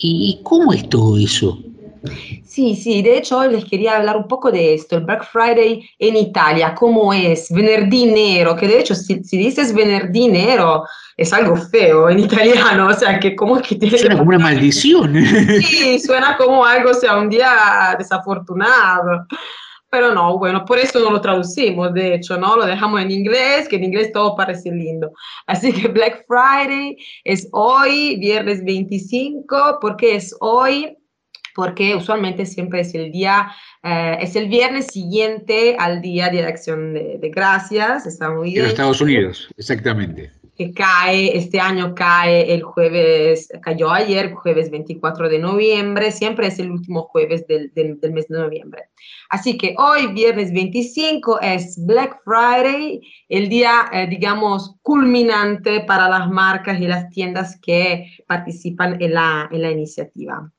¿Y 0.00 0.30
y 0.40 0.42
cómo 0.42 0.72
es 0.72 0.88
todo 0.88 1.16
eso? 1.16 1.62
Sí, 2.50 2.74
sí, 2.74 3.00
de 3.00 3.18
hecho 3.18 3.38
hoy 3.38 3.52
les 3.52 3.64
quería 3.64 3.96
hablar 3.96 4.16
un 4.16 4.26
poco 4.26 4.50
de 4.50 4.74
esto, 4.74 4.96
el 4.96 5.04
Black 5.04 5.24
Friday 5.30 5.88
en 6.00 6.16
Italia, 6.16 6.74
cómo 6.74 7.12
es, 7.12 7.48
venerdì 7.48 8.06
nero, 8.06 8.56
que 8.56 8.66
de 8.66 8.80
hecho 8.80 8.92
si, 8.96 9.22
si 9.22 9.38
dices 9.38 9.72
venerdì 9.72 10.26
nero 10.26 10.82
es 11.16 11.32
algo 11.32 11.54
feo 11.54 12.10
en 12.10 12.18
italiano, 12.18 12.88
o 12.88 12.92
sea, 12.92 13.20
que 13.20 13.36
cómo 13.36 13.56
es 13.58 13.62
que 13.62 13.76
tiene 13.76 13.96
Suena 13.96 14.18
como 14.18 14.30
una 14.30 14.40
maldición. 14.40 15.14
Sí, 15.62 16.00
suena 16.00 16.36
como 16.36 16.64
algo, 16.64 16.90
o 16.90 16.94
sea, 16.94 17.18
un 17.18 17.28
día 17.28 17.94
desafortunado. 17.96 19.26
Pero 19.88 20.12
no, 20.12 20.36
bueno, 20.36 20.64
por 20.64 20.78
eso 20.78 20.98
no 20.98 21.10
lo 21.10 21.20
traducimos, 21.20 21.94
de 21.94 22.14
hecho, 22.14 22.36
¿no? 22.36 22.56
Lo 22.56 22.66
dejamos 22.66 23.00
en 23.00 23.12
inglés, 23.12 23.68
que 23.68 23.76
en 23.76 23.84
inglés 23.84 24.12
todo 24.12 24.34
parece 24.34 24.72
lindo. 24.72 25.12
Así 25.46 25.72
que 25.72 25.86
Black 25.86 26.24
Friday 26.26 26.96
es 27.22 27.48
hoy, 27.52 28.16
viernes 28.16 28.64
25, 28.64 29.78
¿por 29.80 29.96
qué 29.96 30.16
es 30.16 30.34
hoy? 30.40 30.96
Porque 31.54 31.94
usualmente 31.96 32.46
siempre 32.46 32.80
es 32.80 32.94
el 32.94 33.10
día, 33.10 33.50
eh, 33.82 34.18
es 34.20 34.36
el 34.36 34.48
viernes 34.48 34.86
siguiente 34.86 35.76
al 35.78 36.00
día 36.00 36.28
de 36.28 36.44
acción 36.44 36.94
de, 36.94 37.18
de 37.18 37.28
gracias, 37.30 38.06
muy 38.34 38.56
En 38.56 38.66
Estados 38.66 39.00
Unidos, 39.00 39.48
exactamente. 39.56 40.30
que 40.56 40.72
cae, 40.72 41.36
este 41.38 41.58
año 41.58 41.94
cae 41.94 42.52
el 42.52 42.62
jueves, 42.62 43.48
cayó 43.62 43.90
ayer, 43.90 44.32
jueves 44.34 44.70
24 44.70 45.28
de 45.30 45.38
noviembre, 45.38 46.12
siempre 46.12 46.48
es 46.48 46.58
el 46.58 46.70
último 46.70 47.04
jueves 47.04 47.46
del, 47.46 47.72
del- 47.74 47.98
del 47.98 48.12
mes 48.12 48.28
de 48.28 48.38
noviembre. 48.38 48.82
Así 49.30 49.56
que 49.56 49.74
hoy, 49.78 50.08
viernes 50.12 50.52
25, 50.52 51.40
es 51.40 51.78
Black 51.86 52.20
Friday, 52.24 53.00
el 53.28 53.48
día, 53.48 53.86
eh, 53.92 54.06
digamos, 54.08 54.74
culminante 54.82 55.80
para 55.80 56.08
las 56.10 56.28
marcas 56.28 56.78
y 56.80 56.86
las 56.86 57.08
tiendas 57.10 57.58
que 57.60 58.10
participan 58.26 59.00
en 59.00 59.14
la, 59.14 59.48
en 59.50 59.62
la 59.62 59.70
iniciativa. 59.70 60.52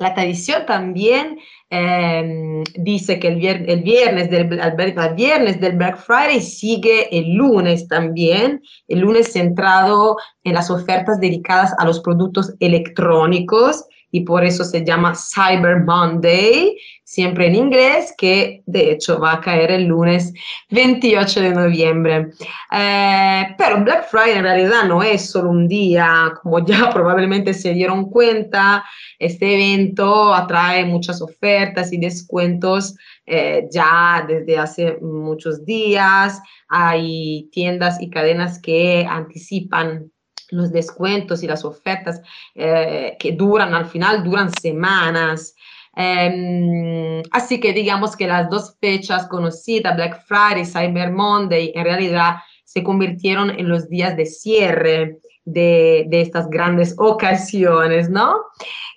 La 0.00 0.14
tradición 0.14 0.64
también 0.64 1.38
eh, 1.68 2.62
dice 2.74 3.20
que 3.20 3.28
el, 3.28 3.36
viernes 3.36 4.30
del 4.30 5.76
Black 5.76 5.98
Friday 5.98 6.40
sigue 6.40 7.14
el 7.16 7.34
lunes 7.34 7.86
también, 7.86 8.62
el 8.88 9.00
lunes 9.00 9.34
centrado 9.34 10.16
en 10.42 10.54
las 10.54 10.70
ofertas 10.70 11.20
dedicadas 11.20 11.74
a 11.78 11.84
los 11.84 12.00
productos 12.00 12.54
electrónicos 12.60 13.84
y 14.10 14.22
por 14.22 14.42
eso 14.42 14.64
se 14.64 14.82
llama 14.86 15.12
Cyber 15.14 15.84
Monday, 15.84 16.78
siempre 17.10 17.48
en 17.48 17.56
inglés, 17.56 18.14
que 18.16 18.62
de 18.66 18.92
hecho 18.92 19.18
va 19.18 19.32
a 19.32 19.40
caer 19.40 19.72
el 19.72 19.86
lunes 19.86 20.32
28 20.70 21.40
de 21.40 21.50
noviembre. 21.50 22.28
Eh, 22.70 23.46
pero 23.58 23.82
Black 23.82 24.08
Friday 24.08 24.38
en 24.38 24.44
realidad 24.44 24.84
no 24.84 25.02
es 25.02 25.28
solo 25.28 25.50
un 25.50 25.66
día, 25.66 26.32
como 26.40 26.64
ya 26.64 26.88
probablemente 26.94 27.52
se 27.52 27.74
dieron 27.74 28.08
cuenta, 28.10 28.84
este 29.18 29.56
evento 29.56 30.32
atrae 30.32 30.84
muchas 30.84 31.20
ofertas 31.20 31.92
y 31.92 31.98
descuentos 31.98 32.94
eh, 33.26 33.66
ya 33.72 34.24
desde 34.28 34.56
hace 34.56 34.98
muchos 35.00 35.64
días. 35.64 36.40
Hay 36.68 37.48
tiendas 37.50 38.00
y 38.00 38.08
cadenas 38.08 38.60
que 38.60 39.04
anticipan 39.04 40.12
los 40.50 40.70
descuentos 40.70 41.42
y 41.42 41.48
las 41.48 41.64
ofertas 41.64 42.20
eh, 42.54 43.16
que 43.18 43.32
duran, 43.32 43.74
al 43.74 43.86
final 43.86 44.22
duran 44.22 44.52
semanas. 44.60 45.54
Em, 46.00 47.22
así 47.30 47.60
que 47.60 47.74
digamos 47.74 48.16
que 48.16 48.26
las 48.26 48.48
dos 48.48 48.74
fechas 48.80 49.26
conocidas, 49.26 49.94
Black 49.96 50.24
Friday 50.24 50.62
y 50.62 50.64
Cyber 50.64 51.10
Monday, 51.10 51.72
en 51.74 51.84
realidad 51.84 52.36
se 52.64 52.82
convirtieron 52.82 53.50
en 53.50 53.68
los 53.68 53.86
días 53.90 54.16
de 54.16 54.24
cierre 54.24 55.18
de, 55.44 56.08
estas 56.10 56.48
grandes 56.48 56.94
ocasiones, 56.96 58.08
¿no? 58.08 58.36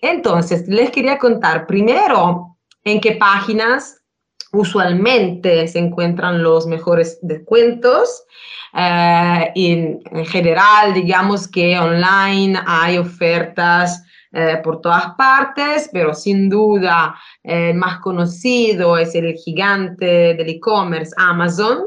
Entonces, 0.02 0.66
les 0.70 0.92
quería 0.92 1.18
contar 1.18 1.68
primero 1.68 2.56
en 2.86 3.02
qué 3.02 3.14
páginas 3.14 4.02
usualmente 4.54 5.68
se 5.68 5.80
encuentran 5.80 6.42
los 6.42 6.68
mejores 6.68 7.20
descuentos. 7.22 8.24
Eh, 8.76 9.52
en 9.56 10.26
general, 10.26 10.94
digamos 10.94 11.50
que 11.50 11.78
online 11.78 12.58
hay 12.66 12.98
ofertas 12.98 14.04
eh, 14.36 14.60
por 14.64 14.82
todas 14.82 15.14
partes, 15.16 15.92
pero 15.94 16.16
sin 16.16 16.50
duda 16.50 17.16
eh, 17.44 17.70
el 17.70 17.76
más 17.76 18.00
conocido 18.00 18.98
es 18.98 19.14
el 19.14 19.36
gigante 19.36 20.34
del 20.34 20.50
e-commerce 20.50 21.14
Amazon, 21.18 21.86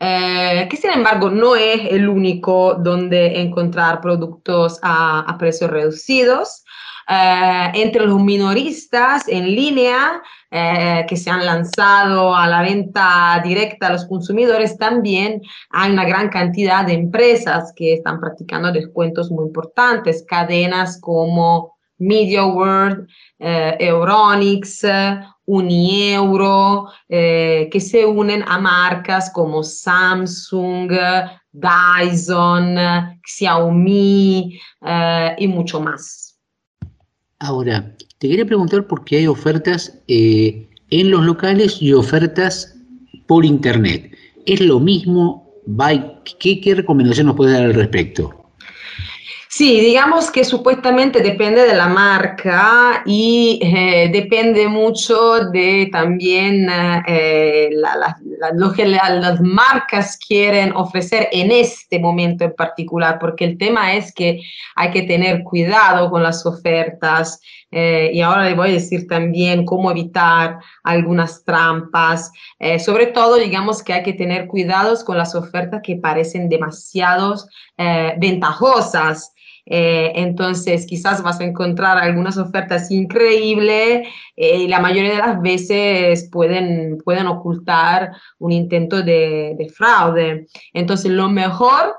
eh, 0.00 0.66
que 0.70 0.76
sin 0.78 0.92
embargo 0.92 1.28
no 1.28 1.56
es 1.56 1.90
el 1.90 2.08
único 2.08 2.76
donde 2.76 3.38
encontrar 3.38 4.00
productos 4.00 4.78
a, 4.82 5.20
a 5.20 5.36
precios 5.36 5.70
reducidos. 5.70 6.64
Eh, 7.08 7.70
entre 7.74 8.06
los 8.06 8.20
minoristas 8.20 9.28
en 9.28 9.54
línea 9.54 10.22
eh, 10.50 11.04
que 11.06 11.16
se 11.16 11.30
han 11.30 11.44
lanzado 11.44 12.34
a 12.34 12.46
la 12.46 12.62
venta 12.62 13.40
directa 13.44 13.88
a 13.88 13.92
los 13.92 14.06
consumidores, 14.06 14.78
también 14.78 15.42
hay 15.70 15.92
una 15.92 16.04
gran 16.06 16.30
cantidad 16.30 16.86
de 16.86 16.94
empresas 16.94 17.72
que 17.76 17.94
están 17.94 18.20
practicando 18.20 18.72
descuentos 18.72 19.30
muy 19.30 19.46
importantes, 19.46 20.24
cadenas 20.26 20.98
como 21.00 21.74
Media 21.98 22.46
World, 22.46 23.06
Euronics, 23.38 24.84
eh, 24.84 25.20
Unieuro, 25.46 26.88
que 27.06 27.80
se 27.80 28.06
unen 28.06 28.42
a 28.48 28.58
marcas 28.58 29.30
como 29.30 29.62
Samsung, 29.62 30.90
Dyson, 31.52 32.76
Xiaomi 33.22 34.58
y 35.36 35.48
mucho 35.48 35.80
más. 35.80 36.33
Ahora, 37.38 37.94
te 38.18 38.28
quería 38.28 38.46
preguntar 38.46 38.86
por 38.86 39.04
qué 39.04 39.18
hay 39.18 39.26
ofertas 39.26 40.00
eh, 40.08 40.68
en 40.90 41.10
los 41.10 41.24
locales 41.24 41.80
y 41.80 41.92
ofertas 41.92 42.76
por 43.26 43.44
internet. 43.44 44.16
¿Es 44.46 44.60
lo 44.60 44.80
mismo? 44.80 45.50
¿Va- 45.68 46.22
¿Qué, 46.38 46.74
recomendación 46.74 47.26
nos 47.26 47.36
puede 47.36 47.52
dar 47.52 47.64
al 47.64 47.74
respecto? 47.74 48.40
Sí, 49.48 49.80
digamos 49.80 50.30
que 50.32 50.44
supuestamente 50.44 51.20
depende 51.22 51.62
de 51.62 51.76
la 51.76 51.86
marca 51.86 53.02
y 53.06 53.60
eh, 53.62 54.10
depende 54.12 54.66
mucho 54.66 55.38
de 55.52 55.88
también 55.92 56.68
eh, 57.06 57.68
la- 57.72 58.16
lo 58.54 58.72
que 58.72 58.86
la- 58.86 59.10
las 59.10 59.40
marcas 59.40 60.16
quieren 60.16 60.72
ofrecer 60.74 61.28
en 61.32 61.50
este 61.50 61.98
momento 61.98 62.44
en 62.44 62.54
particular, 62.54 63.18
porque 63.18 63.44
el 63.44 63.58
tema 63.58 63.94
es 63.94 64.12
que 64.12 64.42
hay 64.76 64.90
que 64.90 65.02
tener 65.02 65.42
cuidado 65.42 66.10
con 66.10 66.22
las 66.22 66.44
ofertas 66.46 67.40
eh, 67.76 68.10
y 68.14 68.20
ahora 68.20 68.44
le 68.44 68.54
voy 68.54 68.68
a 68.70 68.72
decir 68.74 69.08
también 69.08 69.64
cómo 69.64 69.90
evitar 69.90 70.60
algunas 70.84 71.44
trampas. 71.44 72.30
Eh, 72.60 72.78
sobre 72.78 73.06
todo, 73.06 73.34
digamos 73.34 73.82
que 73.82 73.92
hay 73.92 74.04
que 74.04 74.12
tener 74.12 74.46
cuidados 74.46 75.02
con 75.02 75.18
las 75.18 75.34
ofertas 75.34 75.80
que 75.82 75.96
parecen 75.96 76.48
demasiado 76.48 77.34
eh, 77.76 78.14
ventajosas. 78.18 79.33
Eh, 79.66 80.12
entonces, 80.16 80.86
quizás 80.86 81.22
vas 81.22 81.40
a 81.40 81.44
encontrar 81.44 81.98
algunas 81.98 82.36
ofertas 82.36 82.90
increíbles 82.90 84.06
eh, 84.36 84.56
y 84.58 84.68
la 84.68 84.80
mayoría 84.80 85.12
de 85.12 85.18
las 85.18 85.40
veces 85.40 86.28
pueden, 86.30 86.98
pueden 87.04 87.26
ocultar 87.26 88.12
un 88.38 88.52
intento 88.52 89.02
de, 89.02 89.54
de 89.56 89.68
fraude. 89.70 90.46
Entonces, 90.72 91.10
lo 91.10 91.28
mejor 91.28 91.94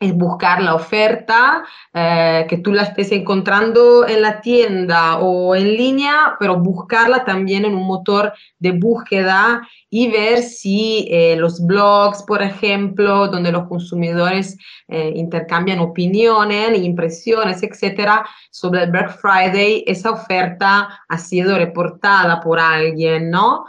es 0.00 0.14
buscar 0.14 0.62
la 0.62 0.74
oferta, 0.74 1.64
eh, 1.92 2.46
que 2.48 2.58
tú 2.58 2.72
la 2.72 2.82
estés 2.82 3.10
encontrando 3.10 4.06
en 4.06 4.22
la 4.22 4.40
tienda 4.40 5.18
o 5.18 5.56
en 5.56 5.76
línea, 5.76 6.36
pero 6.38 6.56
buscarla 6.56 7.24
también 7.24 7.64
en 7.64 7.74
un 7.74 7.86
motor 7.86 8.32
de 8.60 8.70
búsqueda 8.72 9.66
y 9.90 10.08
ver 10.08 10.42
si 10.42 11.08
eh, 11.10 11.34
los 11.36 11.64
blogs, 11.66 12.22
por 12.22 12.42
ejemplo, 12.42 13.26
donde 13.26 13.50
los 13.50 13.66
consumidores 13.66 14.56
eh, 14.86 15.12
intercambian 15.16 15.80
opiniones, 15.80 16.78
impresiones, 16.78 17.62
etcétera, 17.62 18.24
sobre 18.50 18.84
el 18.84 18.90
Black 18.90 19.18
Friday, 19.20 19.82
esa 19.86 20.12
oferta 20.12 21.00
ha 21.08 21.18
sido 21.18 21.56
reportada 21.58 22.40
por 22.40 22.60
alguien, 22.60 23.30
¿no? 23.30 23.64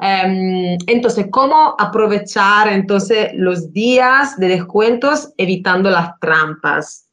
Em, 0.00 0.76
entonces, 0.86 1.26
¿cómo 1.30 1.76
aprovechar 1.78 2.68
entonces 2.68 3.30
los 3.34 3.72
días 3.72 4.36
de 4.38 4.48
descuentos 4.48 5.32
evitando 5.36 5.90
las 5.90 6.18
trampas? 6.20 7.08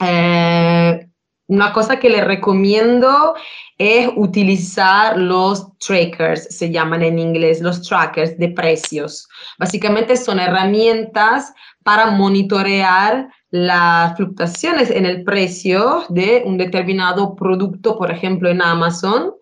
Eh, 0.00 1.06
una 1.48 1.72
cosa 1.72 1.98
que 1.98 2.08
les 2.08 2.24
recomiendo 2.24 3.34
es 3.76 4.08
utilizar 4.14 5.18
los 5.18 5.76
trackers, 5.78 6.56
se 6.56 6.70
llaman 6.70 7.02
en 7.02 7.18
inglés 7.18 7.60
los 7.60 7.82
trackers 7.82 8.38
de 8.38 8.50
precios. 8.50 9.26
Básicamente 9.58 10.16
son 10.16 10.38
herramientas 10.38 11.52
para 11.82 12.10
monitorear 12.10 13.28
las 13.50 14.16
fluctuaciones 14.16 14.90
en 14.90 15.06
el 15.06 15.24
precio 15.24 16.04
de 16.08 16.44
un 16.46 16.56
determinado 16.56 17.34
producto, 17.34 17.98
por 17.98 18.12
ejemplo, 18.12 18.48
en 18.48 18.62
Amazon, 18.62 19.32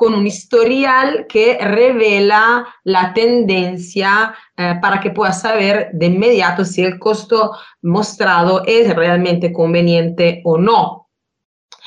con 0.00 0.14
un 0.14 0.26
historial 0.26 1.26
que 1.28 1.58
revela 1.60 2.66
la 2.84 3.12
tendencia 3.12 4.34
eh, 4.56 4.76
para 4.80 4.98
que 4.98 5.10
puedas 5.10 5.42
saber 5.42 5.90
de 5.92 6.06
inmediato 6.06 6.64
si 6.64 6.82
el 6.82 6.98
costo 6.98 7.52
mostrado 7.82 8.62
es 8.64 8.96
realmente 8.96 9.52
conveniente 9.52 10.40
o 10.46 10.56
no. 10.56 11.10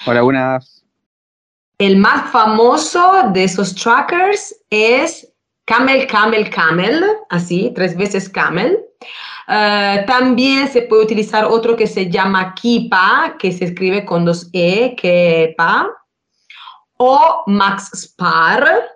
Hola, 0.06 0.22
buenas. 0.22 0.86
El 1.80 1.98
más 1.98 2.30
famoso 2.30 3.32
de 3.34 3.46
esos 3.46 3.74
trackers 3.74 4.64
es 4.70 5.34
Camel, 5.66 6.06
Camel, 6.06 6.52
Camel, 6.52 7.04
así, 7.32 7.72
tres 7.74 7.98
veces 7.98 8.30
Camel. 8.30 8.78
Eh, 9.48 10.04
también 10.06 10.68
se 10.68 10.84
puede 10.84 11.06
utilizar 11.06 11.46
otro 11.46 11.76
que 11.76 11.88
se 11.88 12.12
llama 12.12 12.54
Kipa, 12.54 13.38
que 13.40 13.52
se 13.52 13.66
escribe 13.66 14.06
con 14.06 14.24
dos 14.24 14.52
E, 14.54 14.96
Kepa, 14.96 15.90
o 16.98 17.44
Max 17.48 17.92
Spar. 17.94 18.90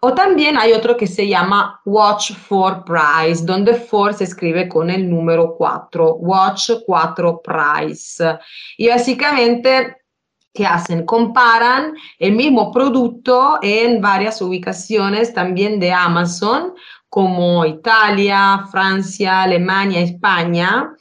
O 0.00 0.12
también 0.14 0.58
hay 0.58 0.72
otro 0.72 0.96
que 0.96 1.06
se 1.06 1.28
llama 1.28 1.80
Watch 1.84 2.32
for 2.32 2.84
Price, 2.84 3.44
donde 3.44 3.74
for 3.74 4.12
se 4.12 4.24
escribe 4.24 4.68
con 4.68 4.90
el 4.90 5.08
número 5.08 5.54
4, 5.56 6.14
Watch 6.14 6.70
4 6.84 7.40
Price. 7.40 8.38
Y 8.76 8.88
básicamente, 8.88 9.96
¿qué 10.52 10.66
hacen? 10.66 11.06
Comparan 11.06 11.94
el 12.18 12.32
mismo 12.32 12.72
producto 12.72 13.60
en 13.62 14.00
varias 14.00 14.42
ubicaciones 14.42 15.32
también 15.32 15.78
de 15.78 15.92
Amazon, 15.92 16.74
como 17.08 17.64
Italia, 17.64 18.66
Francia, 18.72 19.42
Alemania, 19.42 20.00
España, 20.00 20.96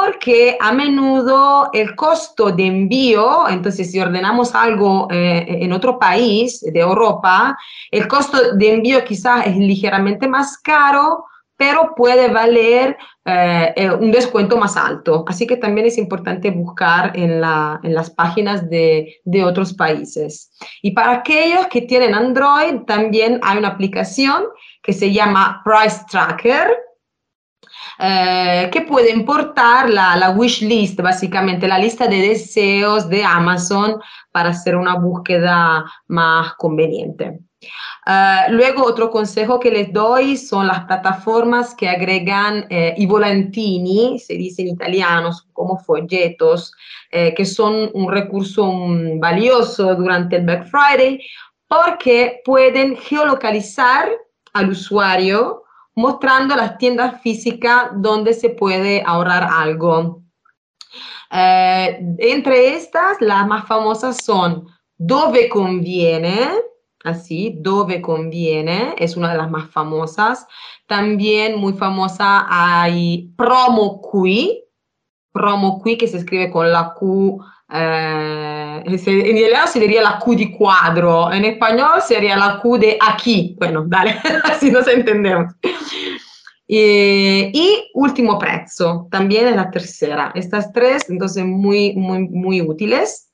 porque 0.00 0.56
a 0.60 0.72
menudo 0.72 1.70
el 1.72 1.94
costo 1.96 2.50
de 2.50 2.66
envío, 2.66 3.48
entonces 3.48 3.90
si 3.90 3.98
ordenamos 4.00 4.54
algo 4.54 5.08
eh, 5.10 5.46
en 5.64 5.72
otro 5.72 5.98
país 5.98 6.60
de 6.60 6.80
Europa, 6.80 7.56
el 7.90 8.06
costo 8.06 8.52
de 8.54 8.74
envío 8.74 9.02
quizás 9.04 9.46
es 9.46 9.56
ligeramente 9.56 10.28
más 10.28 10.58
caro, 10.58 11.24
pero 11.56 11.94
puede 11.96 12.28
valer 12.28 12.96
eh, 13.24 13.72
eh, 13.76 13.90
un 13.90 14.10
descuento 14.12 14.58
más 14.58 14.76
alto. 14.76 15.24
Así 15.26 15.46
que 15.46 15.56
también 15.56 15.86
es 15.86 15.96
importante 15.96 16.50
buscar 16.50 17.12
en, 17.18 17.40
la- 17.40 17.80
en 17.82 17.94
las 17.94 18.10
páginas 18.10 18.68
de, 18.68 19.16
de 19.24 19.44
otros 19.44 19.72
países. 19.72 20.50
Y 20.82 20.90
para 20.90 21.12
aquellos 21.12 21.66
que 21.68 21.80
tienen 21.82 22.14
Android, 22.14 22.82
también 22.86 23.40
hay 23.42 23.56
una 23.58 23.68
aplicación 23.68 24.44
que 24.82 24.92
se 24.92 25.10
llama 25.12 25.62
Price 25.64 26.04
Tracker, 26.10 26.68
eh, 27.98 28.68
que 28.72 28.82
puede 28.82 29.10
importar 29.10 29.90
la, 29.90 30.16
la 30.16 30.30
wish 30.30 30.62
list, 30.62 31.00
básicamente 31.00 31.68
la 31.68 31.78
lista 31.78 32.06
de 32.06 32.28
deseos 32.28 33.08
de 33.08 33.24
Amazon 33.24 34.00
para 34.32 34.50
hacer 34.50 34.76
una 34.76 34.96
búsqueda 34.96 35.84
más 36.08 36.54
conveniente. 36.54 37.40
Eh, 38.06 38.46
luego, 38.50 38.84
otro 38.84 39.10
consejo 39.10 39.58
que 39.58 39.70
les 39.70 39.92
doy 39.92 40.36
son 40.36 40.66
las 40.66 40.84
plataformas 40.84 41.74
que 41.74 41.88
agregan 41.88 42.66
eh, 42.70 42.94
i 42.96 43.06
volantini, 43.06 44.18
se 44.18 44.34
dice 44.34 44.62
en 44.62 44.68
italiano, 44.68 45.30
como 45.52 45.76
folletos, 45.78 46.72
eh, 47.10 47.34
que 47.34 47.44
son 47.44 47.90
un 47.94 48.10
recurso 48.10 48.64
mm, 48.70 49.18
valioso 49.18 49.94
durante 49.96 50.36
el 50.36 50.44
Black 50.44 50.68
Friday 50.68 51.20
porque 51.68 52.42
pueden 52.44 52.96
geolocalizar 52.96 54.08
al 54.52 54.70
usuario 54.70 55.64
mostrando 55.96 56.54
las 56.54 56.78
tiendas 56.78 57.20
físicas 57.22 57.88
donde 57.94 58.34
se 58.34 58.50
puede 58.50 59.02
ahorrar 59.04 59.48
algo. 59.50 60.22
Eh, 61.32 61.98
entre 62.18 62.76
estas, 62.76 63.20
las 63.20 63.46
más 63.48 63.66
famosas 63.66 64.22
son 64.22 64.68
Dove 64.98 65.48
Conviene, 65.48 66.50
así, 67.02 67.56
Dove 67.60 68.00
Conviene, 68.02 68.94
es 68.98 69.16
una 69.16 69.32
de 69.32 69.38
las 69.38 69.50
más 69.50 69.70
famosas. 69.70 70.46
También 70.86 71.58
muy 71.58 71.72
famosa 71.72 72.46
hay 72.48 73.32
Promo 73.36 74.02
Qui, 74.02 74.65
Promo 75.36 75.82
Qui 75.82 75.98
que 75.98 76.08
se 76.08 76.16
escribe 76.16 76.50
con 76.50 76.72
la 76.72 76.94
Q, 76.94 77.38
eh, 77.70 78.82
en 78.86 79.36
italiano 79.36 79.66
se 79.66 79.80
diría 79.80 80.00
la 80.00 80.18
Q 80.18 80.34
di 80.34 80.50
cuadro, 80.50 81.30
en 81.30 81.44
español 81.44 82.00
sería 82.00 82.36
la 82.36 82.58
Q 82.58 82.78
de 82.78 82.98
aquí. 82.98 83.54
Bueno, 83.58 83.84
dale, 83.86 84.18
así 84.44 84.70
nos 84.70 84.88
entendemos. 84.88 85.52
Eh, 86.68 87.50
y 87.52 87.90
último 87.94 88.38
prezzo, 88.38 89.08
también 89.10 89.46
es 89.48 89.56
la 89.56 89.70
tercera. 89.70 90.32
Estas 90.34 90.72
tres, 90.72 91.04
entonces, 91.10 91.44
muy, 91.44 91.94
muy, 91.94 92.28
muy 92.28 92.62
útiles. 92.62 93.30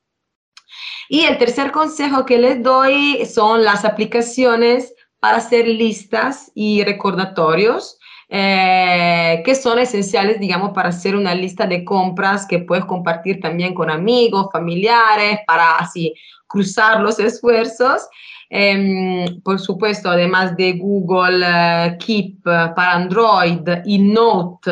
Y 1.09 1.21
el 1.21 1.39
tercer 1.39 1.71
consejo 1.71 2.25
que 2.25 2.39
les 2.39 2.63
doy 2.63 3.25
son 3.27 3.63
las 3.63 3.85
aplicaciones 3.85 4.93
para 5.21 5.37
hacer 5.37 5.69
listas 5.69 6.51
y 6.55 6.83
recordatorios, 6.83 7.99
eh, 8.35 9.43
que 9.45 9.55
son 9.55 9.79
esenciales, 9.79 10.41
digamos, 10.41 10.71
para 10.71 10.89
hacer 10.89 11.15
una 11.15 11.35
lista 11.35 11.67
de 11.67 11.85
compras 11.85 12.47
que 12.47 12.61
puedes 12.61 12.87
compartir 12.87 13.41
también 13.41 13.75
con 13.75 13.91
amigos, 13.91 14.49
familiares, 14.51 15.41
para 15.47 15.77
así 15.77 16.15
cruzar 16.47 17.03
los 17.03 17.19
esfuerzos. 17.19 18.09
Em, 18.49 19.39
por 19.43 19.59
supuesto, 19.61 20.09
además 20.09 20.57
de 20.57 20.73
Google 20.73 21.45
eh, 21.47 21.99
Keep 21.99 22.47
eh, 22.47 22.73
para 22.75 22.95
Android 22.95 23.69
y 23.85 23.99
Note 23.99 24.71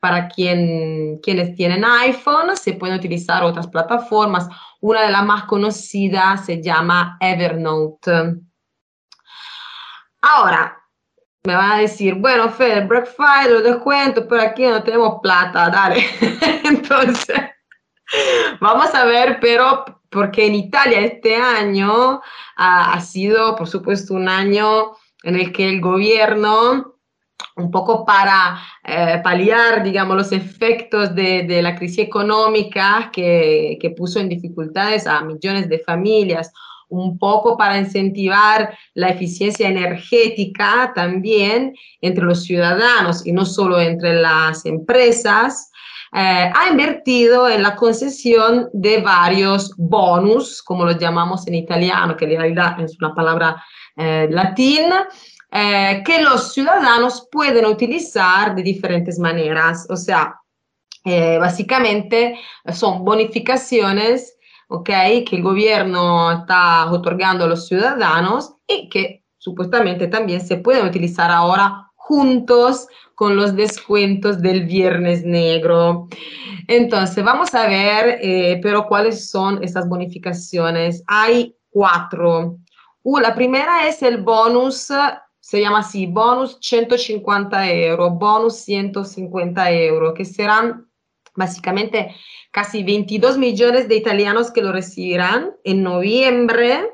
para 0.00 0.26
quien, 0.26 1.20
quienes 1.22 1.54
tienen 1.54 1.84
iPhone, 1.84 2.56
se 2.56 2.72
pueden 2.72 2.96
utilizar 2.96 3.44
otras 3.44 3.68
plataformas. 3.68 4.48
Una 4.80 5.02
de 5.02 5.12
las 5.12 5.24
más 5.24 5.44
conocidas 5.44 6.44
se 6.44 6.60
llama 6.60 7.16
Evernote. 7.20 8.34
Ahora, 10.22 10.76
me 11.46 11.54
van 11.54 11.72
a 11.72 11.78
decir, 11.78 12.14
bueno, 12.14 12.50
Fede, 12.50 12.84
Black 12.86 13.06
Friday, 13.06 13.52
los 13.52 13.62
descuentos, 13.62 14.24
pero 14.28 14.42
aquí 14.42 14.64
no 14.66 14.82
tenemos 14.82 15.20
plata, 15.22 15.70
dale. 15.70 16.04
Entonces, 16.64 17.36
vamos 18.60 18.94
a 18.94 19.04
ver, 19.04 19.38
pero 19.40 19.84
porque 20.10 20.46
en 20.46 20.54
Italia 20.56 21.00
este 21.00 21.36
año 21.36 22.20
ha, 22.56 22.92
ha 22.92 23.00
sido, 23.00 23.54
por 23.56 23.68
supuesto, 23.68 24.14
un 24.14 24.28
año 24.28 24.92
en 25.22 25.36
el 25.36 25.52
que 25.52 25.68
el 25.68 25.80
gobierno 25.80 26.96
un 27.56 27.70
poco 27.70 28.04
para 28.04 28.60
eh, 28.84 29.20
paliar, 29.22 29.82
digamos, 29.82 30.16
los 30.16 30.32
efectos 30.32 31.14
de, 31.14 31.44
de 31.44 31.62
la 31.62 31.74
crisis 31.74 32.00
económica 32.00 33.10
que, 33.12 33.78
que 33.80 33.90
puso 33.90 34.20
en 34.20 34.28
dificultades 34.28 35.06
a 35.06 35.22
millones 35.22 35.68
de 35.68 35.78
familias, 35.78 36.52
un 36.88 37.18
poco 37.18 37.56
para 37.56 37.78
incentivar 37.78 38.76
la 38.94 39.08
eficiencia 39.08 39.68
energética 39.68 40.92
también 40.94 41.74
entre 42.00 42.24
los 42.24 42.44
ciudadanos 42.44 43.26
y 43.26 43.32
no 43.32 43.44
solo 43.44 43.80
entre 43.80 44.14
las 44.14 44.64
empresas, 44.66 45.70
eh, 46.12 46.50
ha 46.54 46.68
invertido 46.70 47.48
en 47.48 47.62
la 47.62 47.74
concesión 47.74 48.70
de 48.72 49.00
varios 49.00 49.74
bonus, 49.76 50.62
como 50.62 50.84
los 50.84 50.98
llamamos 50.98 51.46
en 51.46 51.54
italiano, 51.54 52.16
que 52.16 52.24
en 52.24 52.38
realidad 52.38 52.80
es 52.80 52.96
una 53.00 53.14
palabra 53.14 53.62
eh, 53.96 54.28
latina, 54.30 55.08
eh, 55.50 56.02
que 56.06 56.22
los 56.22 56.52
ciudadanos 56.52 57.28
pueden 57.30 57.66
utilizar 57.66 58.54
de 58.54 58.62
diferentes 58.62 59.18
maneras. 59.18 59.86
O 59.90 59.96
sea, 59.96 60.34
básicamente 61.38 62.36
son 62.72 63.04
bonificaciones 63.04 64.35
¿ok? 64.68 64.86
que 64.86 65.36
el 65.36 65.42
gobierno 65.42 66.32
está 66.32 66.90
otorgando 66.90 67.44
a 67.44 67.48
los 67.48 67.66
ciudadanos 67.66 68.54
y 68.66 68.88
que 68.88 69.24
supuestamente 69.38 70.08
también 70.08 70.40
se 70.40 70.56
pueden 70.56 70.86
utilizar 70.86 71.30
ahora 71.30 71.90
juntos 71.94 72.88
con 73.14 73.36
los 73.36 73.56
descuentos 73.56 74.42
del 74.42 74.66
Viernes 74.66 75.24
Negro. 75.24 76.08
Entonces, 76.68 77.24
vamos 77.24 77.54
a 77.54 77.66
ver, 77.66 78.18
eh, 78.20 78.60
pero 78.62 78.86
cuáles 78.86 79.30
son 79.30 79.62
estas 79.64 79.88
bonificaciones. 79.88 81.02
Hay 81.06 81.56
cuatro. 81.70 82.58
Uh, 83.02 83.18
la 83.18 83.34
primera 83.34 83.88
es 83.88 84.02
el 84.02 84.22
bonus 84.22 84.90
se 85.46 85.60
llama 85.60 85.78
así, 85.78 86.06
bonus 86.06 86.58
150 86.60 87.70
euros, 87.70 88.18
bonus 88.18 88.56
150 88.64 89.70
euros, 89.70 90.12
que 90.12 90.24
serán 90.24 90.90
básicamente 91.36 92.16
casi 92.56 92.82
22 92.82 93.36
millones 93.36 93.86
de 93.86 93.96
italianos 93.96 94.50
que 94.50 94.62
lo 94.62 94.72
recibirán 94.72 95.50
en 95.62 95.82
noviembre, 95.82 96.88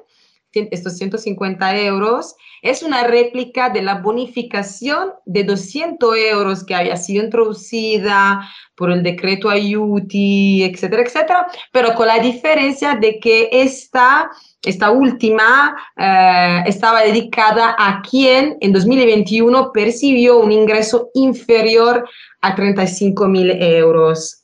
estos 0.52 0.96
150 0.98 1.78
euros. 1.82 2.34
Es 2.62 2.82
una 2.82 3.04
réplica 3.04 3.70
de 3.70 3.80
la 3.80 4.00
bonificación 4.00 5.12
de 5.24 5.44
200 5.44 6.16
euros 6.16 6.64
que 6.64 6.74
había 6.74 6.96
sido 6.96 7.22
introducida 7.22 8.40
por 8.74 8.90
el 8.90 9.04
decreto 9.04 9.50
Ayuti, 9.50 10.64
etcétera, 10.64 11.04
etcétera, 11.04 11.46
pero 11.70 11.94
con 11.94 12.08
la 12.08 12.18
diferencia 12.18 12.96
de 12.96 13.20
que 13.20 13.48
esta 13.52 14.32
esta 14.64 14.90
última 14.90 15.76
eh, 15.96 16.64
estaba 16.66 17.02
dedicada 17.02 17.76
a 17.78 18.02
quien 18.02 18.58
en 18.60 18.72
2021 18.72 19.70
percibió 19.72 20.40
un 20.40 20.50
ingreso 20.50 21.10
inferior 21.14 22.04
a 22.40 22.54
35 22.56 23.28
mil 23.28 23.50
euros. 23.62 24.41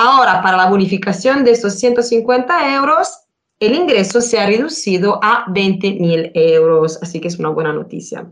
Ahora, 0.00 0.40
para 0.42 0.56
la 0.56 0.66
bonificación 0.66 1.42
de 1.42 1.50
esos 1.50 1.74
150 1.74 2.72
euros, 2.76 3.24
el 3.58 3.74
ingreso 3.74 4.20
se 4.20 4.38
ha 4.38 4.46
reducido 4.46 5.18
a 5.24 5.46
20 5.48 5.94
mil 5.94 6.30
euros, 6.34 7.00
así 7.02 7.20
que 7.20 7.26
es 7.26 7.36
una 7.40 7.48
buena 7.48 7.72
noticia. 7.72 8.30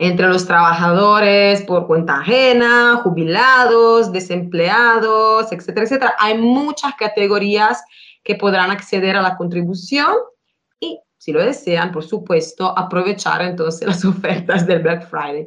Entre 0.00 0.26
los 0.26 0.44
trabajadores 0.44 1.62
por 1.62 1.86
cuenta 1.86 2.18
ajena, 2.18 2.96
jubilados, 3.04 4.10
desempleados, 4.10 5.52
etcétera, 5.52 5.84
etcétera, 5.84 6.16
hay 6.18 6.36
muchas 6.36 6.96
categorías 6.96 7.84
que 8.24 8.34
podrán 8.34 8.72
acceder 8.72 9.16
a 9.16 9.22
la 9.22 9.36
contribución 9.36 10.16
y, 10.80 10.98
si 11.16 11.30
lo 11.30 11.44
desean, 11.44 11.92
por 11.92 12.02
supuesto, 12.02 12.76
aprovechar 12.76 13.40
entonces 13.42 13.86
las 13.86 14.04
ofertas 14.04 14.66
del 14.66 14.82
Black 14.82 15.08
Friday. 15.08 15.46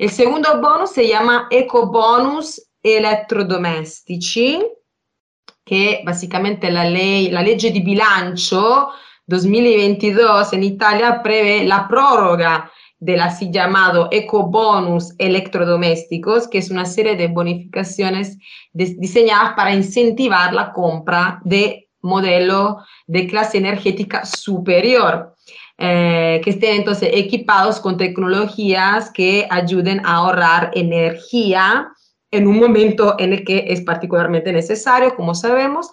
El 0.00 0.10
segundo 0.10 0.60
bonus 0.60 0.90
se 0.90 1.06
llama 1.06 1.46
Eco 1.52 1.86
Bonus 1.86 2.60
Elettrodomestici, 2.80 4.58
che 5.62 6.00
basicamente 6.02 6.70
la, 6.70 6.84
ley, 6.84 7.30
la 7.30 7.42
legge 7.42 7.70
di 7.70 7.82
bilancio 7.82 8.88
2022 9.24 10.52
en 10.52 10.62
Italia 10.62 11.20
prevé 11.20 11.64
la 11.64 11.86
prórroga 11.86 12.70
del 12.98 13.20
así 13.20 13.50
llamado 13.50 14.08
Eco 14.10 14.48
Bonus 14.48 15.14
Electrodomésticos, 15.16 16.48
que 16.48 16.58
es 16.58 16.70
una 16.70 16.84
serie 16.84 17.16
de 17.16 17.28
bonificaciones 17.28 18.36
diseñadas 18.72 19.54
para 19.54 19.74
incentivar 19.74 20.52
la 20.52 20.72
compra 20.72 21.40
de 21.44 21.88
modelo 22.02 22.78
de 23.06 23.26
clase 23.26 23.58
energética 23.58 24.24
superior, 24.24 25.34
eh, 25.78 26.40
que 26.44 26.50
estén 26.50 26.76
entonces 26.76 27.10
equipados 27.12 27.80
con 27.80 27.96
tecnologías 27.96 29.10
que 29.10 29.46
ayuden 29.48 30.04
a 30.04 30.16
ahorrar 30.16 30.70
energía 30.74 31.90
en 32.30 32.46
un 32.46 32.58
momento 32.58 33.16
en 33.18 33.32
el 33.32 33.44
que 33.44 33.64
es 33.68 33.80
particularmente 33.82 34.52
necesario, 34.52 35.14
como 35.14 35.34
sabemos. 35.34 35.90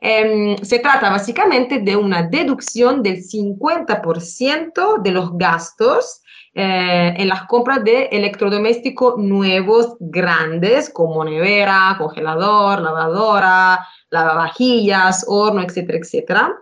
Em, 0.00 0.56
se 0.58 0.78
trata 0.78 1.10
básicamente 1.10 1.78
de 1.78 1.96
una 1.96 2.22
deducción 2.22 3.02
del 3.02 3.22
50% 3.22 4.98
de 5.02 5.10
los 5.10 5.36
gastos 5.38 6.20
eh, 6.54 7.14
en 7.16 7.28
las 7.28 7.44
compras 7.46 7.84
de 7.84 8.04
electrodomésticos 8.12 9.18
nuevos 9.18 9.96
grandes 10.00 10.90
como 10.90 11.24
nevera, 11.24 11.94
congelador, 11.98 12.80
lavadora, 12.80 13.86
lavavajillas, 14.10 15.24
horno, 15.28 15.62
etcétera, 15.62 15.98
etcétera. 15.98 16.56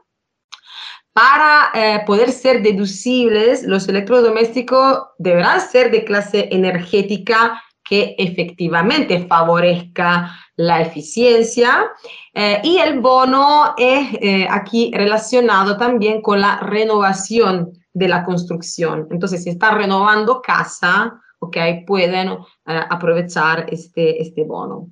Para 1.13 1.71
eh, 1.75 2.03
poder 2.07 2.33
ser 2.33 2.61
deducibles, 2.63 3.63
los 3.63 3.89
electrodomésticos 3.89 4.99
deberán 5.19 5.61
ser 5.61 5.93
de 5.93 6.05
clase 6.05 6.49
energética 6.51 7.63
que 7.85 8.15
efectivamente 8.19 9.27
favorezca 9.27 10.35
la 10.57 10.81
eficiencia 10.81 11.91
eh, 12.33 12.61
y 12.65 12.79
el 12.79 13.01
bono 13.01 13.75
es 13.77 14.15
eh, 14.21 14.49
aquí 14.51 14.91
relacionado 14.95 15.77
también 15.77 16.23
con 16.23 16.41
la 16.41 16.59
renovación 16.61 17.73
de 17.93 18.09
la 18.09 18.25
construcción. 18.25 19.07
Entonces, 19.11 19.45
si 19.45 19.51
está 19.51 19.73
renovando 19.73 20.41
casa, 20.41 21.21
ok, 21.39 21.57
pueden 21.87 22.39
aprovechar 22.65 23.67
este, 23.69 24.21
este 24.21 24.45
bono. 24.45 24.89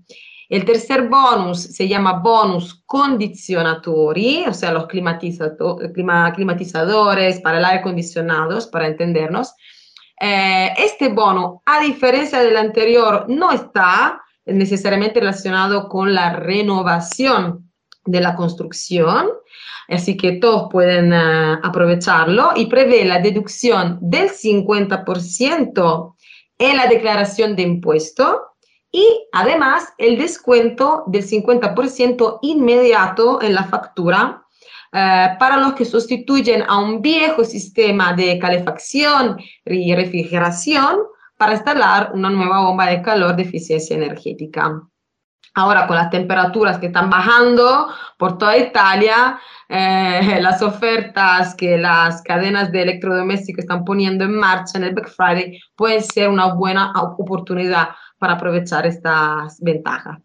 El 0.52 0.64
tercer 0.66 1.08
bonus 1.08 1.62
se 1.62 1.88
llama 1.88 2.18
bonus 2.18 2.82
condicionatori, 2.84 4.44
o 4.46 4.52
sea, 4.52 4.70
los 4.70 4.86
climatizadores 4.86 7.40
para 7.40 7.56
el 7.56 7.64
aire 7.64 7.78
acondicionado, 7.78 8.58
para 8.70 8.86
entendernos. 8.86 9.54
Eh, 10.24 10.72
este 10.78 11.08
bono, 11.08 11.62
a 11.66 11.80
diferencia 11.80 12.38
del 12.38 12.56
anterior, 12.56 13.24
no 13.28 13.50
está 13.50 14.22
necesariamente 14.46 15.18
relacionado 15.18 15.88
con 15.88 16.14
la 16.14 16.34
renovación 16.34 17.72
de 18.04 18.20
la 18.20 18.36
construcción, 18.36 19.30
así 19.88 20.16
que 20.16 20.34
todos 20.34 20.68
pueden 20.70 21.12
uh, 21.12 21.58
aprovecharlo 21.64 22.50
y 22.54 22.66
prevé 22.66 23.04
la 23.04 23.18
deducción 23.18 23.98
del 24.00 24.30
50% 24.30 26.14
en 26.58 26.76
la 26.76 26.86
declaración 26.86 27.56
de 27.56 27.62
impuesto 27.62 28.42
y 28.92 29.26
además 29.32 29.88
el 29.98 30.18
descuento 30.18 31.02
del 31.08 31.24
50% 31.24 32.38
inmediato 32.42 33.42
en 33.42 33.54
la 33.54 33.64
factura 33.64 34.41
eh, 34.92 35.36
para 35.38 35.56
los 35.56 35.72
que 35.72 35.84
sustituyen 35.84 36.62
a 36.68 36.78
un 36.78 37.00
viejo 37.00 37.44
sistema 37.44 38.12
de 38.12 38.38
calefacción 38.38 39.38
y 39.64 39.94
refrigeración 39.94 40.98
para 41.38 41.54
instalar 41.54 42.10
una 42.14 42.28
nueva 42.28 42.60
bomba 42.60 42.86
de 42.86 43.00
calor 43.00 43.34
de 43.34 43.42
eficiencia 43.42 43.96
energética. 43.96 44.82
Ahora, 45.54 45.86
con 45.86 45.96
las 45.96 46.10
temperaturas 46.10 46.78
que 46.78 46.86
están 46.86 47.10
bajando 47.10 47.88
por 48.18 48.38
toda 48.38 48.56
Italia, 48.56 49.38
eh, 49.68 50.38
las 50.40 50.62
ofertas 50.62 51.54
que 51.54 51.78
las 51.78 52.22
cadenas 52.22 52.70
de 52.70 52.82
electrodomésticos 52.82 53.64
están 53.64 53.84
poniendo 53.84 54.24
en 54.24 54.34
marcha 54.34 54.78
en 54.78 54.84
el 54.84 54.94
Black 54.94 55.08
Friday 55.08 55.58
pueden 55.74 56.02
ser 56.02 56.28
una 56.28 56.54
buena 56.54 56.92
oportunidad 57.00 57.88
para 58.18 58.34
aprovechar 58.34 58.86
estas 58.86 59.58
ventajas. 59.60 60.18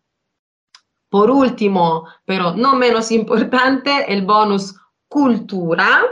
Por 1.17 1.31
último, 1.31 2.05
pero 2.25 2.53
no 2.53 2.75
menos 2.75 3.11
importante, 3.11 4.05
el 4.07 4.21
bonus 4.21 4.75
cultura, 5.07 6.03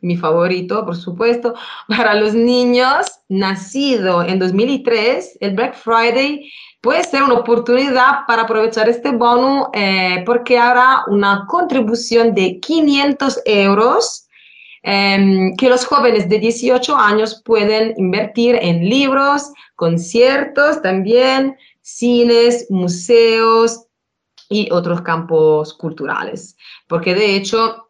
mi 0.00 0.16
favorito, 0.16 0.86
por 0.86 0.96
supuesto, 0.96 1.52
para 1.86 2.14
los 2.14 2.32
niños 2.32 3.04
nacido 3.28 4.22
en 4.22 4.38
2003, 4.38 5.36
el 5.42 5.54
Black 5.54 5.74
Friday 5.74 6.50
puede 6.80 7.04
ser 7.04 7.24
una 7.24 7.34
oportunidad 7.34 8.20
para 8.26 8.44
aprovechar 8.44 8.88
este 8.88 9.10
bono 9.10 9.68
eh, 9.74 10.22
porque 10.24 10.56
habrá 10.56 11.02
una 11.08 11.44
contribución 11.46 12.32
de 12.32 12.58
500 12.58 13.42
euros 13.44 14.26
em, 14.82 15.54
que 15.56 15.68
los 15.68 15.84
jóvenes 15.84 16.26
de 16.30 16.38
18 16.38 16.96
años 16.96 17.42
pueden 17.44 17.92
invertir 17.98 18.58
en 18.62 18.88
libros, 18.88 19.52
conciertos 19.76 20.80
también, 20.80 21.54
cines, 21.82 22.66
museos 22.70 23.83
y 24.48 24.68
otros 24.72 25.02
campos 25.02 25.74
culturales. 25.74 26.56
Porque 26.88 27.14
de 27.14 27.36
hecho, 27.36 27.88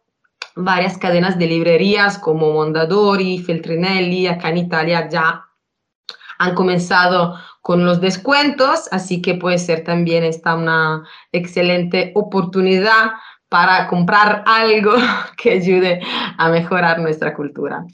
varias 0.55 0.97
cadenas 0.97 1.37
de 1.37 1.47
librerías 1.47 2.17
como 2.17 2.53
Mondadori, 2.53 3.39
Feltrinelli, 3.39 4.27
acá 4.27 4.49
en 4.49 4.57
Italia 4.57 5.09
ya 5.09 5.45
han 6.37 6.55
comenzado 6.55 7.35
con 7.61 7.85
los 7.85 7.99
descuentos, 7.99 8.87
así 8.91 9.21
que 9.21 9.35
puede 9.35 9.57
ser 9.57 9.83
también 9.83 10.23
esta 10.23 10.55
una 10.55 11.03
excelente 11.31 12.11
oportunidad 12.15 13.13
para 13.49 13.87
comprar 13.87 14.43
algo 14.45 14.93
que 15.37 15.53
ayude 15.53 16.01
a 16.37 16.49
mejorar 16.49 16.99
nuestra 16.99 17.33
cultura. 17.33 17.85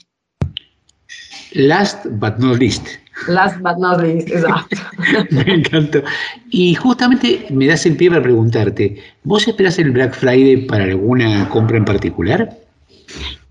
Last 1.54 2.06
but 2.18 2.38
not 2.38 2.58
least. 2.58 2.86
Last 3.28 3.60
but 3.62 3.78
not 3.78 4.00
least, 4.00 4.30
exacto. 4.30 4.76
Me 5.30 5.54
encantó. 5.54 6.02
Y 6.50 6.74
justamente 6.74 7.46
me 7.50 7.66
das 7.66 7.84
el 7.86 7.96
pie 7.96 8.10
para 8.10 8.22
preguntarte, 8.22 8.96
¿vos 9.24 9.46
esperás 9.46 9.78
el 9.78 9.90
Black 9.90 10.14
Friday 10.14 10.66
para 10.66 10.84
alguna 10.84 11.48
compra 11.48 11.76
en 11.76 11.84
particular? 11.84 12.56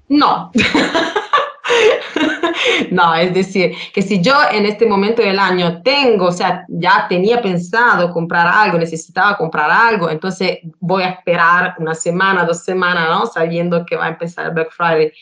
No. 0.10 0.52
No, 2.92 3.16
es 3.16 3.34
decir, 3.34 3.74
que 3.94 4.02
si 4.02 4.22
yo 4.22 4.34
en 4.52 4.66
este 4.66 4.86
momento 4.86 5.22
del 5.22 5.40
año 5.40 5.82
tengo, 5.82 6.26
o 6.26 6.32
sea, 6.32 6.66
ya 6.68 7.06
tenía 7.08 7.42
pensado 7.42 8.12
comprar 8.12 8.48
algo, 8.48 8.78
necesitaba 8.78 9.38
comprar 9.38 9.72
algo, 9.72 10.10
entonces 10.10 10.60
voy 10.80 11.04
a 11.04 11.10
esperar 11.10 11.76
una 11.80 11.96
semana, 11.96 12.44
dos 12.44 12.64
semanas, 12.64 13.08
¿no? 13.10 13.26
Sabiendo 13.28 13.86
que 13.86 13.96
va 13.96 14.06
a 14.06 14.10
empezar 14.10 14.48
el 14.48 14.52
Black 14.52 14.72
Friday. 14.72 15.14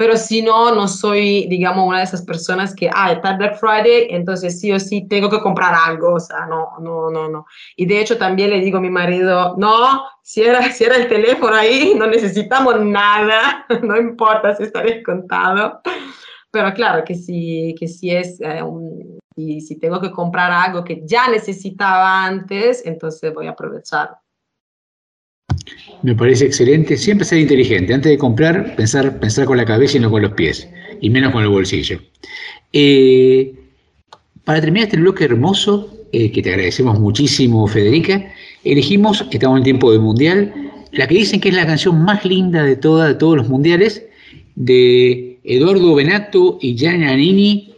Pero 0.00 0.16
si 0.16 0.40
no, 0.40 0.74
no 0.74 0.88
soy, 0.88 1.46
digamos, 1.48 1.86
una 1.86 1.98
de 1.98 2.04
esas 2.04 2.22
personas 2.22 2.74
que, 2.74 2.88
ah, 2.90 3.12
está 3.12 3.36
Black 3.36 3.58
Friday, 3.58 4.06
entonces 4.08 4.58
sí 4.58 4.72
o 4.72 4.80
sí 4.80 5.06
tengo 5.06 5.28
que 5.28 5.42
comprar 5.42 5.74
algo, 5.74 6.14
o 6.14 6.18
sea, 6.18 6.46
no, 6.46 6.70
no, 6.80 7.10
no, 7.10 7.28
no. 7.28 7.44
Y 7.76 7.84
de 7.84 8.00
hecho 8.00 8.16
también 8.16 8.48
le 8.48 8.62
digo 8.62 8.78
a 8.78 8.80
mi 8.80 8.88
marido, 8.88 9.56
no, 9.58 10.02
cierra, 10.22 10.62
cierra 10.72 10.96
el 10.96 11.06
teléfono 11.06 11.54
ahí, 11.54 11.92
no 11.98 12.06
necesitamos 12.06 12.82
nada, 12.82 13.66
no 13.82 13.98
importa 13.98 14.56
si 14.56 14.62
está 14.62 14.80
descontado. 14.80 15.82
Pero 16.50 16.72
claro 16.72 17.04
que 17.04 17.14
si, 17.14 17.74
que 17.78 17.86
si 17.86 18.10
es 18.10 18.40
eh, 18.40 18.62
un, 18.62 19.18
y 19.36 19.60
si 19.60 19.78
tengo 19.78 20.00
que 20.00 20.10
comprar 20.10 20.50
algo 20.50 20.82
que 20.82 21.02
ya 21.04 21.28
necesitaba 21.28 22.24
antes, 22.24 22.86
entonces 22.86 23.34
voy 23.34 23.48
a 23.48 23.50
aprovechar. 23.50 24.16
Me 26.02 26.14
parece 26.14 26.46
excelente. 26.46 26.96
Siempre 26.96 27.26
ser 27.26 27.38
inteligente. 27.38 27.92
Antes 27.92 28.10
de 28.10 28.18
comprar, 28.18 28.74
pensar, 28.76 29.20
pensar 29.20 29.44
con 29.44 29.56
la 29.56 29.64
cabeza 29.64 29.98
y 29.98 30.00
no 30.00 30.10
con 30.10 30.22
los 30.22 30.32
pies. 30.32 30.68
Y 31.00 31.10
menos 31.10 31.32
con 31.32 31.42
el 31.42 31.48
bolsillo. 31.48 32.00
Eh, 32.72 33.52
para 34.44 34.60
terminar 34.60 34.86
este 34.86 34.96
bloque 34.96 35.24
hermoso, 35.24 35.94
eh, 36.12 36.30
que 36.32 36.42
te 36.42 36.50
agradecemos 36.50 36.98
muchísimo, 36.98 37.66
Federica, 37.66 38.32
elegimos, 38.64 39.24
estamos 39.30 39.58
en 39.58 39.64
tiempo 39.64 39.92
de 39.92 39.98
mundial, 39.98 40.52
la 40.92 41.06
que 41.06 41.14
dicen 41.14 41.40
que 41.40 41.50
es 41.50 41.54
la 41.54 41.66
canción 41.66 42.02
más 42.02 42.24
linda 42.24 42.64
de, 42.64 42.76
toda, 42.76 43.08
de 43.08 43.14
todos 43.14 43.36
los 43.36 43.48
mundiales, 43.48 44.04
de 44.56 45.38
Eduardo 45.44 45.94
Benato 45.94 46.58
y 46.60 46.74
Gianni 46.74 47.04
Nannini, 47.04 47.74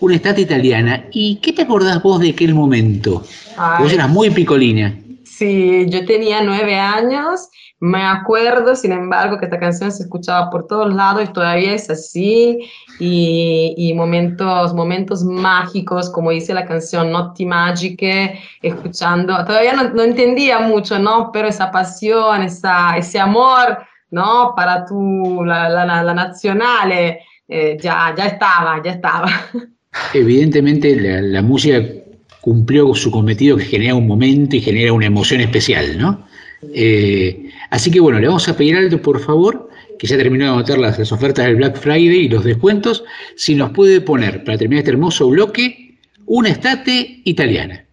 una 0.00 0.16
estatua 0.16 0.42
italiana. 0.42 1.06
¿Y 1.12 1.36
qué 1.36 1.52
te 1.52 1.62
acordás 1.62 2.02
vos 2.02 2.20
de 2.20 2.30
aquel 2.30 2.54
momento? 2.54 3.24
Ay. 3.56 3.82
Vos 3.82 3.92
eras 3.92 4.08
muy 4.08 4.30
picolina. 4.30 4.96
Sí, 5.38 5.86
yo 5.88 6.04
tenía 6.04 6.42
nueve 6.42 6.76
años, 6.78 7.48
me 7.80 8.02
acuerdo, 8.04 8.76
sin 8.76 8.92
embargo, 8.92 9.38
que 9.38 9.46
esta 9.46 9.58
canción 9.58 9.90
se 9.90 10.02
escuchaba 10.02 10.50
por 10.50 10.66
todos 10.66 10.92
lados 10.94 11.24
y 11.24 11.32
todavía 11.32 11.72
es 11.72 11.88
así, 11.88 12.58
y, 12.98 13.74
y 13.78 13.94
momentos, 13.94 14.74
momentos 14.74 15.24
mágicos, 15.24 16.10
como 16.10 16.32
dice 16.32 16.52
la 16.52 16.66
canción, 16.66 17.10
Notti 17.10 17.46
Magiche, 17.46 18.38
escuchando, 18.60 19.42
todavía 19.46 19.72
no, 19.72 19.88
no 19.88 20.02
entendía 20.02 20.60
mucho, 20.60 20.98
¿no? 20.98 21.30
Pero 21.32 21.48
esa 21.48 21.70
pasión, 21.70 22.42
esa, 22.42 22.98
ese 22.98 23.18
amor, 23.18 23.78
¿no? 24.10 24.52
Para 24.54 24.84
tu, 24.84 25.44
la, 25.46 25.66
la, 25.70 25.86
la, 25.86 26.02
la 26.02 26.14
nazionale, 26.14 27.20
eh, 27.48 27.78
ya, 27.80 28.14
ya 28.14 28.26
estaba, 28.26 28.82
ya 28.84 28.92
estaba. 28.92 29.30
Evidentemente 30.12 30.94
la, 30.94 31.22
la 31.22 31.42
música 31.42 31.80
cumplió 32.42 32.92
su 32.94 33.10
cometido 33.10 33.56
que 33.56 33.64
genera 33.64 33.94
un 33.94 34.06
momento 34.06 34.56
y 34.56 34.60
genera 34.60 34.92
una 34.92 35.06
emoción 35.06 35.40
especial, 35.40 35.96
¿no? 35.96 36.26
Eh, 36.74 37.50
así 37.70 37.90
que 37.90 38.00
bueno, 38.00 38.18
le 38.18 38.26
vamos 38.26 38.48
a 38.48 38.56
pedir 38.56 38.76
algo, 38.76 39.00
por 39.00 39.20
favor, 39.20 39.70
que 39.96 40.08
ya 40.08 40.16
terminó 40.16 40.44
de 40.46 40.50
anotar 40.50 40.78
las, 40.78 40.98
las 40.98 41.12
ofertas 41.12 41.46
del 41.46 41.56
Black 41.56 41.78
Friday 41.78 42.26
y 42.26 42.28
los 42.28 42.44
descuentos, 42.44 43.04
si 43.36 43.54
nos 43.54 43.70
puede 43.70 44.00
poner, 44.00 44.42
para 44.42 44.58
terminar 44.58 44.80
este 44.80 44.90
hermoso 44.90 45.28
bloque, 45.28 45.94
una 46.26 46.48
estate 46.48 47.20
italiana. 47.24 47.84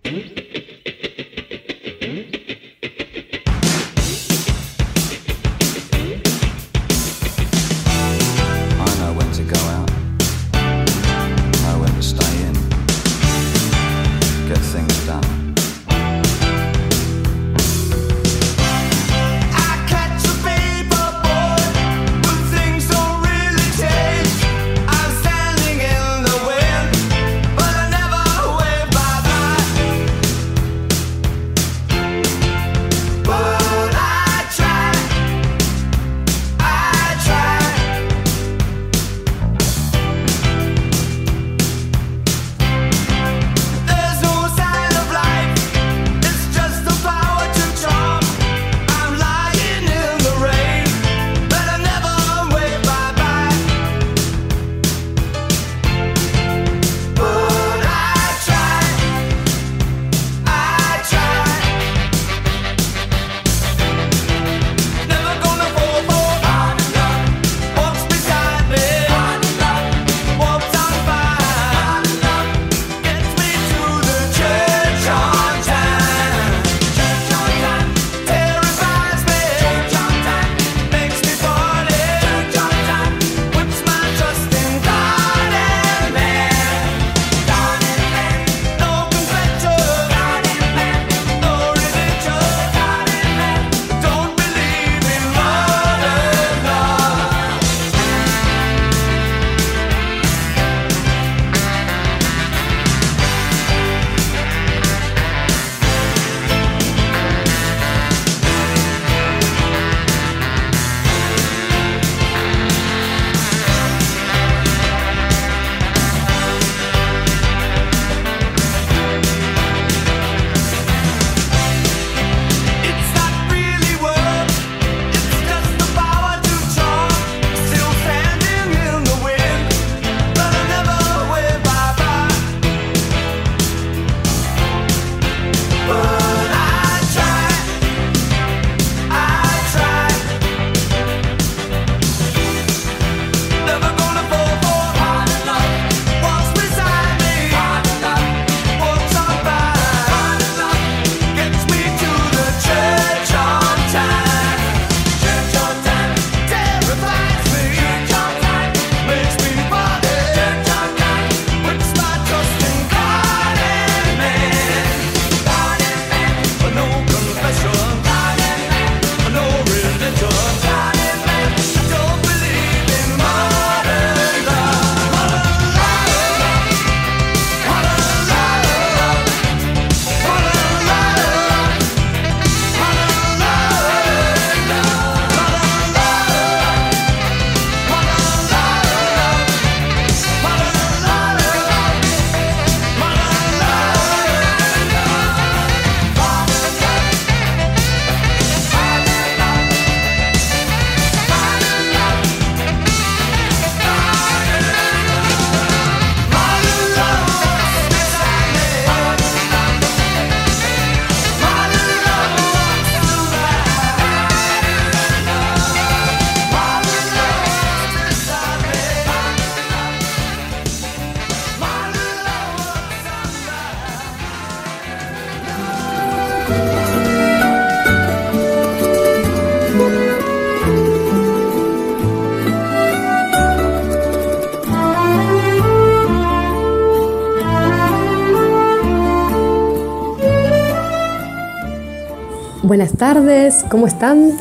Buenas 242.80 242.98
tardes, 242.98 243.66
¿cómo 243.70 243.88
están? 243.88 244.32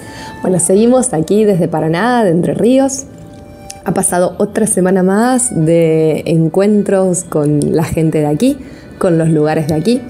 Bueno, 0.43 0.61
seguimos 0.61 1.13
aquí 1.13 1.43
desde 1.43 1.67
Paraná, 1.67 2.23
de 2.23 2.31
Entre 2.31 2.55
Ríos. 2.55 3.07
Ha 3.85 3.93
pasado 3.93 4.37
otra 4.39 4.69
semana 4.69 5.03
más 5.03 5.51
de 5.53 6.23
encuentros 6.25 7.25
con 7.25 7.75
la 7.75 7.83
gente 7.83 8.19
de 8.19 8.27
aquí, 8.27 8.57
con 8.99 9.19
los 9.19 9.29
lugares 9.31 9.67
de 9.67 9.75
aquí. 9.75 10.01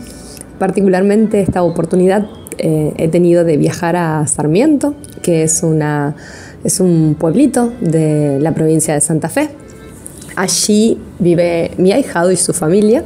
Particularmente 0.59 1.41
esta 1.41 1.63
oportunidad 1.63 2.27
eh, 2.59 2.93
he 2.99 3.09
tenido 3.09 3.45
de 3.45 3.57
viajar 3.57 3.97
a 3.97 4.27
Sarmiento, 4.27 4.95
que 5.23 5.43
es, 5.45 5.63
una, 5.63 6.15
es 6.65 6.81
un 6.81 7.17
pueblito 7.19 7.73
de 7.81 8.39
la 8.41 8.53
provincia 8.53 8.93
de 8.93 9.01
Santa 9.01 9.31
Fe. 9.31 9.49
Allí 10.39 11.01
vive 11.19 11.73
mi 11.79 11.91
ahijado 11.91 12.31
y 12.31 12.37
su 12.37 12.53
familia 12.53 13.03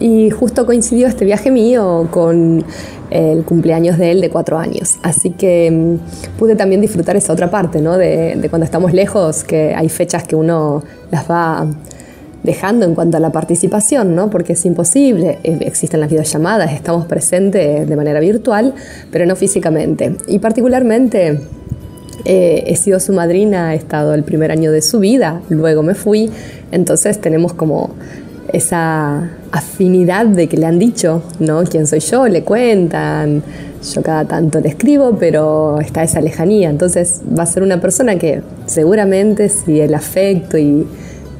y 0.00 0.30
justo 0.30 0.66
coincidió 0.66 1.06
este 1.06 1.24
viaje 1.24 1.52
mío 1.52 2.08
con 2.10 2.64
el 3.10 3.44
cumpleaños 3.44 3.98
de 3.98 4.10
él 4.10 4.20
de 4.20 4.30
cuatro 4.30 4.58
años. 4.58 4.96
Así 5.04 5.30
que 5.30 5.70
mm, 5.70 6.38
pude 6.40 6.56
también 6.56 6.80
disfrutar 6.80 7.14
esa 7.14 7.32
otra 7.32 7.48
parte, 7.52 7.80
¿no? 7.80 7.96
De, 7.96 8.34
de 8.34 8.48
cuando 8.48 8.64
estamos 8.64 8.92
lejos, 8.92 9.44
que 9.44 9.72
hay 9.76 9.88
fechas 9.88 10.26
que 10.26 10.34
uno 10.34 10.82
las 11.12 11.30
va 11.30 11.68
dejando 12.42 12.84
en 12.84 12.96
cuanto 12.96 13.16
a 13.16 13.20
la 13.20 13.30
participación, 13.30 14.16
¿no? 14.16 14.28
Porque 14.28 14.54
es 14.54 14.66
imposible, 14.66 15.38
eh, 15.44 15.58
existen 15.60 16.00
las 16.00 16.10
videollamadas, 16.10 16.72
estamos 16.72 17.06
presentes 17.06 17.88
de 17.88 17.96
manera 17.96 18.18
virtual, 18.18 18.74
pero 19.12 19.24
no 19.24 19.36
físicamente. 19.36 20.16
Y 20.26 20.40
particularmente 20.40 21.38
eh, 22.24 22.64
he 22.66 22.76
sido 22.76 23.00
su 23.00 23.12
madrina, 23.12 23.74
he 23.74 23.76
estado 23.76 24.14
el 24.14 24.22
primer 24.22 24.50
año 24.50 24.72
de 24.72 24.82
su 24.82 25.00
vida, 25.00 25.40
luego 25.48 25.82
me 25.82 25.94
fui, 25.94 26.30
entonces 26.70 27.20
tenemos 27.20 27.52
como 27.52 27.90
esa 28.52 29.30
afinidad 29.50 30.26
de 30.26 30.48
que 30.48 30.56
le 30.56 30.66
han 30.66 30.78
dicho, 30.78 31.22
¿no? 31.38 31.64
¿Quién 31.64 31.86
soy 31.86 32.00
yo? 32.00 32.28
Le 32.28 32.42
cuentan, 32.42 33.42
yo 33.94 34.02
cada 34.02 34.24
tanto 34.24 34.60
le 34.60 34.68
escribo, 34.68 35.16
pero 35.18 35.80
está 35.80 36.02
esa 36.02 36.20
lejanía, 36.20 36.70
entonces 36.70 37.22
va 37.36 37.44
a 37.44 37.46
ser 37.46 37.62
una 37.62 37.80
persona 37.80 38.16
que 38.16 38.42
seguramente 38.66 39.48
si 39.48 39.80
el 39.80 39.94
afecto 39.94 40.58
y, 40.58 40.86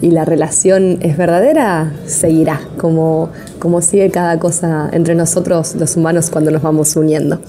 y 0.02 0.10
la 0.10 0.24
relación 0.24 0.98
es 1.00 1.16
verdadera, 1.16 1.92
seguirá, 2.06 2.60
como, 2.76 3.30
como 3.60 3.80
sigue 3.80 4.10
cada 4.10 4.38
cosa 4.38 4.90
entre 4.92 5.14
nosotros 5.14 5.76
los 5.76 5.96
humanos 5.96 6.28
cuando 6.28 6.50
nos 6.50 6.60
vamos 6.60 6.94
uniendo. 6.96 7.40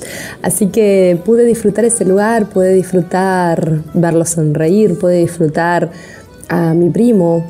Así 0.43 0.67
que 0.67 1.19
pude 1.25 1.45
disfrutar 1.45 1.83
ese 1.83 2.05
lugar, 2.05 2.45
pude 2.45 2.73
disfrutar 2.73 3.79
verlo 3.95 4.23
sonreír, 4.23 4.97
pude 4.99 5.17
disfrutar 5.17 5.89
a 6.47 6.75
mi 6.75 6.91
primo, 6.91 7.43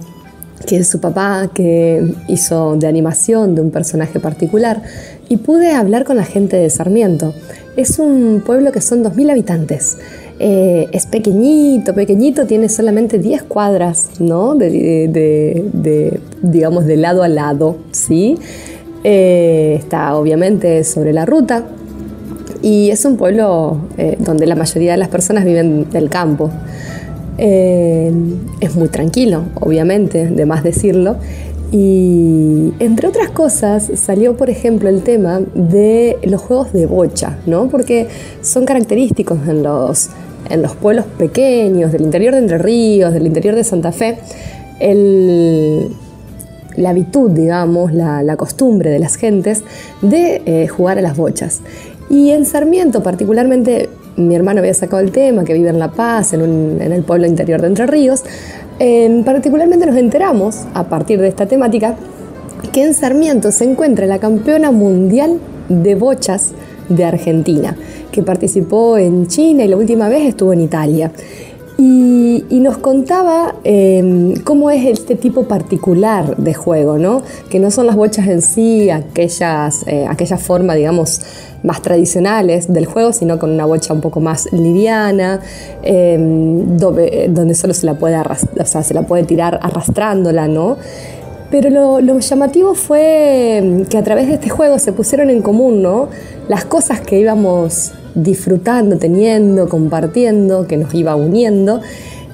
que 0.66 0.78
es 0.78 0.88
su 0.88 1.02
papá, 1.02 1.50
que 1.54 2.16
hizo 2.30 2.78
de 2.78 2.88
animación 2.88 3.56
de 3.56 3.62
un 3.62 3.72
personaje 3.72 4.22
particular, 4.22 4.82
y 5.28 5.38
pude 5.38 5.72
hablar 5.72 6.06
con 6.06 6.16
la 6.16 6.24
gente 6.24 6.56
de 6.56 6.70
Sarmiento. 6.70 7.34
Es 7.76 8.00
un 8.00 8.42
pueblo 8.46 8.72
que 8.72 8.80
son 8.80 9.04
2.000 9.04 9.32
habitantes. 9.32 9.98
Eh, 10.40 10.88
es 10.92 11.06
pequeñito, 11.06 11.94
pequeñito, 11.94 12.46
tiene 12.48 12.68
solamente 12.68 13.20
10 13.20 13.44
cuadras, 13.44 14.10
¿no? 14.20 14.56
De, 14.56 16.20
digamos, 16.42 16.86
de 16.86 16.98
lado 16.98 17.24
a 17.24 17.28
lado, 17.28 17.78
¿sí? 17.92 18.38
Eh, 19.04 19.76
está 19.78 20.16
obviamente 20.16 20.84
sobre 20.86 21.14
la 21.14 21.26
ruta 21.26 21.66
y 22.62 22.90
es 22.90 23.04
un 23.04 23.18
pueblo 23.18 23.78
eh, 23.98 24.16
donde 24.18 24.48
la 24.48 24.56
mayoría 24.56 24.94
de 24.94 24.98
las 24.98 25.10
personas 25.10 25.46
viven 25.46 25.90
del 25.92 26.10
campo. 26.10 26.50
Es 27.36 28.76
muy 28.76 28.88
tranquilo, 28.90 29.44
obviamente, 29.60 30.28
de 30.28 30.46
más 30.46 30.64
decirlo. 30.64 31.18
Y 31.76 32.72
entre 32.78 33.08
otras 33.08 33.32
cosas 33.32 33.90
salió, 33.96 34.38
por 34.38 34.52
ejemplo, 34.52 34.90
el 34.90 35.02
tema 35.02 35.42
de 35.56 36.20
los 36.22 36.40
juegos 36.40 36.72
de 36.72 36.86
bocha, 36.86 37.40
¿no? 37.48 37.68
Porque 37.68 38.08
son 38.44 38.66
característicos 38.66 39.40
en 39.48 39.64
los, 39.64 40.12
en 40.52 40.62
los 40.62 40.76
pueblos 40.76 41.06
pequeños, 41.18 41.92
del 41.92 42.04
interior 42.04 42.36
de 42.36 42.42
Entre 42.42 42.60
Ríos, 42.60 43.12
del 43.12 43.26
interior 43.26 43.56
de 43.56 43.64
Santa 43.64 43.92
Fe, 43.92 44.20
la 46.76 46.92
habitud, 46.92 47.32
digamos, 47.32 47.92
la, 47.92 48.22
la 48.22 48.38
costumbre 48.38 48.92
de 48.92 49.00
las 49.00 49.16
gentes 49.16 49.64
de 50.04 50.44
eh, 50.46 50.68
jugar 50.68 51.00
a 51.00 51.02
las 51.02 51.18
bochas. 51.18 51.62
Y 52.08 52.30
en 52.30 52.46
Sarmiento, 52.46 53.02
particularmente, 53.02 53.90
mi 54.16 54.36
hermano 54.36 54.60
había 54.60 54.74
sacado 54.74 55.02
el 55.02 55.12
tema, 55.12 55.44
que 55.44 55.54
vive 55.54 55.70
en 55.70 55.80
La 55.80 55.92
Paz, 55.92 56.34
en, 56.34 56.82
el 56.82 57.04
pueblo 57.04 57.28
interior 57.28 57.62
de 57.62 57.68
Entre 57.68 57.88
Ríos. 57.88 58.24
Eh, 58.80 59.22
particularmente 59.26 59.86
nos 59.86 59.96
enteramos, 59.96 60.66
a 60.74 60.84
partir 60.86 61.20
de 61.20 61.28
esta 61.28 61.46
temática, 61.46 61.96
que 62.72 62.84
en 62.84 62.94
Sarmiento 62.94 63.52
se 63.52 63.66
encuentra 63.66 64.06
la 64.06 64.20
campeona 64.20 64.72
mundial 64.72 65.40
de 65.70 65.96
bochas 65.96 66.54
de 66.90 67.06
Argentina, 67.06 67.76
que 68.12 68.24
participó 68.24 68.98
en 68.98 69.28
China 69.28 69.64
y 69.64 69.68
la 69.68 69.78
última 69.78 70.10
vez 70.10 70.28
estuvo 70.28 70.54
en 70.54 70.62
Italia. 70.62 71.12
Y, 71.78 72.44
nos 72.60 72.78
contaba 72.78 73.56
eh, 73.66 74.36
cómo 74.46 74.72
es 74.72 74.86
este 74.86 75.16
tipo 75.16 75.44
particular 75.50 76.38
de 76.38 76.54
juego, 76.54 76.98
¿no? 76.98 77.24
Que 77.50 77.60
no 77.60 77.72
son 77.72 77.88
las 77.88 77.96
bochas 77.98 78.28
en 78.28 78.42
sí, 78.42 78.90
aquellas, 78.90 79.86
eh, 79.88 80.06
aquella 80.08 80.38
forma, 80.38 80.76
digamos, 80.76 81.22
más 81.64 81.82
tradicionales 81.82 82.72
del 82.72 82.86
juego, 82.86 83.12
sino 83.12 83.40
con 83.40 83.50
una 83.50 83.66
bocha 83.66 83.94
un 83.94 84.02
poco 84.02 84.20
más 84.22 84.52
liviana, 84.54 85.42
eh, 85.82 86.18
dobe- 86.20 87.28
donde 87.30 87.54
solo 87.56 87.74
se 87.74 87.86
la 87.86 87.96
puede 87.96 88.16
o 88.18 88.66
sea, 88.66 88.84
se 88.84 88.94
la 88.94 89.02
puede 89.04 89.24
tirar 89.24 89.60
arrastrándola, 89.62 90.48
¿no? 90.48 90.78
Pero 91.54 91.70
lo, 91.70 92.18
llamativo 92.18 92.74
fue 92.74 93.86
que 93.88 94.00
a 94.00 94.04
través 94.04 94.28
de 94.28 94.34
este 94.34 94.50
juego 94.50 94.80
se 94.80 94.92
pusieron 94.92 95.30
en 95.30 95.44
común, 95.44 95.84
¿no? 95.84 96.10
Las 96.48 96.66
cosas 96.66 97.00
que 97.00 97.20
íbamos 97.20 97.92
disfrutando, 98.16 98.98
teniendo, 98.98 99.70
compartiendo, 99.70 100.66
que 100.66 100.78
nos 100.78 100.92
iba 100.96 101.16
uniendo. 101.16 101.80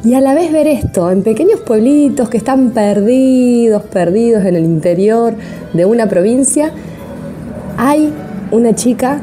Y 0.05 0.13
a 0.13 0.21
la 0.21 0.33
vez 0.33 0.53
ver 0.53 0.67
esto 0.67 1.11
en 1.11 1.23
pequeños 1.23 1.59
pueblitos 1.59 2.29
que 2.29 2.37
están 2.37 2.69
perdidos, 2.71 3.83
perdidos 3.83 4.45
en 4.45 4.55
el 4.55 4.63
interior 4.63 5.33
de 5.73 5.83
una 5.83 6.07
provincia, 6.07 6.71
hay 7.75 8.13
una 8.51 8.73
chica 8.73 9.19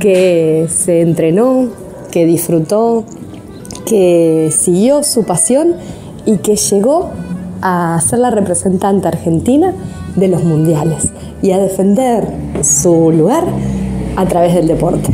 que 0.00 0.66
se 0.68 1.00
entrenó, 1.00 1.68
que 2.10 2.26
disfrutó, 2.26 3.04
que 3.86 4.50
siguió 4.50 5.04
su 5.04 5.22
pasión 5.22 5.76
y 6.26 6.38
que 6.38 6.56
llegó 6.56 7.12
a 7.62 8.00
ser 8.00 8.20
la 8.20 8.30
representante 8.30 9.08
argentina 9.08 9.72
de 10.16 10.28
los 10.28 10.44
mundiales 10.44 11.08
y 11.42 11.52
a 11.52 11.58
defender 11.58 12.26
su 12.62 13.10
lugar 13.12 13.44
a 14.16 14.26
través 14.26 14.54
del 14.54 14.66
deporte. 14.66 15.12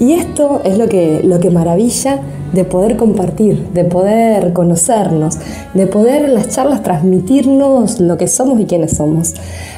Y 0.00 0.12
esto 0.12 0.60
es 0.64 0.78
lo 0.78 0.88
que, 0.88 1.22
lo 1.24 1.40
que 1.40 1.50
maravilla 1.50 2.20
de 2.52 2.64
poder 2.64 2.96
compartir, 2.96 3.68
de 3.74 3.84
poder 3.84 4.52
conocernos, 4.52 5.38
de 5.74 5.86
poder 5.86 6.28
las 6.30 6.48
charlas 6.48 6.82
transmitirnos 6.82 8.00
lo 8.00 8.16
que 8.16 8.28
somos 8.28 8.60
y 8.60 8.64
quiénes 8.64 8.96
somos. 8.96 9.34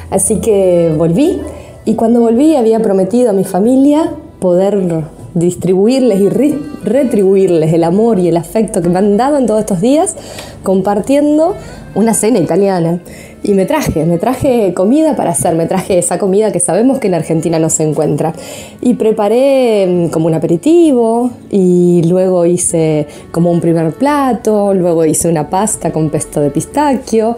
Así 0.09 0.37
que 0.37 0.93
volví 0.97 1.41
y 1.85 1.95
cuando 1.95 2.21
volví 2.21 2.55
había 2.55 2.79
prometido 2.81 3.31
a 3.31 3.33
mi 3.33 3.43
familia 3.43 4.11
poder 4.39 5.05
distribuirles 5.33 6.19
y 6.19 6.29
re- 6.29 6.59
retribuirles 6.83 7.73
el 7.73 7.83
amor 7.83 8.19
y 8.19 8.27
el 8.27 8.37
afecto 8.37 8.81
que 8.81 8.89
me 8.89 8.99
han 8.99 9.17
dado 9.17 9.37
en 9.37 9.45
todos 9.45 9.61
estos 9.61 9.81
días 9.81 10.15
compartiendo 10.63 11.55
una 11.95 12.13
cena 12.13 12.39
italiana. 12.39 12.99
Y 13.43 13.55
me 13.55 13.65
traje, 13.65 14.05
me 14.05 14.19
traje 14.19 14.71
comida 14.75 15.15
para 15.15 15.31
hacer, 15.31 15.55
me 15.55 15.65
traje 15.65 15.97
esa 15.97 16.19
comida 16.19 16.51
que 16.51 16.59
sabemos 16.59 16.99
que 16.99 17.07
en 17.07 17.15
Argentina 17.15 17.57
no 17.57 17.71
se 17.71 17.81
encuentra. 17.83 18.33
Y 18.81 18.93
preparé 18.93 19.87
mm, 19.87 20.09
como 20.09 20.27
un 20.27 20.35
aperitivo 20.35 21.31
y 21.49 22.03
luego 22.07 22.45
hice 22.45 23.07
como 23.31 23.49
un 23.49 23.59
primer 23.59 23.93
plato, 23.93 24.75
luego 24.75 25.05
hice 25.05 25.27
una 25.27 25.49
pasta 25.49 25.91
con 25.91 26.11
pesto 26.11 26.39
de 26.39 26.51
pistachio. 26.51 27.35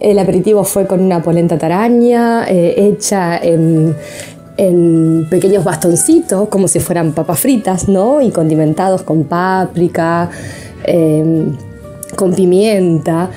El 0.00 0.18
aperitivo 0.18 0.64
fue 0.64 0.86
con 0.86 1.00
una 1.00 1.22
polenta 1.22 1.58
taraña 1.58 2.46
eh, 2.48 2.74
hecha 2.78 3.36
en, 3.36 3.94
en 4.56 5.26
pequeños 5.30 5.64
bastoncitos, 5.64 6.48
como 6.48 6.68
si 6.68 6.80
fueran 6.80 7.12
papas 7.12 7.40
fritas, 7.40 7.88
¿no? 7.88 8.20
Y 8.20 8.30
condimentados 8.30 9.02
con 9.02 9.24
páprica, 9.24 10.30
eh, 10.84 11.46
con 12.16 12.34
pimienta. 12.34 13.30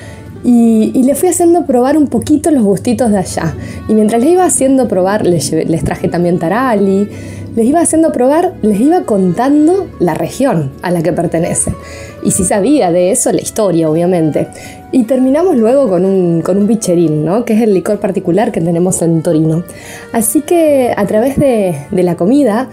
Y, 0.44 0.92
y 0.94 1.02
le 1.02 1.16
fui 1.16 1.28
haciendo 1.28 1.66
probar 1.66 1.98
un 1.98 2.06
poquito 2.06 2.50
los 2.50 2.62
gustitos 2.62 3.10
de 3.10 3.18
allá. 3.18 3.54
Y 3.88 3.94
mientras 3.94 4.22
les 4.22 4.30
iba 4.30 4.44
haciendo 4.44 4.86
probar, 4.86 5.26
les, 5.26 5.50
les 5.52 5.82
traje 5.82 6.08
también 6.08 6.38
tarali, 6.38 7.08
les 7.56 7.66
iba 7.66 7.80
haciendo 7.80 8.12
probar, 8.12 8.54
les 8.62 8.80
iba 8.80 9.02
contando 9.02 9.88
la 9.98 10.14
región 10.14 10.70
a 10.82 10.92
la 10.92 11.02
que 11.02 11.12
pertenece. 11.12 11.74
Y 12.22 12.30
si 12.30 12.44
sabía 12.44 12.92
de 12.92 13.10
eso, 13.10 13.32
la 13.32 13.40
historia, 13.40 13.90
obviamente. 13.90 14.46
Y 14.90 15.04
terminamos 15.04 15.56
luego 15.56 15.88
con 15.88 16.04
un, 16.04 16.40
con 16.40 16.56
un 16.56 16.66
bicherín, 16.66 17.24
¿no? 17.24 17.44
que 17.44 17.54
es 17.54 17.60
el 17.60 17.74
licor 17.74 18.00
particular 18.00 18.52
que 18.52 18.60
tenemos 18.60 19.02
en 19.02 19.22
Torino. 19.22 19.64
Así 20.12 20.40
que 20.40 20.94
a 20.96 21.06
través 21.06 21.36
de, 21.36 21.74
de 21.90 22.02
la 22.02 22.16
comida 22.16 22.70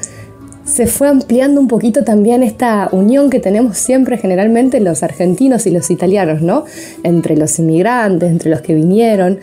se 0.63 0.87
fue 0.87 1.09
ampliando 1.09 1.59
un 1.59 1.67
poquito 1.67 2.03
también 2.03 2.41
esta 2.41 2.89
unión 2.91 3.29
que 3.29 3.39
tenemos 3.39 3.77
siempre 3.77 4.17
generalmente 4.17 4.79
los 4.79 5.03
argentinos 5.03 5.67
y 5.67 5.71
los 5.71 5.91
italianos, 5.91 6.41
¿no? 6.41 6.63
Entre 7.03 7.37
los 7.37 7.59
inmigrantes, 7.59 8.31
entre 8.31 8.49
los 8.49 8.61
que 8.61 8.73
vinieron. 8.73 9.39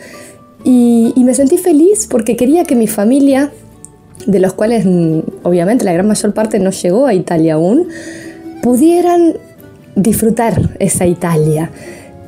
Y, 0.65 1.13
y 1.15 1.23
me 1.23 1.33
sentí 1.33 1.57
feliz 1.57 2.07
porque 2.09 2.35
quería 2.35 2.65
que 2.65 2.75
mi 2.75 2.87
familia 2.87 3.51
de 4.25 4.39
los 4.39 4.53
cuales 4.53 4.85
mm, 4.85 5.19
obviamente 5.43 5.85
la 5.85 5.93
gran 5.93 6.07
mayor 6.07 6.33
parte 6.33 6.59
no 6.59 6.71
llegó 6.71 7.07
a 7.07 7.13
Italia 7.13 7.55
aún, 7.55 7.87
pudieran 8.61 9.33
disfrutar 9.95 10.75
esa 10.79 11.05
Italia. 11.05 11.71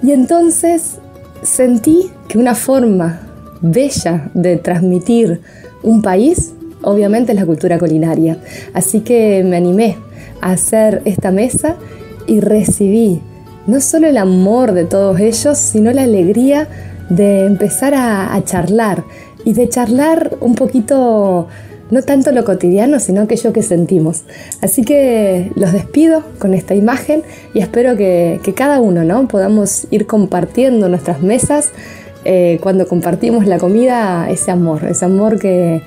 Y 0.05 0.11
entonces 0.11 0.99
sentí 1.41 2.11
que 2.27 2.37
una 2.37 2.53
forma 2.53 3.21
bella 3.61 4.29
de 4.35 4.57
transmitir 4.57 5.41
un 5.81 6.03
país, 6.03 6.53
obviamente 6.83 7.31
es 7.31 7.39
la 7.39 7.45
cultura 7.47 7.79
culinaria. 7.79 8.37
Así 8.75 8.99
que 8.99 9.43
me 9.43 9.57
animé 9.57 9.97
a 10.41 10.51
hacer 10.51 11.01
esta 11.05 11.31
mesa 11.31 11.77
y 12.27 12.39
recibí 12.39 13.19
no 13.65 13.81
solo 13.81 14.05
el 14.05 14.17
amor 14.17 14.73
de 14.73 14.85
todos 14.85 15.19
ellos, 15.19 15.57
sino 15.57 15.91
la 15.91 16.03
alegría 16.03 16.67
de 17.09 17.47
empezar 17.47 17.95
a, 17.95 18.35
a 18.35 18.43
charlar 18.43 19.03
y 19.43 19.53
de 19.53 19.67
charlar 19.69 20.37
un 20.39 20.53
poquito 20.53 21.47
no 21.91 22.01
tanto 22.01 22.31
lo 22.31 22.43
cotidiano, 22.43 22.99
sino 22.99 23.21
aquello 23.21 23.53
que 23.53 23.61
sentimos. 23.61 24.23
Así 24.61 24.83
que 24.83 25.51
los 25.55 25.71
despido 25.71 26.23
con 26.39 26.53
esta 26.53 26.75
imagen 26.75 27.23
y 27.53 27.59
espero 27.59 27.95
que, 27.95 28.39
que 28.43 28.53
cada 28.53 28.79
uno 28.81 29.03
¿no? 29.03 29.27
podamos 29.27 29.87
ir 29.91 30.07
compartiendo 30.07 30.89
nuestras 30.89 31.21
mesas 31.21 31.71
eh, 32.23 32.57
cuando 32.61 32.87
compartimos 32.87 33.45
la 33.45 33.59
comida, 33.59 34.27
ese 34.29 34.49
amor, 34.49 34.85
ese 34.85 35.05
amor 35.05 35.37
que, 35.39 35.81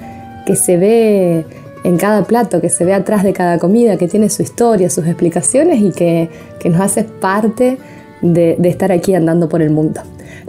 que 0.47 0.55
se 0.55 0.77
ve 0.77 1.45
en 1.83 1.97
cada 1.97 2.25
plato, 2.25 2.61
que 2.61 2.69
se 2.69 2.85
ve 2.85 2.95
atrás 2.95 3.25
de 3.25 3.33
cada 3.33 3.59
comida, 3.59 3.97
que 3.97 4.07
tiene 4.07 4.31
su 4.31 4.43
historia, 4.43 4.89
sus 4.89 5.07
explicaciones 5.07 5.81
y 5.81 5.91
que, 5.91 6.29
que 6.61 6.70
nos 6.70 6.81
hace 6.81 7.03
parte 7.03 7.79
de, 8.23 8.57
de 8.57 8.69
estar 8.69 8.93
aquí 8.93 9.15
andando 9.15 9.49
por 9.49 9.62
el 9.62 9.70
mundo. 9.70 10.01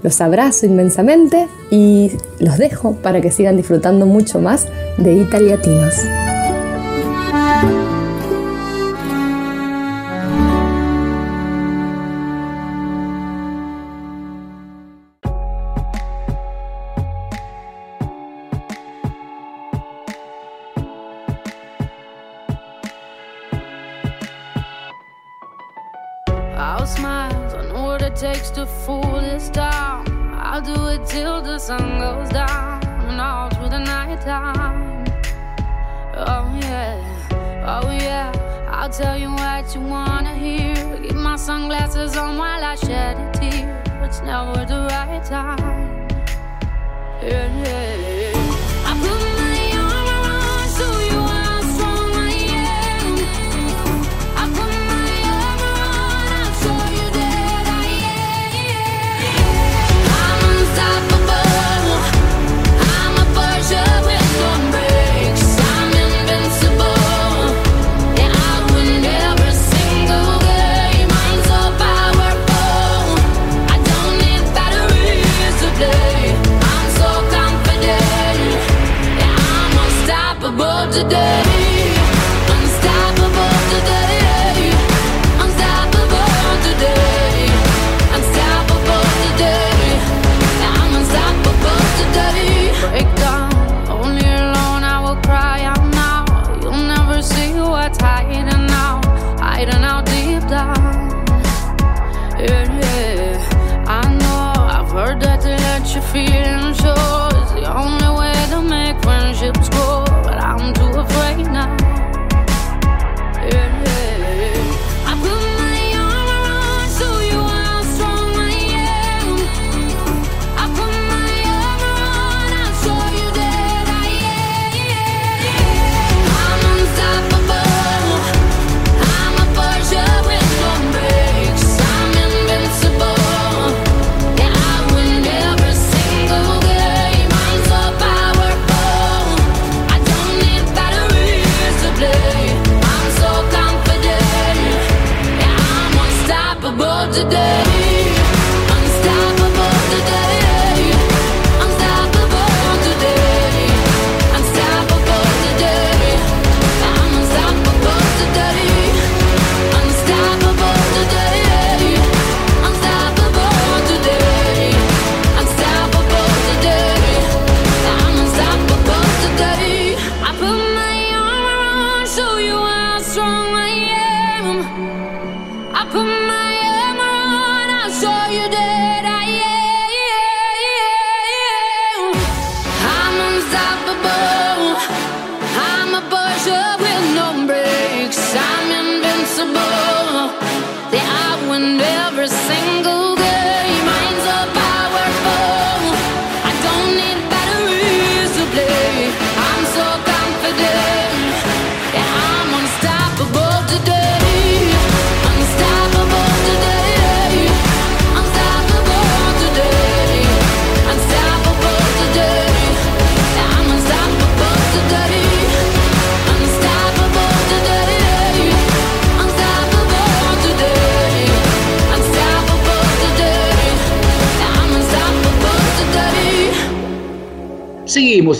Los 0.01 0.21
abrazo 0.21 0.65
inmensamente 0.65 1.47
y 1.69 2.11
los 2.39 2.57
dejo 2.57 2.95
para 2.95 3.21
que 3.21 3.31
sigan 3.31 3.57
disfrutando 3.57 4.05
mucho 4.05 4.39
más 4.39 4.67
de 4.97 5.13
Italiatinos. 5.13 5.95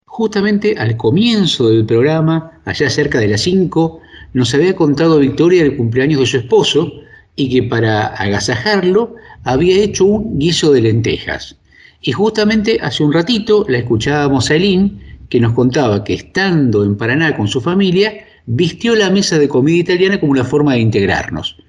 Justamente 0.05 0.75
al 0.77 0.97
comienzo 0.97 1.69
del 1.69 1.85
programa, 1.85 2.59
allá 2.65 2.89
cerca 2.89 3.19
de 3.19 3.29
las 3.29 3.41
5, 3.41 3.99
nos 4.33 4.53
había 4.53 4.75
contado 4.75 5.19
Victoria 5.19 5.63
el 5.63 5.77
cumpleaños 5.77 6.19
de 6.19 6.25
su 6.25 6.37
esposo 6.37 6.91
y 7.35 7.49
que 7.49 7.63
para 7.63 8.07
agasajarlo 8.07 9.15
había 9.43 9.77
hecho 9.77 10.05
un 10.05 10.37
guiso 10.37 10.73
de 10.73 10.81
lentejas. 10.81 11.57
Y 12.01 12.11
justamente 12.11 12.79
hace 12.81 13.03
un 13.03 13.13
ratito 13.13 13.65
la 13.69 13.77
escuchábamos 13.77 14.49
a 14.49 14.55
Eileen, 14.55 14.99
que 15.29 15.39
nos 15.39 15.53
contaba 15.53 16.03
que 16.03 16.15
estando 16.15 16.83
en 16.83 16.97
Paraná 16.97 17.37
con 17.37 17.47
su 17.47 17.61
familia, 17.61 18.25
vistió 18.47 18.95
la 18.95 19.09
mesa 19.09 19.39
de 19.39 19.47
comida 19.47 19.77
italiana 19.77 20.19
como 20.19 20.33
una 20.33 20.43
forma 20.43 20.73
de 20.73 20.79
integrarnos. 20.79 21.60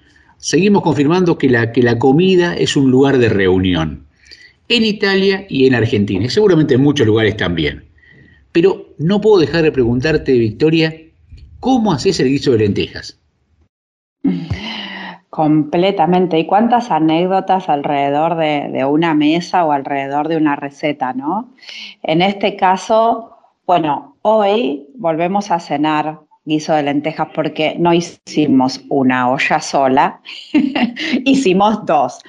Seguimos 0.43 0.83
confirmando 0.83 1.39
que 1.39 1.49
la, 1.49 1.71
que 1.71 1.85
la 1.85 2.01
comida 2.01 2.57
es 2.57 2.75
un 2.75 2.91
lugar 2.91 3.19
de 3.19 3.29
reunión, 3.29 4.09
en 4.69 4.85
Italia 4.85 5.47
y 5.49 5.69
en 5.69 5.77
Argentina, 5.77 6.25
y 6.25 6.31
seguramente 6.31 6.75
en 6.75 6.83
muchos 6.83 7.07
lugares 7.07 7.37
también. 7.37 7.85
Pero 8.51 8.89
no 8.99 9.21
puedo 9.21 9.39
dejar 9.39 9.63
de 9.63 9.71
preguntarte, 9.71 10.33
Victoria, 10.33 10.93
¿cómo 11.61 11.93
haces 11.93 12.19
el 12.19 12.27
guiso 12.27 12.51
de 12.51 12.59
lentejas? 12.59 13.21
Completamente. 15.31 16.41
¿Y 16.41 16.47
cuántas 16.47 16.91
anécdotas 16.91 17.69
alrededor 17.69 18.37
de, 18.37 18.69
de 18.73 18.85
una 18.85 19.15
mesa 19.15 19.65
o 19.65 19.71
alrededor 19.71 20.27
de 20.27 20.39
una 20.39 20.57
receta, 20.57 21.13
no? 21.13 21.55
En 22.03 22.21
este 22.21 22.57
caso, 22.57 23.37
bueno, 23.65 24.17
hoy 24.23 24.89
volvemos 24.97 25.53
a 25.53 25.61
cenar 25.61 26.19
guiso 26.45 26.75
de 26.75 26.83
lentejas 26.83 27.29
porque 27.35 27.77
no 27.79 27.93
hicimos 27.93 28.85
una 28.89 29.31
olla 29.31 29.61
sola, 29.61 30.21
hicimos 31.25 31.85
dos. 31.87 32.21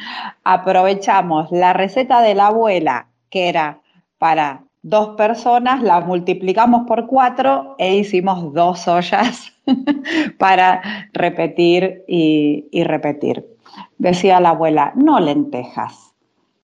Aprovechamos 0.43 1.51
la 1.51 1.73
receta 1.73 2.21
de 2.21 2.35
la 2.35 2.47
abuela, 2.47 3.07
que 3.29 3.49
era 3.49 3.79
para 4.17 4.63
dos 4.83 5.15
personas, 5.15 5.81
la 5.81 6.01
multiplicamos 6.01 6.85
por 6.85 7.07
cuatro 7.07 7.75
e 7.79 7.95
hicimos 7.95 8.53
dos 8.53 8.87
ollas 8.87 9.53
para 10.37 11.09
repetir 11.13 12.03
y, 12.07 12.67
y 12.71 12.83
repetir. 12.83 13.47
Decía 13.97 14.39
la 14.39 14.49
abuela, 14.49 14.91
no 14.95 15.19
lentejas, 15.19 16.13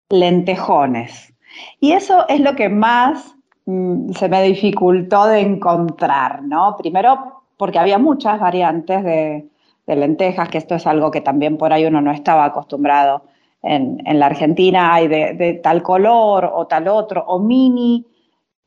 lentejones. 0.09 1.33
Y 1.79 1.93
eso 1.93 2.27
es 2.27 2.39
lo 2.41 2.55
que 2.55 2.69
más 2.69 3.35
mm, 3.65 4.11
se 4.11 4.29
me 4.29 4.43
dificultó 4.43 5.25
de 5.25 5.39
encontrar, 5.39 6.43
¿no? 6.43 6.75
Primero 6.77 7.38
porque 7.59 7.77
había 7.77 7.99
muchas 7.99 8.39
variantes 8.39 9.03
de, 9.03 9.45
lentejas, 9.85 10.47
que 10.47 10.59
esto 10.59 10.75
es 10.75 10.87
algo 10.87 11.11
que 11.11 11.19
también 11.19 11.57
por 11.57 11.73
ahí 11.73 11.83
uno 11.83 11.99
no 11.99 12.11
estaba 12.11 12.45
acostumbrado. 12.45 13.23
En, 13.61 13.99
la 14.17 14.27
Argentina 14.27 14.93
hay 14.93 15.09
de, 15.09 15.33
de, 15.33 15.55
tal 15.55 15.83
color 15.83 16.49
o 16.53 16.67
tal 16.67 16.87
otro, 16.87 17.25
o 17.27 17.37
mini 17.39 18.05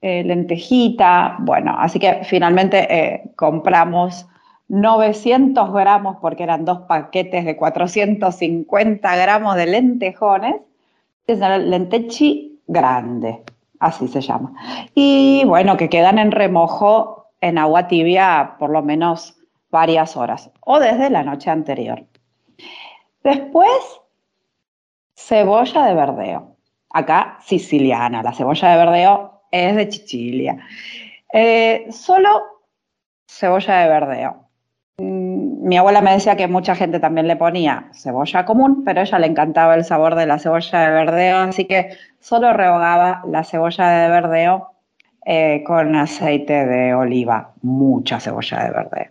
eh, 0.03 0.23
lentejita. 0.25 1.37
Bueno, 1.39 1.75
así 1.79 1.99
que 1.99 2.21
finalmente 2.25 2.87
eh, 2.93 3.31
compramos 3.35 4.27
900 4.69 5.73
gramos, 5.73 6.19
porque 6.21 6.43
eran 6.43 6.67
dos 6.67 6.81
paquetes 6.81 7.47
de 7.47 7.57
450 7.57 9.17
gramos 9.17 9.57
de 9.57 9.67
lentejones, 9.69 10.57
es 11.27 11.41
el 11.41 11.71
lentechi 11.71 12.61
grande, 12.67 13.43
así 13.81 14.07
se 14.09 14.21
llama. 14.21 14.53
Y 14.95 15.45
bueno, 15.47 15.79
que 15.79 15.89
quedan 15.89 16.19
en 16.19 16.31
remojo 16.31 17.22
en 17.43 17.59
agua 17.59 17.89
tibia 17.89 18.55
por 18.59 18.71
lo 18.71 18.83
menos 18.83 19.37
varias 19.71 20.17
horas 20.17 20.51
o 20.61 20.79
desde 20.79 21.11
la 21.11 21.25
noche 21.25 21.51
anterior. 21.51 22.07
Después, 23.23 24.01
cebolla 25.15 25.85
de 25.85 25.95
verdeo. 25.95 26.57
Acá 26.91 27.39
siciliana, 27.41 28.23
la 28.23 28.33
cebolla 28.33 28.69
de 28.71 28.77
verdeo 28.77 29.43
es 29.51 29.77
de 29.77 29.89
Chichilia. 29.89 30.59
Eh, 31.33 31.87
solo 31.91 32.29
cebolla 33.27 33.79
de 33.81 33.89
verdeo. 33.89 34.49
Mm, 34.99 35.67
Mi 35.69 35.77
abuela 35.79 36.01
me 36.01 36.13
decía 36.13 36.37
que 36.37 36.49
mucha 36.49 36.75
gente 36.75 37.01
también 37.01 37.27
le 37.27 37.37
ponía 37.37 37.89
cebolla 37.93 38.45
común, 38.45 38.85
pero 38.85 39.01
ella 39.01 39.19
le 39.19 39.27
encantaba 39.27 39.75
el 39.75 39.85
sabor 39.85 40.15
de 40.15 40.27
la 40.27 40.39
cebolla 40.39 40.81
de 40.81 40.91
verdeo, 40.91 41.39
así 41.39 41.65
que 41.65 41.97
solo 42.21 42.53
rehogaba 42.53 43.23
la 43.27 43.43
cebolla 43.43 43.89
de 43.89 44.11
verdeo 44.11 44.72
eh, 45.25 45.63
con 45.65 45.95
aceite 45.95 46.67
de 46.67 46.95
oliva, 46.95 47.53
mucha 47.63 48.19
cebolla 48.19 48.65
de 48.65 48.71
verde. 48.71 49.11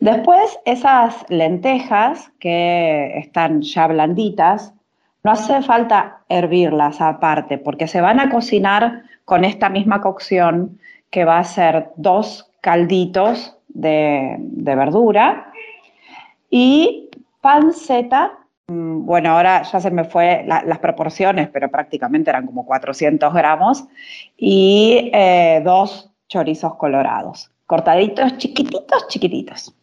Después, 0.00 0.58
esas 0.64 1.24
lentejas 1.28 2.30
que 2.38 3.18
están 3.18 3.62
ya 3.62 3.86
blanditas, 3.86 4.72
no 5.22 5.32
hace 5.32 5.60
falta 5.62 6.20
hervirlas 6.28 7.00
aparte, 7.00 7.58
porque 7.58 7.86
se 7.86 8.00
van 8.00 8.18
a 8.18 8.30
cocinar 8.30 9.02
con 9.26 9.44
esta 9.44 9.68
misma 9.68 10.00
cocción 10.00 10.78
que 11.10 11.24
va 11.24 11.38
a 11.38 11.44
ser 11.44 11.90
dos 11.96 12.50
calditos 12.62 13.56
de, 13.68 14.36
de 14.38 14.74
verdura 14.74 15.52
y 16.48 17.10
panceta 17.40 18.39
bueno, 18.70 19.30
ahora 19.30 19.62
ya 19.62 19.80
se 19.80 19.90
me 19.90 20.04
fue 20.04 20.44
la, 20.46 20.62
las 20.62 20.78
proporciones, 20.78 21.48
pero 21.48 21.70
prácticamente 21.70 22.30
eran 22.30 22.46
como 22.46 22.64
400 22.64 23.34
gramos, 23.34 23.84
y 24.36 25.10
eh, 25.12 25.60
dos 25.64 26.12
chorizos 26.28 26.76
colorados, 26.76 27.50
cortaditos, 27.66 28.38
chiquititos, 28.38 29.08
chiquititos. 29.08 29.74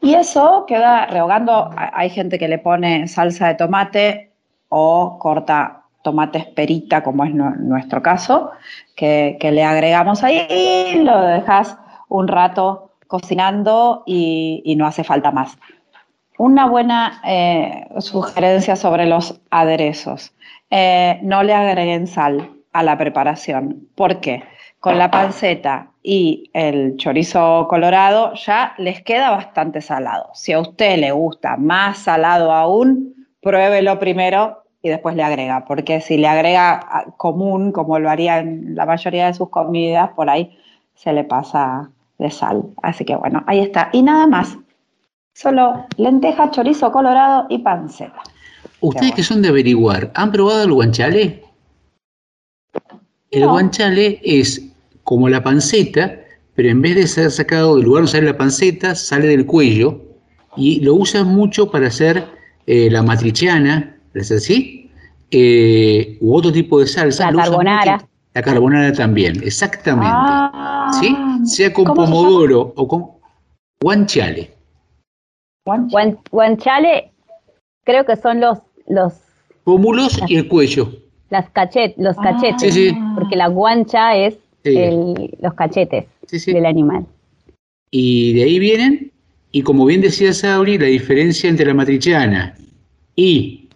Y 0.00 0.14
eso 0.14 0.64
queda 0.66 1.06
rehogando, 1.06 1.70
hay 1.76 2.08
gente 2.08 2.38
que 2.38 2.48
le 2.48 2.58
pone 2.58 3.06
salsa 3.08 3.48
de 3.48 3.54
tomate 3.54 4.32
o 4.70 5.18
corta 5.18 5.82
tomate 6.02 6.38
esperita, 6.38 7.02
como 7.02 7.24
es 7.24 7.34
nuestro 7.34 8.02
caso, 8.02 8.50
que, 8.96 9.38
le 9.40 9.64
agregamos 9.64 10.22
ahí 10.22 10.46
y 10.50 10.98
lo 11.00 11.20
dejas 11.20 11.78
un 12.08 12.28
rato 12.28 12.92
cocinando 13.06 14.02
y 14.06 14.74
no 14.76 14.86
hace 14.86 15.04
falta 15.04 15.30
más 15.30 15.58
una 16.38 16.66
buena 16.66 17.20
eh, 17.24 17.86
sugerencia 18.00 18.76
sobre 18.76 19.06
los 19.06 19.40
aderezos. 19.50 20.32
Eh, 20.70 21.18
no 21.22 21.42
le 21.42 21.54
agreguen 21.54 22.06
sal 22.06 22.50
a 22.72 22.82
la 22.82 22.98
preparación. 22.98 23.88
¿Por 23.94 24.20
qué? 24.20 24.42
Con 24.80 24.98
la 24.98 25.10
panceta 25.10 25.88
y 26.02 26.50
el 26.52 26.96
chorizo 26.98 27.66
colorado 27.68 28.34
ya 28.34 28.74
les 28.76 29.02
queda 29.02 29.30
bastante 29.30 29.80
salado. 29.80 30.30
Si 30.34 30.52
a 30.52 30.60
usted 30.60 30.98
le 30.98 31.12
gusta 31.12 31.56
más 31.56 31.98
salado 31.98 32.52
aún, 32.52 33.14
pruébelo 33.40 33.98
primero 33.98 34.64
y 34.82 34.90
después 34.90 35.16
le 35.16 35.22
agrega, 35.22 35.64
porque 35.64 36.02
si 36.02 36.18
le 36.18 36.28
agrega 36.28 37.06
común, 37.16 37.72
como 37.72 37.98
lo 37.98 38.10
haría 38.10 38.40
en 38.40 38.74
la 38.74 38.84
mayoría 38.84 39.26
de 39.26 39.34
sus 39.34 39.48
comidas, 39.48 40.10
por 40.10 40.28
ahí 40.28 40.58
se 40.94 41.14
le 41.14 41.24
pasa 41.24 41.90
de 42.18 42.30
sal. 42.30 42.64
Así 42.82 43.06
que 43.06 43.16
bueno, 43.16 43.42
ahí 43.46 43.60
está. 43.60 43.88
Y 43.92 44.02
nada 44.02 44.26
más. 44.26 44.58
Solo 45.34 45.86
lenteja, 45.96 46.50
chorizo 46.52 46.92
colorado 46.92 47.46
y 47.50 47.58
panceta. 47.58 48.22
Ustedes 48.80 49.14
que 49.14 49.22
son 49.24 49.42
de 49.42 49.48
averiguar, 49.48 50.12
¿han 50.14 50.30
probado 50.30 50.62
el 50.62 50.72
guanciale? 50.72 51.42
El 53.32 53.42
no. 53.42 53.50
guanciale 53.50 54.20
es 54.22 54.62
como 55.02 55.28
la 55.28 55.42
panceta, 55.42 56.20
pero 56.54 56.68
en 56.68 56.80
vez 56.80 56.94
de 56.94 57.06
ser 57.08 57.30
sacado 57.32 57.76
del 57.76 57.84
lugar 57.84 58.02
donde 58.02 58.12
sale 58.12 58.26
la 58.26 58.36
panceta, 58.36 58.94
sale 58.94 59.26
del 59.26 59.44
cuello 59.44 60.00
y 60.56 60.80
lo 60.80 60.94
usan 60.94 61.26
mucho 61.26 61.68
para 61.68 61.88
hacer 61.88 62.24
eh, 62.66 62.88
la 62.90 63.02
matriciana, 63.02 63.96
¿es 64.14 64.30
así? 64.30 64.88
Eh, 65.32 66.16
u 66.20 66.36
otro 66.36 66.52
tipo 66.52 66.78
de 66.78 66.86
salsa. 66.86 67.32
La 67.32 67.42
carbonara. 67.42 68.08
La 68.34 68.42
carbonara 68.42 68.92
también, 68.92 69.42
exactamente. 69.42 70.10
Ah, 70.12 70.90
¿Sí? 71.00 71.16
Sea 71.44 71.72
con 71.72 71.86
pomodoro 71.86 72.72
o 72.76 72.86
con 72.86 73.06
guanciale. 73.80 74.53
Guanciale, 75.64 77.12
creo 77.84 78.04
que 78.04 78.16
son 78.16 78.40
los 78.40 78.58
los 78.86 79.14
pómulos 79.64 80.20
y 80.28 80.36
el 80.36 80.48
cuello. 80.48 80.92
Las 81.30 81.48
cachet, 81.50 81.94
los 81.96 82.16
cachetes, 82.16 82.74
sí, 82.74 82.90
sí. 82.90 82.98
porque 83.14 83.36
la 83.36 83.48
guancha 83.48 84.16
es 84.16 84.34
sí. 84.62 84.76
el, 84.76 85.36
los 85.40 85.54
cachetes 85.54 86.06
del 86.46 86.66
animal. 86.66 87.06
Y 87.90 88.34
de 88.34 88.44
ahí 88.44 88.58
vienen, 88.58 89.12
y 89.52 89.62
como 89.62 89.86
bien 89.86 90.00
decía 90.00 90.32
Sauri, 90.32 90.78
la 90.78 90.86
diferencia 90.86 91.48
entre 91.48 91.66
la 91.66 91.74
matriciana 91.74 92.54
y 93.16 93.68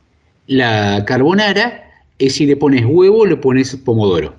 la 0.46 1.04
carbonara 1.06 1.84
es 2.18 2.34
si 2.34 2.46
le 2.46 2.56
pones 2.56 2.84
huevo 2.84 3.20
o 3.20 3.26
le 3.26 3.36
pones 3.36 3.74
pomodoro. 3.76 4.34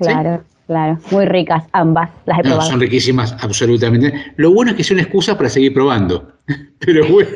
Claro, 0.00 0.42
claro. 0.66 0.98
Muy 1.10 1.26
ricas 1.26 1.64
ambas, 1.72 2.10
las 2.26 2.38
he 2.38 2.42
No, 2.42 2.48
probado. 2.50 2.70
son 2.70 2.80
riquísimas, 2.80 3.36
absolutamente. 3.40 4.12
Lo 4.36 4.52
bueno 4.52 4.70
es 4.70 4.76
que 4.76 4.82
es 4.82 4.90
una 4.90 5.02
excusa 5.02 5.36
para 5.36 5.48
seguir 5.48 5.72
probando. 5.74 6.32
Pero 6.78 7.06
bueno, 7.08 7.28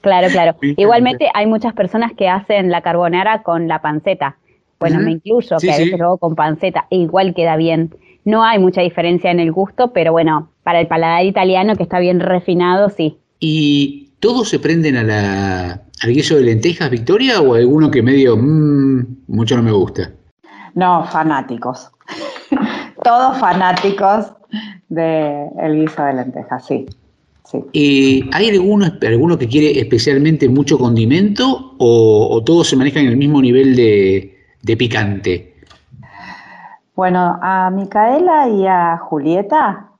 Claro, 0.00 0.28
claro. 0.28 0.56
Igualmente 0.76 1.28
hay 1.34 1.46
muchas 1.46 1.74
personas 1.74 2.12
que 2.16 2.28
hacen 2.28 2.70
la 2.70 2.80
carbonara 2.80 3.42
con 3.42 3.66
la 3.68 3.82
panceta. 3.82 4.36
Bueno, 4.78 5.00
me 5.00 5.12
incluyo, 5.12 5.58
Sí, 5.58 5.66
que 5.66 5.72
a 5.72 5.76
sí. 5.76 5.84
veces 5.84 5.98
lo 5.98 6.04
hago 6.06 6.18
con 6.18 6.34
panceta, 6.34 6.86
igual 6.90 7.34
queda 7.34 7.56
bien. 7.56 7.94
No 8.24 8.44
hay 8.44 8.58
mucha 8.58 8.82
diferencia 8.82 9.30
en 9.30 9.40
el 9.40 9.50
gusto, 9.50 9.92
pero 9.92 10.12
bueno, 10.12 10.50
para 10.64 10.80
el 10.80 10.86
paladar 10.86 11.24
italiano 11.24 11.74
que 11.76 11.82
está 11.82 11.98
bien 11.98 12.20
refinado, 12.20 12.90
sí. 12.90 13.18
¿y 13.40 14.10
todos 14.20 14.48
se 14.48 14.58
prenden 14.58 14.96
a 14.96 15.02
la, 15.02 15.82
al 16.02 16.10
guiso 16.12 16.36
de 16.36 16.42
lentejas, 16.42 16.90
Victoria, 16.90 17.40
o 17.40 17.54
alguno 17.54 17.90
que 17.90 18.02
medio, 18.02 18.36
mmm, 18.36 19.04
mucho 19.28 19.56
no 19.56 19.62
me 19.62 19.72
gusta? 19.72 20.10
No, 20.76 21.04
fanáticos. 21.06 21.90
Todos 23.02 23.38
fanáticos 23.38 24.32
del 24.88 25.80
guiso 25.80 26.04
de 26.04 26.12
lentejas, 26.12 26.66
sí. 26.66 26.86
Eh, 27.72 28.20
¿Hay 28.32 28.50
alguno, 28.50 28.86
alguno 29.02 29.38
que 29.38 29.48
quiere 29.48 29.80
especialmente 29.80 30.48
mucho 30.48 30.78
condimento 30.78 31.74
o, 31.78 32.28
o 32.30 32.44
todos 32.44 32.68
se 32.68 32.76
manejan 32.76 33.04
en 33.04 33.10
el 33.10 33.16
mismo 33.16 33.40
nivel 33.40 33.74
de, 33.74 34.36
de 34.62 34.76
picante? 34.76 35.54
Bueno, 36.94 37.38
a 37.40 37.70
Micaela 37.70 38.48
y 38.48 38.66
a 38.66 38.98
Julieta 38.98 39.92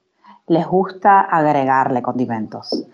les 0.48 0.66
gusta 0.66 1.20
agregarle 1.23 2.03
condimentos. 2.03 2.85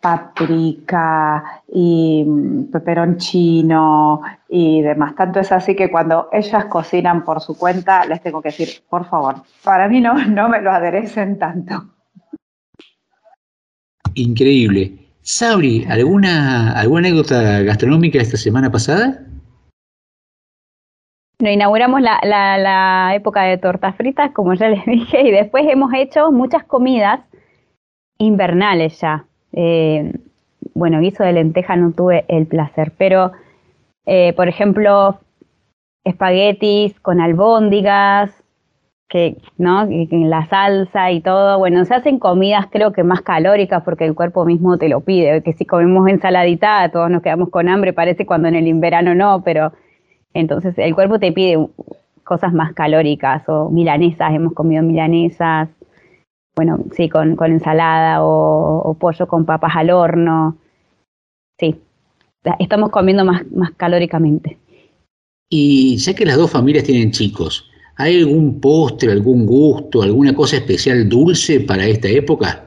Paprika 0.00 1.62
y 1.72 2.24
mm, 2.26 2.70
peperoncino 2.72 4.22
y 4.48 4.80
demás. 4.82 5.14
Tanto 5.14 5.40
es 5.40 5.52
así 5.52 5.76
que 5.76 5.90
cuando 5.90 6.28
ellas 6.32 6.64
cocinan 6.66 7.24
por 7.24 7.40
su 7.40 7.56
cuenta, 7.58 8.04
les 8.06 8.22
tengo 8.22 8.40
que 8.40 8.48
decir, 8.48 8.68
por 8.88 9.04
favor, 9.06 9.36
para 9.62 9.88
mí 9.88 10.00
no, 10.00 10.14
no 10.26 10.48
me 10.48 10.60
lo 10.62 10.70
aderecen 10.70 11.38
tanto. 11.38 11.84
Increíble. 14.14 14.98
Sabri, 15.22 15.84
¿alguna, 15.88 16.72
¿alguna 16.72 17.00
anécdota 17.08 17.60
gastronómica 17.62 18.18
esta 18.18 18.36
semana 18.36 18.70
pasada? 18.70 19.26
Nos 21.38 21.52
inauguramos 21.52 22.00
la, 22.02 22.20
la- 22.22 22.58
la 22.58 23.14
época 23.14 23.42
de 23.42 23.56
tortas 23.58 23.96
fritas, 23.96 24.32
como 24.32 24.54
ya 24.54 24.68
les 24.68 24.84
dije, 24.86 25.22
y 25.22 25.30
después 25.30 25.64
hemos 25.68 25.92
hecho 25.94 26.32
muchas 26.32 26.64
comidas 26.64 27.20
invernales 28.18 29.00
ya. 29.00 29.26
Eh, 29.52 30.12
bueno, 30.74 31.00
guiso 31.00 31.24
de 31.24 31.32
lenteja 31.32 31.76
no 31.76 31.92
tuve 31.92 32.24
el 32.28 32.46
placer, 32.46 32.92
pero 32.96 33.32
eh, 34.06 34.32
por 34.34 34.48
ejemplo, 34.48 35.20
espaguetis 36.04 36.98
con 37.00 37.20
albóndigas, 37.20 38.32
que, 39.08 39.36
¿no? 39.58 39.86
La 39.86 40.46
salsa 40.46 41.10
y 41.10 41.20
todo. 41.20 41.58
Bueno, 41.58 41.84
se 41.84 41.94
hacen 41.94 42.18
comidas 42.18 42.66
creo 42.70 42.92
que 42.92 43.02
más 43.02 43.22
calóricas 43.22 43.82
porque 43.82 44.06
el 44.06 44.14
cuerpo 44.14 44.44
mismo 44.44 44.78
te 44.78 44.88
lo 44.88 45.00
pide. 45.00 45.42
Que 45.42 45.52
si 45.52 45.66
comemos 45.66 46.08
ensaladita, 46.08 46.88
todos 46.90 47.10
nos 47.10 47.22
quedamos 47.22 47.50
con 47.50 47.68
hambre, 47.68 47.92
parece 47.92 48.24
cuando 48.24 48.48
en 48.48 48.54
el 48.54 48.74
verano 48.80 49.14
no, 49.14 49.42
pero 49.44 49.72
entonces 50.32 50.78
el 50.78 50.94
cuerpo 50.94 51.18
te 51.18 51.32
pide 51.32 51.58
cosas 52.24 52.52
más 52.52 52.72
calóricas 52.72 53.48
o 53.48 53.68
milanesas, 53.70 54.32
hemos 54.32 54.52
comido 54.54 54.82
milanesas, 54.84 55.68
bueno, 56.56 56.78
sí, 56.96 57.08
con, 57.08 57.36
con 57.36 57.52
ensalada 57.52 58.22
o, 58.22 58.82
o 58.82 58.94
pollo 58.94 59.26
con 59.26 59.44
papas 59.44 59.72
al 59.76 59.90
horno. 59.90 60.58
Sí, 61.58 61.80
estamos 62.58 62.90
comiendo 62.90 63.24
más, 63.24 63.50
más 63.52 63.72
calóricamente. 63.72 64.58
Y 65.48 65.96
ya 65.96 66.14
que 66.14 66.24
las 66.24 66.36
dos 66.36 66.50
familias 66.50 66.84
tienen 66.84 67.10
chicos, 67.10 67.68
¿hay 67.96 68.18
algún 68.18 68.60
postre, 68.60 69.12
algún 69.12 69.46
gusto, 69.46 70.02
alguna 70.02 70.34
cosa 70.34 70.56
especial 70.56 71.08
dulce 71.08 71.60
para 71.60 71.84
esta 71.86 72.08
época? 72.08 72.66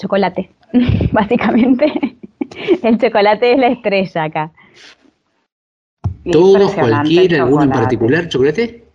Chocolate, 0.00 0.50
básicamente. 1.12 1.86
El 2.82 2.98
chocolate 2.98 3.52
es 3.52 3.58
la 3.58 3.68
estrella 3.68 4.24
acá. 4.24 4.52
¿Todos, 6.30 6.76
el 6.76 7.34
alguno 7.34 7.62
en 7.64 7.70
particular, 7.70 8.28
chocolate? 8.28 8.85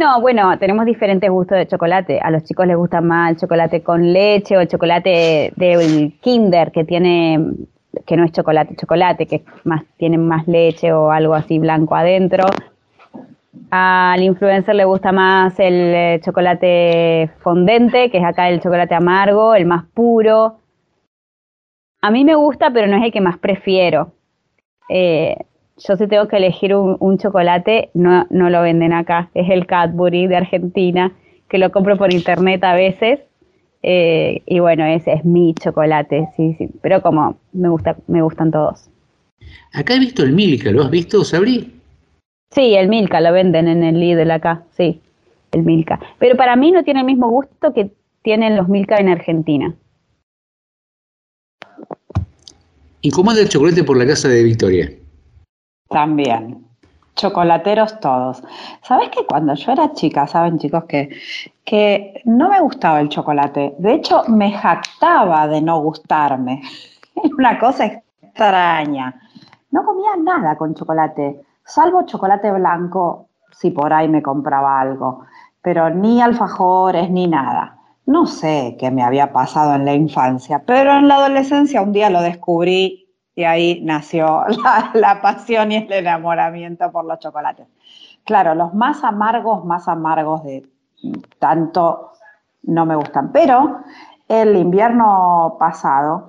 No, 0.00 0.18
bueno, 0.18 0.58
tenemos 0.58 0.86
diferentes 0.86 1.28
gustos 1.28 1.58
de 1.58 1.66
chocolate. 1.66 2.20
A 2.20 2.30
los 2.30 2.42
chicos 2.44 2.66
les 2.66 2.74
gusta 2.74 3.02
más 3.02 3.32
el 3.32 3.36
chocolate 3.36 3.82
con 3.82 4.14
leche 4.14 4.56
o 4.56 4.60
el 4.60 4.66
chocolate 4.66 5.52
del 5.56 6.18
Kinder 6.22 6.72
que 6.72 6.86
tiene 6.86 7.38
que 8.06 8.16
no 8.16 8.24
es 8.24 8.32
chocolate, 8.32 8.76
chocolate, 8.76 9.26
que 9.26 9.44
más 9.64 9.84
tiene 9.98 10.16
más 10.16 10.48
leche 10.48 10.90
o 10.90 11.10
algo 11.10 11.34
así 11.34 11.58
blanco 11.58 11.94
adentro. 11.94 12.44
Al 13.70 14.22
influencer 14.22 14.74
le 14.74 14.86
gusta 14.86 15.12
más 15.12 15.60
el 15.60 15.74
eh, 15.94 16.20
chocolate 16.24 17.30
fondente, 17.40 18.10
que 18.10 18.16
es 18.16 18.24
acá 18.24 18.48
el 18.48 18.62
chocolate 18.62 18.94
amargo, 18.94 19.54
el 19.54 19.66
más 19.66 19.84
puro. 19.84 20.60
A 22.00 22.10
mí 22.10 22.24
me 22.24 22.36
gusta, 22.36 22.70
pero 22.72 22.86
no 22.86 22.96
es 22.96 23.02
el 23.02 23.12
que 23.12 23.20
más 23.20 23.36
prefiero. 23.36 24.14
Eh, 24.88 25.36
yo 25.86 25.96
si 25.96 26.06
tengo 26.06 26.28
que 26.28 26.36
elegir 26.36 26.74
un, 26.74 26.96
un 27.00 27.18
chocolate, 27.18 27.90
no, 27.94 28.26
no 28.30 28.50
lo 28.50 28.62
venden 28.62 28.92
acá. 28.92 29.30
Es 29.34 29.48
el 29.50 29.66
Cadbury 29.66 30.26
de 30.26 30.36
Argentina, 30.36 31.12
que 31.48 31.58
lo 31.58 31.72
compro 31.72 31.96
por 31.96 32.12
internet 32.12 32.62
a 32.64 32.74
veces. 32.74 33.20
Eh, 33.82 34.42
y 34.44 34.58
bueno, 34.60 34.84
ese 34.84 35.12
es 35.12 35.24
mi 35.24 35.54
chocolate, 35.54 36.28
sí, 36.36 36.54
sí. 36.58 36.68
Pero 36.82 37.00
como 37.00 37.38
me 37.52 37.70
gusta, 37.70 37.96
me 38.08 38.20
gustan 38.20 38.50
todos. 38.50 38.90
Acá 39.72 39.94
he 39.94 39.98
visto 39.98 40.22
el 40.22 40.32
Milka, 40.32 40.70
¿lo 40.70 40.82
has 40.82 40.90
visto, 40.90 41.24
Sabri? 41.24 41.72
Sí, 42.50 42.74
el 42.74 42.88
Milka 42.88 43.20
lo 43.20 43.32
venden 43.32 43.68
en 43.68 43.82
el 43.82 43.98
Lidl 43.98 44.30
acá, 44.30 44.64
sí, 44.76 45.00
el 45.52 45.62
Milka. 45.62 45.98
Pero 46.18 46.36
para 46.36 46.56
mí 46.56 46.72
no 46.72 46.84
tiene 46.84 47.00
el 47.00 47.06
mismo 47.06 47.30
gusto 47.30 47.72
que 47.72 47.90
tienen 48.22 48.56
los 48.56 48.68
Milka 48.68 48.96
en 48.96 49.08
Argentina. 49.08 49.74
¿Y 53.00 53.10
cómo 53.10 53.30
anda 53.30 53.42
el 53.42 53.48
chocolate 53.48 53.82
por 53.82 53.96
la 53.96 54.06
casa 54.06 54.28
de 54.28 54.42
Victoria? 54.42 54.92
También. 55.90 56.64
Chocolateros 57.16 57.98
todos. 57.98 58.42
¿Sabes 58.82 59.08
que 59.10 59.26
cuando 59.26 59.54
yo 59.54 59.72
era 59.72 59.92
chica, 59.92 60.28
saben 60.28 60.56
chicos 60.56 60.84
que, 60.84 61.10
que 61.64 62.22
no 62.24 62.48
me 62.48 62.60
gustaba 62.60 63.00
el 63.00 63.08
chocolate? 63.08 63.74
De 63.76 63.94
hecho, 63.94 64.22
me 64.28 64.52
jactaba 64.52 65.48
de 65.48 65.60
no 65.60 65.80
gustarme. 65.80 66.62
Era 67.16 67.34
una 67.36 67.58
cosa 67.58 67.86
extraña. 67.86 69.20
No 69.72 69.84
comía 69.84 70.10
nada 70.16 70.56
con 70.56 70.74
chocolate, 70.74 71.40
salvo 71.64 72.06
chocolate 72.06 72.52
blanco, 72.52 73.26
si 73.50 73.72
por 73.72 73.92
ahí 73.92 74.08
me 74.08 74.22
compraba 74.22 74.80
algo, 74.80 75.24
pero 75.60 75.90
ni 75.90 76.22
alfajores 76.22 77.10
ni 77.10 77.26
nada. 77.26 77.78
No 78.06 78.26
sé 78.26 78.76
qué 78.78 78.92
me 78.92 79.02
había 79.02 79.32
pasado 79.32 79.74
en 79.74 79.84
la 79.84 79.94
infancia, 79.94 80.62
pero 80.64 80.92
en 80.92 81.08
la 81.08 81.16
adolescencia 81.16 81.82
un 81.82 81.92
día 81.92 82.10
lo 82.10 82.22
descubrí 82.22 83.09
y 83.34 83.44
ahí 83.44 83.80
nació 83.82 84.44
la, 84.94 85.20
pasión 85.22 85.72
y 85.72 85.76
el 85.76 85.92
enamoramiento 85.92 86.90
por 86.90 87.04
los 87.04 87.18
chocolates. 87.18 87.66
Claro, 88.24 88.54
los 88.54 88.74
más 88.74 89.02
amargos, 89.02 89.64
más 89.64 89.88
amargos 89.88 90.44
de 90.44 90.68
tanto 91.38 92.12
no 92.62 92.84
me 92.84 92.94
gustan, 92.94 93.32
pero 93.32 93.80
el 94.28 94.56
invierno 94.56 95.56
pasado 95.58 96.28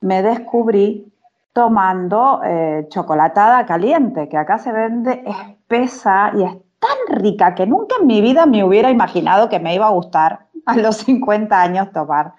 me 0.00 0.22
descubrí 0.22 1.10
tomando 1.52 2.42
eh, 2.44 2.86
chocolatada 2.90 3.64
caliente, 3.64 4.28
que 4.28 4.36
acá 4.36 4.58
se 4.58 4.70
vende 4.70 5.24
espesa 5.24 6.30
y 6.36 6.42
es 6.42 6.52
tan 6.78 7.18
rica 7.18 7.54
que 7.54 7.66
nunca 7.66 7.96
en 7.98 8.06
mi 8.06 8.20
vida 8.20 8.44
me 8.44 8.62
hubiera 8.62 8.90
imaginado 8.90 9.48
que 9.48 9.58
me 9.58 9.74
iba 9.74 9.86
a 9.86 9.90
gustar 9.90 10.46
a 10.66 10.76
los 10.76 10.98
50 10.98 11.58
años 11.58 11.90
tomar 11.92 12.34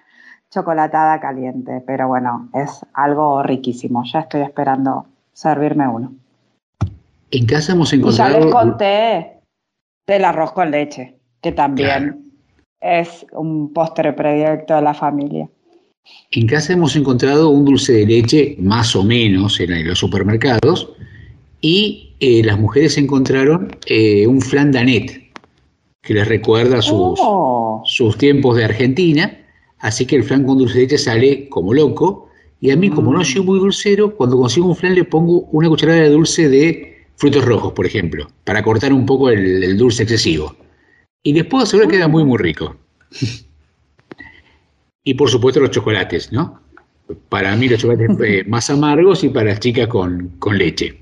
chocolatada 0.52 1.20
caliente. 1.20 1.82
Pero 1.86 2.08
bueno, 2.08 2.48
es 2.54 2.84
algo 2.94 3.42
riquísimo. 3.42 4.02
Ya 4.12 4.20
estoy 4.20 4.42
esperando 4.42 5.06
servirme 5.32 5.88
uno. 5.88 6.12
En 7.30 7.46
casa 7.46 7.72
hemos 7.72 7.92
Y 7.92 7.96
ya 7.98 8.28
les 8.28 8.38
encontrado... 8.38 8.50
conté 8.50 9.40
del 10.06 10.24
arroz 10.24 10.52
con 10.52 10.70
leche, 10.70 11.16
que 11.42 11.52
también 11.52 12.32
es 12.80 13.26
un 13.32 13.72
postre 13.72 14.12
predilecto 14.14 14.74
de 14.74 14.82
la 14.82 14.94
familia. 14.94 15.48
En 16.30 16.46
casa 16.46 16.72
hemos 16.72 16.96
encontrado 16.96 17.50
un 17.50 17.66
dulce 17.66 17.92
de 17.92 18.06
leche, 18.06 18.56
más 18.58 18.96
o 18.96 19.04
menos, 19.04 19.60
en 19.60 19.86
los 19.86 19.98
supermercados, 19.98 20.90
y 21.60 22.14
eh, 22.20 22.42
las 22.42 22.58
mujeres 22.58 22.96
encontraron 22.96 23.76
eh, 23.86 24.26
un 24.26 24.40
flan 24.40 24.72
danet, 24.72 25.30
que 26.02 26.14
les 26.14 26.26
recuerda 26.26 26.80
sus, 26.80 27.18
Oh. 27.20 27.82
sus 27.84 28.16
tiempos 28.16 28.56
de 28.56 28.64
Argentina, 28.64 29.36
así 29.80 30.06
que 30.06 30.16
el 30.16 30.24
flan 30.24 30.44
con 30.44 30.58
dulce 30.58 30.74
de 30.74 30.80
leche 30.82 30.98
sale 30.98 31.48
como 31.48 31.74
loco, 31.74 32.28
y 32.60 32.70
a 32.70 32.76
mí, 32.76 32.90
como 32.90 33.12
no 33.12 33.24
soy 33.24 33.42
muy 33.42 33.58
dulcero, 33.60 34.16
cuando 34.16 34.36
consigo 34.36 34.66
un 34.66 34.76
flan 34.76 34.94
le 34.94 35.04
pongo 35.04 35.42
una 35.52 35.68
cucharada 35.68 36.00
de 36.00 36.10
dulce 36.10 36.48
de 36.48 37.06
frutos 37.16 37.44
rojos, 37.44 37.72
por 37.72 37.86
ejemplo, 37.86 38.28
para 38.44 38.62
cortar 38.62 38.92
un 38.92 39.06
poco 39.06 39.30
el, 39.30 39.62
el 39.62 39.76
dulce 39.78 40.02
excesivo. 40.02 40.56
Y 41.22 41.32
les 41.34 41.44
puedo 41.44 41.64
asegurar 41.64 41.88
que 41.90 41.96
queda 41.96 42.08
muy, 42.08 42.24
muy 42.24 42.38
rico. 42.38 42.76
Y 45.04 45.14
por 45.14 45.30
supuesto 45.30 45.58
los 45.60 45.70
chocolates, 45.70 46.32
¿no? 46.32 46.60
Para 47.30 47.56
mí 47.56 47.66
los 47.66 47.80
chocolates 47.80 48.10
eh, 48.22 48.44
más 48.48 48.68
amargos 48.68 49.24
y 49.24 49.30
para 49.30 49.50
las 49.50 49.60
chicas 49.60 49.88
con, 49.88 50.34
con 50.38 50.58
leche. 50.58 51.00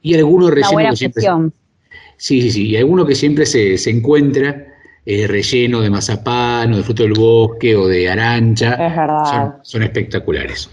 Y 0.00 0.14
alguno 0.14 0.46
Una 0.46 0.54
relleno 0.54 0.72
buena 0.72 0.90
que 0.90 0.96
siempre, 0.96 1.20
fusión. 1.20 1.52
sí, 2.16 2.40
sí, 2.40 2.50
sí, 2.50 2.68
y 2.68 2.76
alguno 2.78 3.04
que 3.04 3.14
siempre 3.14 3.44
se, 3.44 3.76
se 3.76 3.90
encuentra 3.90 4.66
eh, 5.06 5.26
relleno 5.26 5.80
de 5.80 5.88
mazapán 5.88 6.72
o 6.72 6.76
de 6.76 6.82
fruto 6.82 7.04
del 7.04 7.12
bosque 7.12 7.76
o 7.76 7.86
de 7.86 8.10
arancha. 8.10 8.72
Es 8.72 8.96
verdad. 8.96 9.24
Son, 9.24 9.54
son 9.62 9.82
espectaculares. 9.84 10.68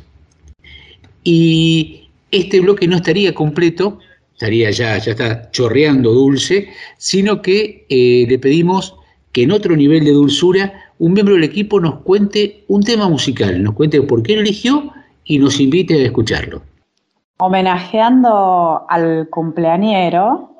Y 1.24 2.10
este 2.32 2.60
bloque 2.60 2.88
no 2.88 2.96
estaría 2.96 3.34
completo, 3.34 4.00
estaría 4.34 4.72
ya, 4.72 4.98
ya 4.98 5.12
está 5.12 5.52
chorreando 5.52 6.12
dulce, 6.12 6.70
sino 6.98 7.42
que 7.42 7.86
eh, 7.90 8.26
le 8.28 8.40
pedimos 8.40 8.96
que 9.32 9.44
en 9.44 9.52
otro 9.52 9.76
nivel 9.76 10.04
de 10.04 10.12
dulzura 10.12 10.74
un 11.00 11.14
miembro 11.14 11.36
del 11.36 11.44
equipo 11.44 11.80
nos 11.80 12.00
cuente 12.00 12.64
un 12.68 12.84
tema 12.84 13.08
musical, 13.08 13.62
nos 13.62 13.76
cuente 13.76 14.02
por 14.02 14.24
qué 14.24 14.36
lo 14.36 14.42
eligió 14.42 14.92
y 15.26 15.38
nos 15.38 15.60
invite 15.60 15.94
a 15.94 16.06
escucharlo. 16.06 16.62
homenajeando 17.38 18.86
al 18.90 19.28
cumpleañero, 19.30 20.56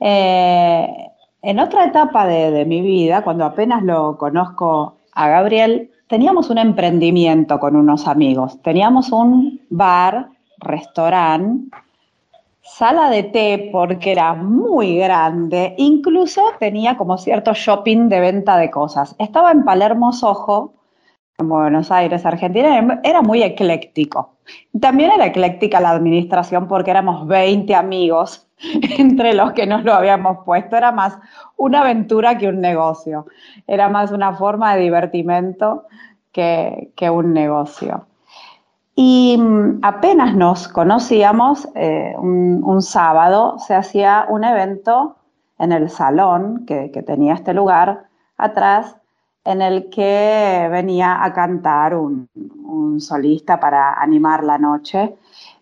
eh, 0.00 0.86
en 1.44 1.58
otra 1.58 1.84
etapa 1.84 2.26
de, 2.26 2.64
mi 2.64 2.80
vida, 2.80 3.22
cuando 3.22 3.44
apenas 3.44 3.82
lo 3.82 4.16
conozco 4.16 4.96
a 5.12 5.28
Gabriel, 5.28 5.90
teníamos 6.08 6.48
un 6.48 6.58
emprendimiento 6.58 7.60
con 7.60 7.76
unos 7.76 8.08
amigos. 8.08 8.60
Teníamos 8.62 9.12
un 9.12 9.60
bar, 9.68 10.30
restaurante, 10.58 11.76
sala 12.62 13.10
de 13.10 13.24
té 13.24 13.68
porque 13.70 14.12
era 14.12 14.34
muy 14.34 14.96
grande, 14.96 15.74
incluso 15.76 16.42
tenía 16.58 16.96
como 16.96 17.18
cierto 17.18 17.52
shopping 17.52 18.08
de 18.08 18.20
venta 18.20 18.56
de 18.56 18.70
cosas. 18.70 19.14
Estaba 19.18 19.52
en 19.52 19.64
Palermo 19.64 20.12
Soho, 20.12 20.72
en 21.38 21.48
Buenos 21.48 21.90
Aires, 21.90 22.24
Argentina, 22.24 23.00
era 23.02 23.22
muy 23.22 23.42
ecléctico. 23.42 24.34
También 24.80 25.10
era 25.12 25.26
ecléctica 25.26 25.80
la 25.80 25.90
administración 25.90 26.68
porque 26.68 26.90
éramos 26.90 27.26
20 27.26 27.74
amigos 27.74 28.46
entre 28.98 29.34
los 29.34 29.52
que 29.52 29.66
nos 29.66 29.84
lo 29.84 29.94
habíamos 29.94 30.44
puesto. 30.44 30.76
Era 30.76 30.92
más 30.92 31.18
una 31.56 31.80
aventura 31.80 32.38
que 32.38 32.48
un 32.48 32.60
negocio. 32.60 33.26
Era 33.66 33.88
más 33.88 34.12
una 34.12 34.34
forma 34.34 34.74
de 34.74 34.82
divertimento 34.82 35.84
que, 36.30 36.92
que 36.94 37.10
un 37.10 37.32
negocio. 37.32 38.06
Y 38.94 39.36
mm, 39.36 39.80
apenas 39.82 40.36
nos 40.36 40.68
conocíamos, 40.68 41.68
eh, 41.74 42.14
un, 42.16 42.62
un 42.62 42.80
sábado 42.80 43.58
se 43.58 43.74
hacía 43.74 44.26
un 44.28 44.44
evento 44.44 45.16
en 45.58 45.72
el 45.72 45.90
salón 45.90 46.64
que, 46.64 46.92
que 46.92 47.02
tenía 47.02 47.34
este 47.34 47.54
lugar 47.54 48.04
atrás, 48.36 48.96
en 49.44 49.60
el 49.60 49.90
que 49.90 50.68
venía 50.70 51.22
a 51.22 51.32
cantar 51.32 51.94
un, 51.94 52.28
solista 52.98 53.58
para 53.58 53.94
animar 53.94 54.44
la 54.44 54.56
noche. 54.56 55.16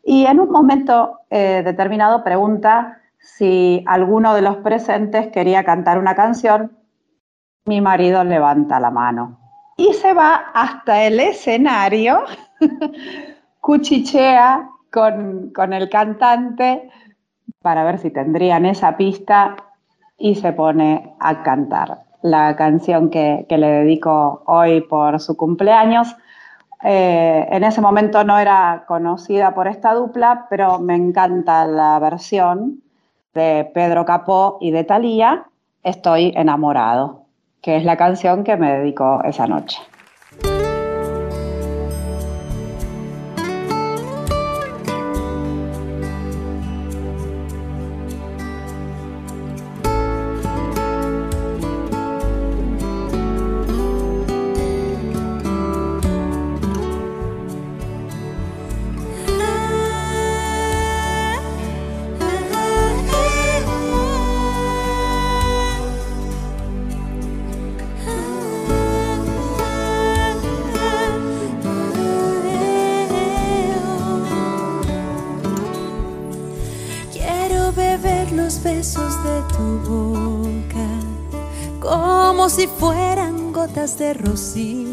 Y 0.04 0.26
en 0.26 0.38
un 0.38 0.50
momento 0.50 1.20
eh, 1.30 1.62
determinado 1.64 2.22
pregunta 2.22 3.00
si 3.18 3.82
alguno 3.86 4.34
de 4.34 4.42
los 4.42 4.56
presentes 4.59 5.28
quería 5.28 5.64
cantar 5.64 5.98
una 5.98 6.14
canción. 6.14 6.76
Mi 7.64 7.80
marido 7.80 8.22
levanta 8.22 8.80
la 8.80 8.90
mano 8.90 9.38
y 9.76 9.94
se 9.94 10.12
va 10.12 10.50
hasta 10.52 11.04
el 11.04 11.20
escenario, 11.20 12.24
cuchichea 13.60 14.68
con, 14.92 15.50
con 15.54 15.72
el 15.72 15.88
cantante 15.88 16.90
para 17.62 17.84
ver 17.84 17.98
si 17.98 18.10
tendrían 18.10 18.66
esa 18.66 18.96
pista 18.96 19.56
y 20.18 20.34
se 20.34 20.52
pone 20.52 21.14
a 21.20 21.42
cantar 21.42 22.11
la 22.23 22.57
canción 22.57 23.11
que, 23.11 23.47
que 23.49 23.59
le 23.59 23.66
dedico 23.69 24.43
hoy 24.47 24.81
por 24.81 25.20
su 25.20 25.36
cumpleaños. 25.36 26.16
Eh, 26.85 27.47
en 27.51 27.65
ese 27.65 27.81
momento 27.81 28.24
no 28.24 28.39
era 28.39 28.85
conocida 28.89 29.55
por 29.55 29.69
esta 29.69 29.94
dupla, 29.94 30.47
pero 30.51 30.78
me 30.78 30.97
encanta 30.97 31.65
la 31.66 31.99
versión 31.99 32.82
de 33.35 33.70
Pedro 33.73 34.05
Capó 34.05 34.59
y 34.61 34.70
de 34.70 34.85
Thalía, 34.85 35.47
Estoy 35.82 36.32
enamorado, 36.36 37.24
que 37.61 37.77
es 37.77 37.85
la 37.85 37.97
canción 37.97 38.44
que 38.44 38.57
me 38.57 38.78
dedicó 38.78 39.20
esa 39.24 39.49
noche. 39.49 39.78
De 83.98 84.14
rocío 84.14 84.91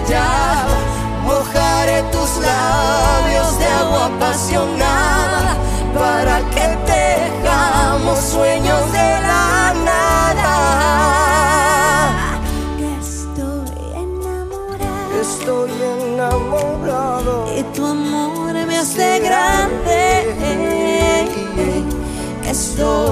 callada. 0.00 0.78
Mojaré 1.24 2.02
tus 2.12 2.30
labios 2.38 3.58
de 3.58 3.66
agua 3.66 4.06
apasionada 4.06 5.56
para 5.94 6.38
que 6.50 6.66
tejamos 6.86 8.18
sueños 8.18 8.92
de 8.92 9.08
la 9.26 9.74
nada. 9.84 10.54
Estoy 13.00 13.70
enamorado. 14.04 15.20
Estoy 15.20 15.70
enamorado. 16.00 17.32
Y 17.56 17.62
tu 17.74 17.86
amor 17.86 18.54
me 18.66 18.78
hace 18.78 19.20
grande. 19.20 19.98
Estoy 22.48 23.07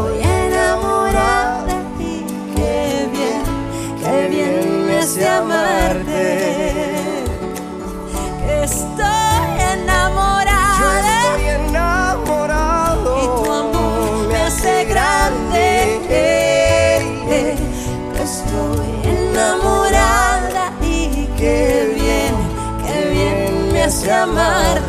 me 24.06 24.85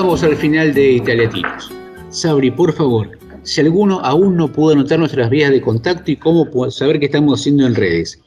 llegamos 0.00 0.24
al 0.24 0.36
final 0.36 0.72
de 0.72 0.92
Italiatinos. 0.92 1.70
Sabri, 2.08 2.50
por 2.50 2.72
favor, 2.72 3.18
si 3.42 3.60
alguno 3.60 4.00
aún 4.00 4.34
no 4.34 4.48
pudo 4.48 4.72
anotar 4.72 4.98
nuestras 4.98 5.28
vías 5.28 5.50
de 5.50 5.60
contacto 5.60 6.10
y 6.10 6.16
cómo 6.16 6.46
saber 6.70 6.98
qué 6.98 7.04
estamos 7.04 7.38
haciendo 7.38 7.66
en 7.66 7.74
redes, 7.74 8.18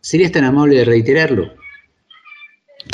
¿serías 0.00 0.32
tan 0.32 0.44
amable 0.44 0.76
de 0.76 0.86
reiterarlo? 0.86 1.50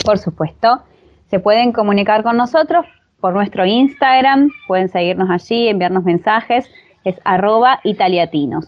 Por 0.05 0.19
supuesto, 0.19 0.83
se 1.31 1.39
pueden 1.39 1.71
comunicar 1.71 2.25
con 2.25 2.37
nosotros 2.37 2.85
por 3.21 3.33
nuestro 3.33 3.65
Instagram, 3.65 4.51
pueden 4.67 4.89
seguirnos 4.89 5.31
allí, 5.31 5.69
enviarnos 5.69 6.03
mensajes, 6.03 6.69
es 7.05 7.15
arroba 7.23 7.79
italiatinos. 7.85 8.67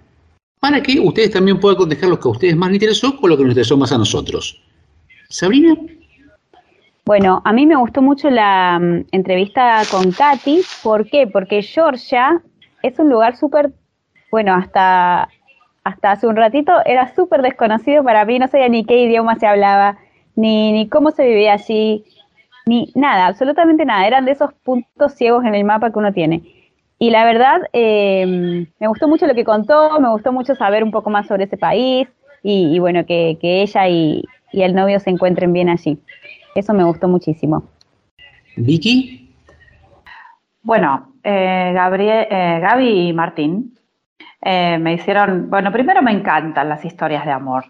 para 0.59 0.81
que 0.81 0.99
ustedes 0.99 1.31
también 1.31 1.59
puedan 1.59 1.77
contestar 1.77 2.09
lo 2.09 2.19
que 2.19 2.27
a 2.27 2.31
ustedes 2.31 2.55
más 2.55 2.69
les 2.69 2.81
interesó 2.81 3.17
o 3.21 3.27
lo 3.27 3.37
que 3.37 3.43
nos 3.43 3.51
interesó 3.51 3.77
más 3.77 3.91
a 3.91 3.97
nosotros. 3.97 4.61
Sabrina, 5.29 5.75
Bueno, 7.05 7.41
a 7.45 7.53
mí 7.53 7.65
me 7.65 7.75
gustó 7.75 8.01
mucho 8.01 8.29
la 8.29 8.79
mm, 8.79 9.05
entrevista 9.11 9.81
con 9.91 10.11
Katy. 10.11 10.61
¿Por 10.83 11.09
qué? 11.09 11.27
Porque 11.27 11.61
Georgia 11.61 12.41
es 12.83 12.99
un 12.99 13.09
lugar 13.09 13.37
súper, 13.37 13.71
bueno, 14.35 14.53
hasta, 14.53 15.29
hasta 15.85 16.11
hace 16.11 16.27
un 16.27 16.35
ratito 16.35 16.73
era 16.85 17.15
súper 17.15 17.41
desconocido 17.41 18.03
para 18.03 18.25
mí. 18.25 18.37
No 18.37 18.49
sabía 18.49 18.67
ni 18.67 18.83
qué 18.83 19.01
idioma 19.01 19.35
se 19.37 19.47
hablaba, 19.47 19.97
ni, 20.35 20.73
ni 20.73 20.89
cómo 20.89 21.11
se 21.11 21.25
vivía 21.25 21.53
allí, 21.53 22.03
ni 22.65 22.91
nada, 22.95 23.27
absolutamente 23.27 23.85
nada. 23.85 24.05
Eran 24.05 24.25
de 24.25 24.33
esos 24.33 24.51
puntos 24.55 25.13
ciegos 25.13 25.45
en 25.45 25.55
el 25.55 25.63
mapa 25.63 25.89
que 25.89 25.99
uno 25.99 26.11
tiene. 26.11 26.41
Y 26.99 27.11
la 27.11 27.23
verdad, 27.23 27.61
eh, 27.71 28.67
me 28.77 28.87
gustó 28.87 29.07
mucho 29.07 29.25
lo 29.25 29.35
que 29.35 29.45
contó, 29.45 29.97
me 30.01 30.09
gustó 30.09 30.33
mucho 30.33 30.53
saber 30.55 30.83
un 30.83 30.91
poco 30.91 31.09
más 31.09 31.27
sobre 31.27 31.45
ese 31.45 31.55
país 31.57 32.09
y, 32.43 32.75
y 32.75 32.79
bueno, 32.79 33.05
que, 33.05 33.37
que 33.39 33.61
ella 33.61 33.87
y, 33.87 34.21
y 34.51 34.63
el 34.63 34.75
novio 34.75 34.99
se 34.99 35.11
encuentren 35.11 35.53
bien 35.53 35.69
allí. 35.69 35.97
Eso 36.55 36.73
me 36.73 36.83
gustó 36.83 37.07
muchísimo. 37.07 37.63
Vicky, 38.57 39.33
Bueno, 40.61 41.13
eh, 41.23 41.71
Gabriel, 41.73 42.27
eh, 42.29 42.59
Gaby 42.61 43.07
y 43.09 43.13
Martín 43.13 43.74
eh, 44.47 44.77
me 44.77 44.93
hicieron, 44.93 45.49
bueno, 45.49 45.71
primero 45.71 46.03
me 46.03 46.11
encantan 46.11 46.69
las 46.69 46.85
historias 46.85 47.25
de 47.25 47.31
amor. 47.31 47.65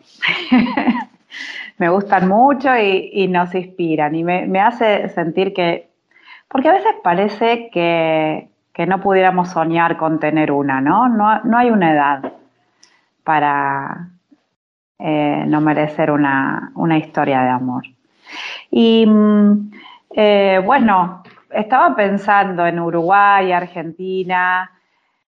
me 1.77 1.88
gustan 1.88 2.27
mucho 2.27 2.69
y, 2.77 3.30
nos 3.30 3.56
inspiran 3.56 4.14
y 4.14 4.26
me, 4.26 4.45
me 4.45 4.60
hace 4.60 5.07
sentir 5.07 5.53
que, 5.53 5.88
porque 6.49 6.68
a 6.68 6.73
veces 6.73 6.91
parece 7.02 7.69
que, 7.72 8.49
que 8.73 8.85
no 8.85 8.99
pudiéramos 8.99 9.52
soñar 9.52 9.95
con 9.95 10.19
tener 10.19 10.52
una, 10.52 10.81
¿no? 10.81 11.07
No, 11.07 11.41
no 11.45 11.57
hay 11.57 11.69
una 11.69 11.93
edad 11.93 12.34
para 13.23 14.10
eh, 14.99 15.45
no 15.47 15.61
merecer 15.61 16.11
una, 16.11 16.73
una 16.76 16.97
historia 16.97 17.41
de 17.41 17.49
amor. 17.52 17.85
Y 18.69 19.06
mm, 19.07 19.72
eh, 20.14 20.61
bueno, 20.61 21.23
estaba 21.52 21.95
pensando 21.95 22.68
en 22.68 22.81
Uruguay, 22.81 23.53
Argentina, 23.53 24.69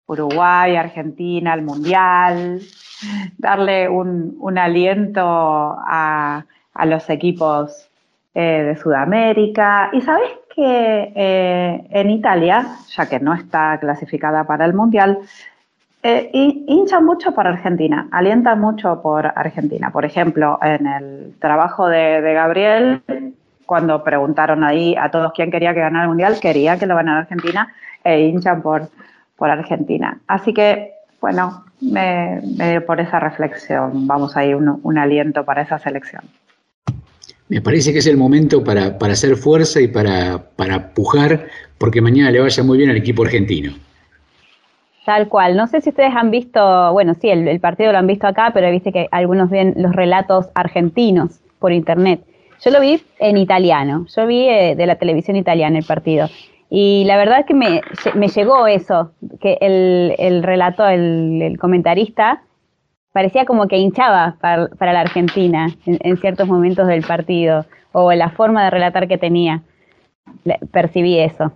Uruguay, 0.07 0.77
Argentina, 0.77 1.55
el 1.55 1.63
Mundial, 1.63 2.61
darle 3.39 3.89
un, 3.89 4.59
aliento 4.59 5.23
a, 5.25 6.45
los 6.85 7.09
equipos 7.11 7.89
eh, 8.35 8.63
de 8.63 8.77
Sudamérica. 8.77 9.91
Y 9.93 10.01
sabes 10.01 10.31
que 10.55 11.13
eh, 11.15 11.87
en 11.91 12.11
Italia, 12.11 12.67
ya 12.89 13.09
que 13.09 13.21
no 13.21 13.35
está 13.35 13.79
clasificada 13.81 14.45
para 14.45 14.65
el 14.65 14.75
Mundial, 14.75 15.19
eh, 16.03 16.31
hin- 16.33 16.65
hincha 16.69 17.01
mucho 17.01 17.35
por 17.35 17.47
Argentina, 17.47 18.09
alienta 18.13 18.55
mucho 18.55 19.03
por 19.03 19.27
Argentina. 19.27 19.91
Por 19.91 20.05
ejemplo, 20.05 20.59
en 20.63 20.87
el 20.87 21.35
trabajo 21.41 21.89
de, 21.89 22.21
de 22.23 22.33
Gabriel, 22.33 23.03
cuando 23.67 24.05
preguntaron 24.05 24.63
ahí 24.63 24.95
a 24.97 25.11
todos 25.11 25.33
quién 25.35 25.51
quería 25.51 25.75
que 25.75 25.81
ganara 25.81 26.05
el 26.05 26.09
Mundial, 26.11 26.39
quería 26.41 26.79
que 26.79 26.87
lo 26.87 26.95
ganara 26.95 27.21
Argentina 27.21 27.75
e 28.05 28.21
hinchan 28.21 28.63
por, 28.63 28.89
por 29.37 29.51
Argentina. 29.51 30.21
Así 30.27 30.53
que, 30.53 30.93
bueno, 31.21 31.65
me, 31.81 32.41
me 32.57 32.71
dio 32.71 32.87
por 32.87 33.01
esa 33.01 33.21
reflexión, 33.21 34.07
vamos 34.07 34.37
ahí, 34.37 34.55
un, 34.55 34.81
un 34.83 34.99
aliento 34.99 35.45
para 35.45 35.63
esa 35.63 35.79
selección. 35.79 36.23
me 37.49 37.61
parece 37.61 37.93
que 37.93 38.01
es 38.01 38.07
el 38.07 38.17
momento 38.17 38.65
para, 38.65 38.99
para 38.99 39.13
hacer 39.13 39.37
fuerza 39.37 39.81
y 39.81 39.89
para, 39.89 40.39
para 40.57 40.93
pujar 40.95 41.47
porque 41.79 42.01
mañana 42.01 42.31
le 42.31 42.41
vaya 42.41 42.63
muy 42.63 42.79
bien 42.79 42.91
al 42.91 42.97
equipo 42.97 43.23
argentino. 43.23 43.73
Tal 45.05 45.29
cual. 45.29 45.57
No 45.57 45.69
sé 45.69 45.81
si 45.81 45.91
ustedes 45.91 46.13
han 46.17 46.31
visto, 46.33 46.93
bueno, 46.93 47.15
sí, 47.15 47.29
el, 47.29 47.47
el 47.47 47.61
partido 47.61 47.93
lo 47.93 47.99
han 47.99 48.09
visto 48.09 48.27
acá, 48.27 48.51
pero 48.53 48.71
viste 48.71 48.91
que 48.91 49.07
algunos 49.13 49.51
ven 49.51 49.75
los 49.77 49.95
relatos 49.95 50.49
argentinos 50.55 51.39
por 51.61 51.73
internet. 51.73 52.21
Yo 52.65 52.71
lo 52.71 52.81
vi 52.81 53.01
en 53.19 53.37
italiano, 53.37 54.07
yo 54.17 54.27
vi 54.27 54.49
eh, 54.49 54.75
de 54.75 54.87
la 54.87 54.97
televisión 54.97 55.37
italiana 55.37 55.79
el 55.79 55.85
partido. 55.85 56.29
Y 56.69 57.05
la 57.05 57.17
verdad 57.17 57.41
es 57.41 57.47
que 57.47 57.55
me, 57.55 57.81
me 58.15 58.29
llegó 58.29 58.67
eso, 58.67 59.13
que 59.41 59.59
el, 59.61 60.15
el 60.19 60.43
relato, 60.43 60.87
el, 60.87 61.41
el 61.43 61.59
comentarista, 61.59 62.43
parecía 63.13 63.45
como 63.45 63.69
que 63.69 63.79
hinchaba 63.79 64.37
para, 64.41 64.69
para 64.69 64.93
la 64.93 65.01
Argentina 65.01 65.69
en, 65.87 65.99
en 66.01 66.17
ciertos 66.19 66.49
momentos 66.49 66.89
del 66.89 67.03
partido, 67.03 67.65
o 67.93 68.13
la 68.13 68.31
forma 68.31 68.65
de 68.65 68.71
relatar 68.71 69.09
que 69.09 69.17
tenía. 69.17 69.63
Percibí 70.71 71.19
eso. 71.19 71.53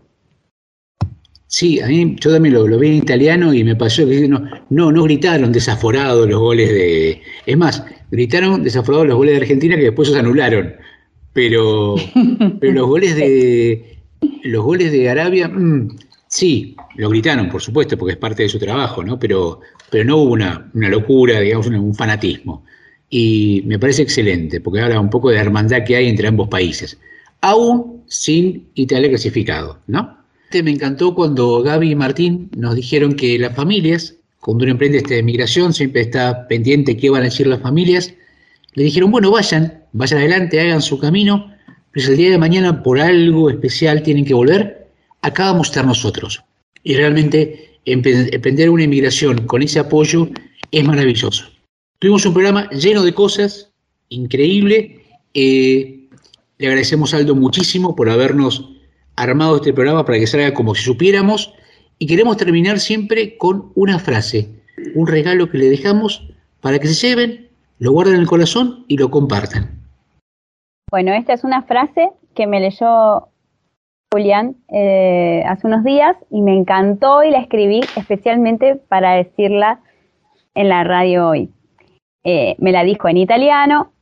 Sí, 1.52 1.80
a 1.80 1.88
mí 1.88 2.16
yo 2.20 2.32
también 2.32 2.54
lo, 2.54 2.68
lo 2.68 2.78
vi 2.78 2.88
en 2.88 2.94
italiano 2.94 3.52
y 3.52 3.64
me 3.64 3.74
pasó 3.74 4.06
que 4.06 4.28
no, 4.28 4.40
no, 4.70 4.92
no 4.92 5.02
gritaron 5.02 5.50
desaforados 5.50 6.28
los 6.28 6.38
goles 6.38 6.70
de. 6.70 7.20
Es 7.44 7.56
más, 7.58 7.84
gritaron 8.12 8.62
desaforados 8.62 9.08
los 9.08 9.16
goles 9.16 9.34
de 9.34 9.40
Argentina 9.40 9.74
que 9.74 9.82
después 9.82 10.08
se 10.08 10.18
anularon. 10.18 10.74
Pero, 11.32 11.96
pero 12.60 12.72
los 12.72 12.86
goles 12.86 13.16
de 13.16 13.89
los 14.42 14.64
goles 14.64 14.92
de 14.92 15.08
Arabia, 15.08 15.48
mm, 15.48 15.96
sí, 16.26 16.76
lo 16.96 17.10
gritaron, 17.10 17.48
por 17.48 17.62
supuesto, 17.62 17.96
porque 17.96 18.12
es 18.12 18.18
parte 18.18 18.42
de 18.42 18.48
su 18.48 18.58
trabajo, 18.58 19.02
¿no? 19.02 19.18
Pero, 19.18 19.60
pero 19.90 20.04
no 20.04 20.18
hubo 20.18 20.32
una, 20.32 20.70
una 20.74 20.88
locura, 20.88 21.40
digamos, 21.40 21.66
un, 21.66 21.94
fanatismo. 21.94 22.64
Y 23.08 23.62
me 23.66 23.78
parece 23.78 24.02
excelente, 24.02 24.60
porque 24.60 24.80
habla 24.80 25.00
un 25.00 25.10
poco 25.10 25.30
de 25.30 25.38
hermandad 25.38 25.84
que 25.84 25.96
hay 25.96 26.08
entre 26.08 26.28
ambos 26.28 26.48
países, 26.48 26.98
aún 27.40 28.02
sin 28.06 28.68
Italia 28.74 29.08
clasificado, 29.08 29.78
¿no? 29.86 30.18
Me 30.52 30.70
encantó 30.70 31.14
cuando 31.14 31.62
Gaby 31.62 31.92
y 31.92 31.94
Martín 31.94 32.50
nos 32.56 32.74
dijeron 32.74 33.14
que 33.14 33.38
las 33.38 33.54
familias, 33.54 34.16
cuando 34.40 34.64
uno 34.64 34.72
emprende 34.72 34.98
esta 34.98 35.20
migración, 35.22 35.72
siempre 35.72 36.02
está 36.02 36.48
pendiente 36.48 36.96
qué 36.96 37.08
van 37.08 37.22
a 37.22 37.26
decir 37.26 37.46
las 37.46 37.60
familias. 37.60 38.14
Le 38.74 38.84
dijeron, 38.84 39.12
bueno, 39.12 39.30
vayan, 39.30 39.84
vayan 39.92 40.18
adelante, 40.18 40.60
hagan 40.60 40.82
su 40.82 40.98
camino, 40.98 41.52
si 41.94 42.10
el 42.10 42.16
día 42.16 42.30
de 42.30 42.38
mañana 42.38 42.82
por 42.82 43.00
algo 43.00 43.50
especial 43.50 44.02
tienen 44.02 44.24
que 44.24 44.34
volver, 44.34 44.88
acá 45.22 45.46
vamos 45.46 45.68
a 45.68 45.70
estar 45.70 45.86
nosotros. 45.86 46.42
Y 46.82 46.94
realmente 46.94 47.78
emprender 47.84 48.70
una 48.70 48.84
inmigración 48.84 49.46
con 49.46 49.62
ese 49.62 49.80
apoyo 49.80 50.28
es 50.70 50.84
maravilloso. 50.84 51.46
Tuvimos 51.98 52.24
un 52.24 52.32
programa 52.32 52.70
lleno 52.70 53.02
de 53.02 53.12
cosas, 53.12 53.70
increíble. 54.08 55.04
Eh, 55.34 56.08
le 56.58 56.66
agradecemos 56.66 57.12
a 57.12 57.18
Aldo 57.18 57.34
muchísimo 57.34 57.96
por 57.96 58.08
habernos 58.08 58.70
armado 59.16 59.56
este 59.56 59.72
programa 59.72 60.04
para 60.04 60.18
que 60.18 60.26
salga 60.26 60.54
como 60.54 60.74
si 60.74 60.84
supiéramos. 60.84 61.52
Y 61.98 62.06
queremos 62.06 62.36
terminar 62.36 62.80
siempre 62.80 63.36
con 63.36 63.72
una 63.74 63.98
frase, 63.98 64.48
un 64.94 65.06
regalo 65.06 65.50
que 65.50 65.58
le 65.58 65.68
dejamos 65.68 66.22
para 66.60 66.78
que 66.78 66.88
se 66.88 67.08
lleven, 67.08 67.48
lo 67.78 67.92
guarden 67.92 68.14
en 68.14 68.20
el 68.20 68.26
corazón 68.26 68.84
y 68.88 68.96
lo 68.96 69.10
compartan. 69.10 69.79
Bueno, 70.90 71.12
esta 71.12 71.34
es 71.34 71.44
una 71.44 71.62
frase 71.62 72.10
que 72.34 72.48
me 72.48 72.58
leyó 72.58 73.28
Julián 74.12 74.56
eh, 74.68 75.44
hace 75.46 75.68
unos 75.68 75.84
días 75.84 76.16
y 76.30 76.42
me 76.42 76.52
encantó 76.52 77.22
y 77.22 77.30
la 77.30 77.38
escribí 77.38 77.80
especialmente 77.96 78.74
para 78.74 79.12
decirla 79.12 79.80
en 80.54 80.68
la 80.68 80.82
radio 80.82 81.28
hoy. 81.28 81.50
Eh, 82.24 82.56
me 82.58 82.72
la 82.72 82.82
dijo 82.82 83.08
en 83.08 83.18
italiano, 83.18 83.92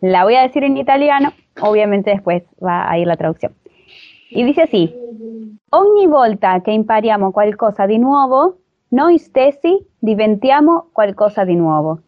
la 0.00 0.22
voy 0.22 0.36
a 0.36 0.42
decir 0.42 0.62
en 0.62 0.76
italiano, 0.76 1.32
obviamente 1.60 2.10
después 2.10 2.44
va 2.64 2.88
a 2.88 2.96
ir 2.98 3.08
la 3.08 3.16
traducción. 3.16 3.56
Y 4.30 4.44
dice 4.44 4.62
así, 4.62 4.94
ogni 5.70 6.06
volta 6.06 6.62
che 6.62 6.70
impariamo 6.70 7.32
qualcosa 7.32 7.86
di 7.86 7.98
nuovo, 7.98 8.58
noi 8.90 9.18
stessi 9.18 9.76
diventiamo 9.98 10.90
qualcosa 10.92 11.44
di 11.44 11.56
nuovo. 11.56 11.98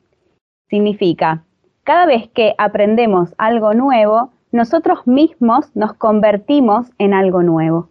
Significa, 0.68 1.44
cada 1.90 2.06
vez 2.06 2.30
que 2.32 2.54
aprendemos 2.56 3.30
algo 3.36 3.74
nuevo, 3.74 4.32
nosotros 4.52 5.00
mismos 5.06 5.66
nos 5.74 5.92
convertimos 5.94 6.86
en 6.98 7.12
algo 7.12 7.42
nuevo. 7.42 7.90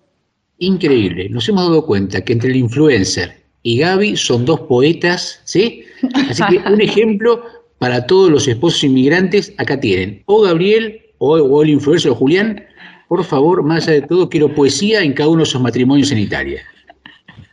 Increíble, 0.57 1.27
nos 1.27 1.49
hemos 1.49 1.67
dado 1.67 1.85
cuenta 1.85 2.21
que 2.21 2.31
entre 2.31 2.51
el 2.51 2.55
influencer 2.55 3.43
y 3.61 3.79
Gaby 3.79 4.15
son 4.15 4.45
dos 4.45 4.61
poetas, 4.61 5.41
¿sí? 5.43 5.83
Así 6.29 6.41
que 6.49 6.59
un 6.71 6.79
ejemplo 6.79 7.43
para 7.77 8.07
todos 8.07 8.31
los 8.31 8.47
esposos 8.47 8.85
inmigrantes, 8.85 9.53
acá 9.57 9.77
tienen, 9.77 10.23
o 10.27 10.43
Gabriel 10.43 11.01
o, 11.17 11.33
o 11.33 11.61
el 11.61 11.71
influencer 11.71 12.11
o 12.11 12.15
Julián, 12.15 12.63
por 13.09 13.25
favor, 13.25 13.63
más 13.63 13.89
allá 13.89 13.99
de 13.99 14.07
todo, 14.07 14.29
quiero 14.29 14.55
poesía 14.55 15.01
en 15.01 15.11
cada 15.11 15.27
uno 15.27 15.41
de 15.41 15.45
sus 15.45 15.59
matrimonios 15.59 16.09
en 16.13 16.19
Italia. 16.19 16.61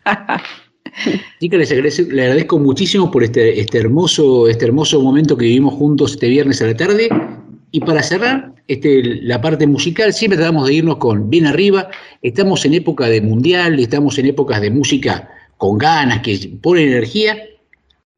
Chicas, 1.40 1.58
les 1.58 1.72
agradezco, 1.72 2.02
les 2.10 2.24
agradezco 2.24 2.58
muchísimo 2.58 3.10
por 3.10 3.22
este, 3.22 3.60
este, 3.60 3.78
hermoso, 3.78 4.48
este 4.48 4.64
hermoso 4.64 5.00
momento 5.00 5.36
que 5.36 5.44
vivimos 5.44 5.74
juntos 5.74 6.12
este 6.12 6.28
viernes 6.28 6.62
a 6.62 6.66
la 6.66 6.76
tarde. 6.76 7.08
Y 7.70 7.80
para 7.80 8.02
cerrar 8.02 8.54
este, 8.68 9.02
la 9.22 9.40
parte 9.40 9.66
musical, 9.66 10.12
siempre 10.12 10.38
tratamos 10.38 10.66
de 10.66 10.74
irnos 10.74 10.96
con 10.96 11.28
bien 11.28 11.46
arriba. 11.46 11.88
Estamos 12.22 12.64
en 12.64 12.74
época 12.74 13.06
de 13.06 13.20
mundial, 13.20 13.78
estamos 13.78 14.18
en 14.18 14.26
épocas 14.26 14.60
de 14.60 14.70
música 14.70 15.28
con 15.58 15.78
ganas, 15.78 16.20
que 16.22 16.50
pone 16.62 16.84
energía. 16.84 17.36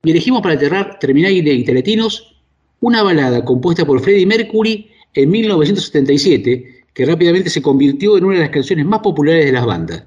Y 0.05 0.11
elegimos 0.11 0.43
para 0.43 0.59
cerrar, 0.59 0.99
terminar 1.01 1.33
y 1.33 1.65
Teletinos, 1.65 2.37
una 2.81 3.03
balada 3.03 3.45
compuesta 3.45 3.85
por 3.85 4.01
Freddie 4.01 4.27
Mercury 4.27 4.89
en 5.15 5.31
1977, 5.31 6.85
que 6.95 7.05
rápidamente 7.05 7.51
se 7.51 7.61
convirtió 7.61 8.17
en 8.17 8.25
una 8.25 8.37
de 8.37 8.43
las 8.43 8.51
canciones 8.51 8.87
más 8.87 9.01
populares 9.01 9.47
de 9.47 9.53
las 9.53 9.67
bandas. 9.67 10.05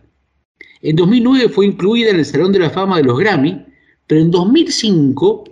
En 0.84 0.96
2009 0.96 1.50
fue 1.50 1.68
incluida 1.68 2.10
en 2.10 2.18
el 2.18 2.26
Salón 2.26 2.52
de 2.52 2.60
la 2.60 2.70
Fama 2.70 2.98
de 2.98 3.04
los 3.04 3.20
Grammy, 3.20 3.66
pero 4.08 4.22
en 4.22 4.32
2005 4.32 5.44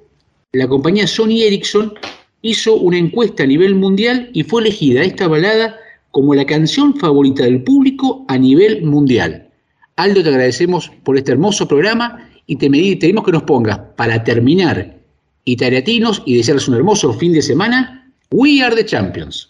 la 0.53 0.68
compañía 0.68 1.06
Sony 1.06 1.43
Ericsson 1.43 1.93
hizo 2.41 2.76
una 2.76 2.97
encuesta 2.97 3.43
a 3.43 3.47
nivel 3.47 3.76
mundial 3.76 4.30
y 4.34 4.43
fue 4.43 4.61
elegida 4.61 5.03
esta 5.03 5.27
balada 5.27 5.76
como 6.11 6.34
la 6.34 6.45
canción 6.45 6.95
favorita 6.95 7.43
del 7.43 7.64
público 7.64 8.26
a 8.27 8.38
nivel 8.38 8.81
mundial. 8.84 9.49
Aldo, 9.97 10.23
te 10.23 10.30
agradecemos 10.30 10.91
por 11.03 11.18
este 11.18 11.34
hermoso 11.34 11.68
programa 11.68 12.27
y 12.47 12.56
te 12.56 12.69
pedimos 12.69 13.23
que 13.23 13.31
nos 13.31 13.43
pongas 13.43 13.77
para 13.95 14.23
terminar 14.23 14.97
Italiatinos 15.45 16.23
y 16.26 16.38
desearles 16.38 16.68
un 16.68 16.76
hermoso 16.76 17.14
fin 17.14 17.34
de 17.34 17.41
semana. 17.41 18.11
We 18.31 18.61
are 18.64 18.76
the 18.76 18.85
champions. 18.85 19.49